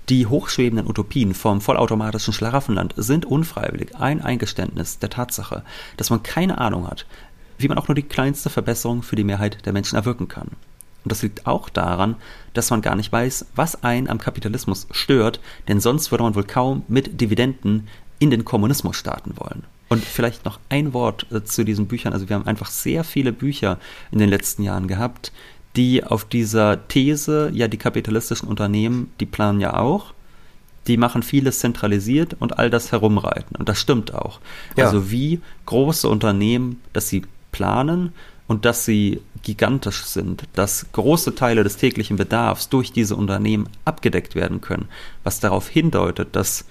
Die 0.09 0.27
hochschwebenden 0.27 0.89
Utopien 0.89 1.35
vom 1.35 1.61
vollautomatischen 1.61 2.33
Schlaraffenland 2.33 2.95
sind 2.97 3.27
unfreiwillig 3.27 3.97
ein 3.97 4.23
Eingeständnis 4.23 5.01
der 5.01 5.11
Tatsache, 5.11 5.64
dass 5.97 6.11
man 6.11 6.23
keine 6.23 6.59
Ahnung 6.59 6.87
hat, 6.87 7.07
wie 7.59 7.69
man 7.69 7.77
auch 7.77 7.89
nur 7.89 7.95
die 7.95 8.03
kleinste 8.03 8.49
Verbesserung 8.49 9.03
für 9.03 9.17
die 9.17 9.25
Mehrheit 9.25 9.67
der 9.67 9.73
Menschen 9.73 9.97
erwirken 9.97 10.29
kann. 10.29 10.53
Und 11.07 11.13
das 11.13 11.23
liegt 11.23 11.47
auch 11.47 11.69
daran, 11.69 12.17
dass 12.53 12.71
man 12.71 12.83
gar 12.83 12.97
nicht 12.97 13.13
weiß, 13.13 13.47
was 13.55 13.85
einen 13.85 14.09
am 14.09 14.19
Kapitalismus 14.19 14.89
stört, 14.91 15.39
denn 15.69 15.79
sonst 15.79 16.11
würde 16.11 16.25
man 16.25 16.35
wohl 16.35 16.43
kaum 16.43 16.83
mit 16.89 17.21
Dividenden 17.21 17.87
in 18.19 18.33
den 18.33 18.45
Kommunismus 18.45 18.97
starten 18.97 19.35
wollen. 19.37 19.63
Und 19.89 20.03
vielleicht 20.03 20.45
noch 20.45 20.59
ein 20.69 20.95
Wort 20.95 21.27
äh, 21.31 21.45
zu 21.45 21.65
diesen 21.65 21.87
Büchern. 21.87 22.13
Also 22.13 22.29
wir 22.29 22.35
haben 22.35 22.49
einfach 22.49 22.71
sehr 22.71 23.05
viele 23.05 23.33
Bücher 23.33 23.79
in 24.11 24.19
den 24.19 24.29
letzten 24.29 24.65
Jahren 24.65 24.89
gehabt, 24.89 25.31
die 25.77 26.03
auf 26.03 26.25
dieser 26.25 26.89
These, 26.89 27.53
ja, 27.55 27.69
die 27.69 27.77
kapitalistischen 27.77 28.49
Unternehmen, 28.49 29.13
die 29.21 29.27
planen 29.27 29.61
ja 29.61 29.79
auch, 29.79 30.13
die 30.89 30.97
machen 30.97 31.23
vieles 31.23 31.61
zentralisiert 31.61 32.35
und 32.41 32.59
all 32.59 32.69
das 32.69 32.91
herumreiten. 32.91 33.55
Und 33.55 33.69
das 33.69 33.79
stimmt 33.79 34.13
auch. 34.13 34.41
Ja. 34.77 34.87
Also 34.87 35.09
wie 35.13 35.41
große 35.67 36.09
Unternehmen, 36.09 36.83
dass 36.93 37.09
sie 37.09 37.23
planen 37.53 38.13
und 38.49 38.64
dass 38.64 38.84
sie 38.84 39.20
gigantisch 39.42 40.05
sind, 40.05 40.44
dass 40.55 40.86
große 40.92 41.34
Teile 41.34 41.64
des 41.64 41.76
täglichen 41.76 42.16
Bedarfs 42.16 42.68
durch 42.68 42.92
diese 42.92 43.16
Unternehmen 43.16 43.68
abgedeckt 43.84 44.34
werden 44.34 44.61
können, 44.61 44.88
was 45.24 45.40
darauf 45.40 45.68
hindeutet, 45.68 46.36
dass 46.36 46.64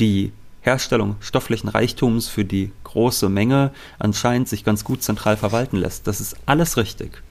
die 0.00 0.32
Herstellung 0.62 1.16
stofflichen 1.20 1.68
Reichtums 1.68 2.28
für 2.28 2.44
die 2.44 2.70
große 2.84 3.28
Menge 3.28 3.72
anscheinend 3.98 4.48
sich 4.48 4.64
ganz 4.64 4.84
gut 4.84 5.02
zentral 5.02 5.36
verwalten 5.36 5.76
lässt. 5.76 6.06
Das 6.06 6.20
ist 6.20 6.36
alles 6.46 6.76
richtig. 6.76 7.22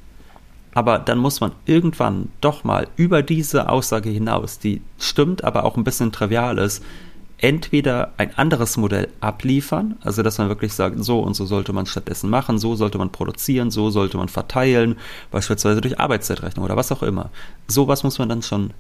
Aber 0.74 1.00
dann 1.00 1.18
muss 1.18 1.42
man 1.42 1.52
irgendwann 1.66 2.30
doch 2.40 2.64
mal 2.64 2.88
über 2.96 3.24
diese 3.24 3.70
Aussage 3.70 4.10
hinaus, 4.10 4.60
die 4.60 4.82
stimmt, 5.00 5.44
aber 5.44 5.66
auch 5.66 5.76
ein 5.76 5.84
bisschen 5.84 6.12
trivial 6.12 6.58
ist, 6.58 6.84
entweder 7.42 8.14
ein 8.18 8.38
anderes 8.38 8.78
Modell 8.78 9.10
abliefern, 9.20 9.98
also 10.02 10.22
dass 10.24 10.38
man 10.38 10.48
wirklich 10.48 10.74
sagt, 10.74 11.04
so 11.04 11.20
und 11.20 11.34
so 11.34 11.46
sollte 11.46 11.74
man 11.74 11.88
stattdessen 11.88 12.30
machen, 12.30 12.60
so 12.60 12.76
sollte 12.76 13.00
man 13.00 13.12
produzieren, 13.12 13.72
so 13.72 13.90
sollte 13.90 14.18
man 14.18 14.30
verteilen, 14.30 14.98
beispielsweise 15.32 15.82
durch 15.82 16.00
Arbeitszeitrechnung 16.00 16.64
oder 16.64 16.78
was 16.78 16.92
auch 16.92 17.02
immer. 17.04 17.32
Sowas 17.68 18.04
muss 18.04 18.20
man 18.20 18.30
dann 18.30 18.44
schon 18.44 18.72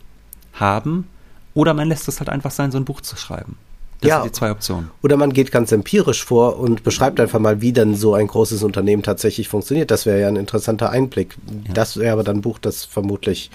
haben, 0.53 1.07
oder 1.53 1.73
man 1.73 1.89
lässt 1.89 2.07
es 2.07 2.19
halt 2.19 2.29
einfach 2.29 2.51
sein, 2.51 2.71
so 2.71 2.77
ein 2.77 2.85
Buch 2.85 3.01
zu 3.01 3.17
schreiben. 3.17 3.57
Das 3.99 4.09
ja, 4.09 4.21
sind 4.21 4.31
die 4.31 4.37
zwei 4.37 4.51
Optionen. 4.51 4.89
Oder 5.03 5.17
man 5.17 5.31
geht 5.31 5.51
ganz 5.51 5.71
empirisch 5.71 6.23
vor 6.23 6.57
und 6.57 6.83
beschreibt 6.83 7.19
einfach 7.19 7.39
mal, 7.39 7.61
wie 7.61 7.71
dann 7.71 7.95
so 7.95 8.15
ein 8.15 8.27
großes 8.27 8.63
Unternehmen 8.63 9.03
tatsächlich 9.03 9.47
funktioniert. 9.47 9.91
Das 9.91 10.07
wäre 10.07 10.21
ja 10.21 10.27
ein 10.27 10.37
interessanter 10.37 10.89
Einblick. 10.89 11.37
Ja. 11.67 11.73
Das 11.73 11.97
wäre 11.97 12.13
aber 12.13 12.23
dann 12.23 12.37
ein 12.37 12.41
Buch, 12.41 12.57
das 12.57 12.83
vermutlich 12.83 13.51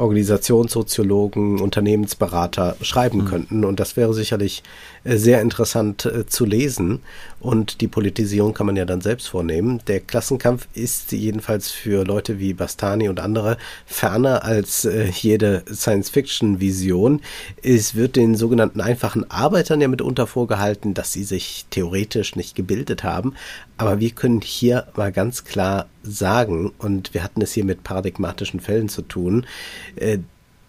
Organisationssoziologen, 0.00 1.60
Unternehmensberater 1.60 2.76
schreiben 2.82 3.18
mhm. 3.18 3.24
könnten. 3.26 3.64
Und 3.64 3.80
das 3.80 3.96
wäre 3.96 4.14
sicherlich 4.14 4.62
sehr 5.04 5.40
interessant 5.40 6.04
äh, 6.04 6.26
zu 6.26 6.44
lesen. 6.44 7.00
Und 7.40 7.80
die 7.80 7.88
Politisierung 7.88 8.52
kann 8.52 8.66
man 8.66 8.76
ja 8.76 8.84
dann 8.84 9.00
selbst 9.00 9.28
vornehmen. 9.28 9.80
Der 9.86 10.00
Klassenkampf 10.00 10.68
ist 10.74 11.12
jedenfalls 11.12 11.70
für 11.70 12.04
Leute 12.04 12.38
wie 12.38 12.52
Bastani 12.52 13.08
und 13.08 13.18
andere 13.18 13.56
ferner 13.86 14.44
als 14.44 14.84
äh, 14.84 15.06
jede 15.06 15.64
Science-Fiction-Vision. 15.72 17.22
Es 17.62 17.94
wird 17.94 18.16
den 18.16 18.34
sogenannten 18.34 18.82
einfachen 18.82 19.30
Arbeitern 19.30 19.80
ja 19.80 19.88
mitunter 19.88 20.26
vorgehalten, 20.26 20.92
dass 20.92 21.12
sie 21.12 21.24
sich 21.24 21.66
theoretisch 21.70 22.36
nicht 22.36 22.54
gebildet 22.54 23.04
haben. 23.04 23.34
Aber 23.78 24.00
wir 24.00 24.10
können 24.10 24.42
hier 24.42 24.88
mal 24.94 25.12
ganz 25.12 25.44
klar 25.44 25.86
sagen, 26.02 26.72
und 26.78 27.14
wir 27.14 27.24
hatten 27.24 27.40
es 27.40 27.52
hier 27.52 27.64
mit 27.64 27.84
paradigmatischen 27.84 28.60
Fällen 28.60 28.90
zu 28.90 29.00
tun, 29.00 29.46
äh, 29.96 30.18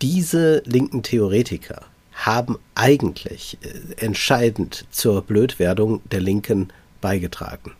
diese 0.01 0.63
linken 0.65 1.03
Theoretiker 1.03 1.90
haben 2.13 2.57
eigentlich 2.75 3.57
äh, 3.61 4.03
entscheidend 4.03 4.85
zur 4.91 5.21
Blödwerdung 5.21 6.01
der 6.09 6.21
Linken 6.21 6.71
beigetragen. 6.99 7.73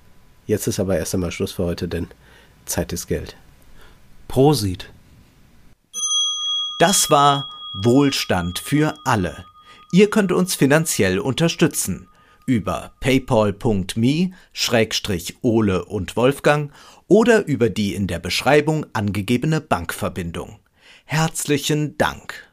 Jetzt 0.48 0.68
ist 0.68 0.80
aber 0.80 0.98
erst 0.98 1.14
einmal 1.14 1.32
Schluss 1.32 1.54
für 1.54 1.66
heute, 1.66 1.88
denn 1.88 2.08
Zeit 2.66 2.94
ist 2.94 3.08
Geld. 3.08 3.36
Prosit. 4.28 4.90
Das 6.80 7.10
war 7.10 7.50
Wohlstand 7.74 8.60
für 8.60 8.96
alle. 9.06 9.46
Ihr 9.92 10.10
könnt 10.10 10.32
uns 10.32 10.56
finanziell 10.56 11.20
unterstützen 11.20 12.08
über 12.46 12.92
paypal.me 13.00 14.32
Schrägstrich 14.52 15.38
Ole 15.42 15.86
und 15.86 16.16
Wolfgang 16.16 16.72
oder 17.08 17.46
über 17.46 17.70
die 17.70 17.94
in 17.94 18.08
der 18.08 18.20
Beschreibung 18.20 18.86
angegebene 18.94 19.62
Bankverbindung. 19.62 20.60
Herzlichen 21.06 21.98
Dank. 21.98 22.51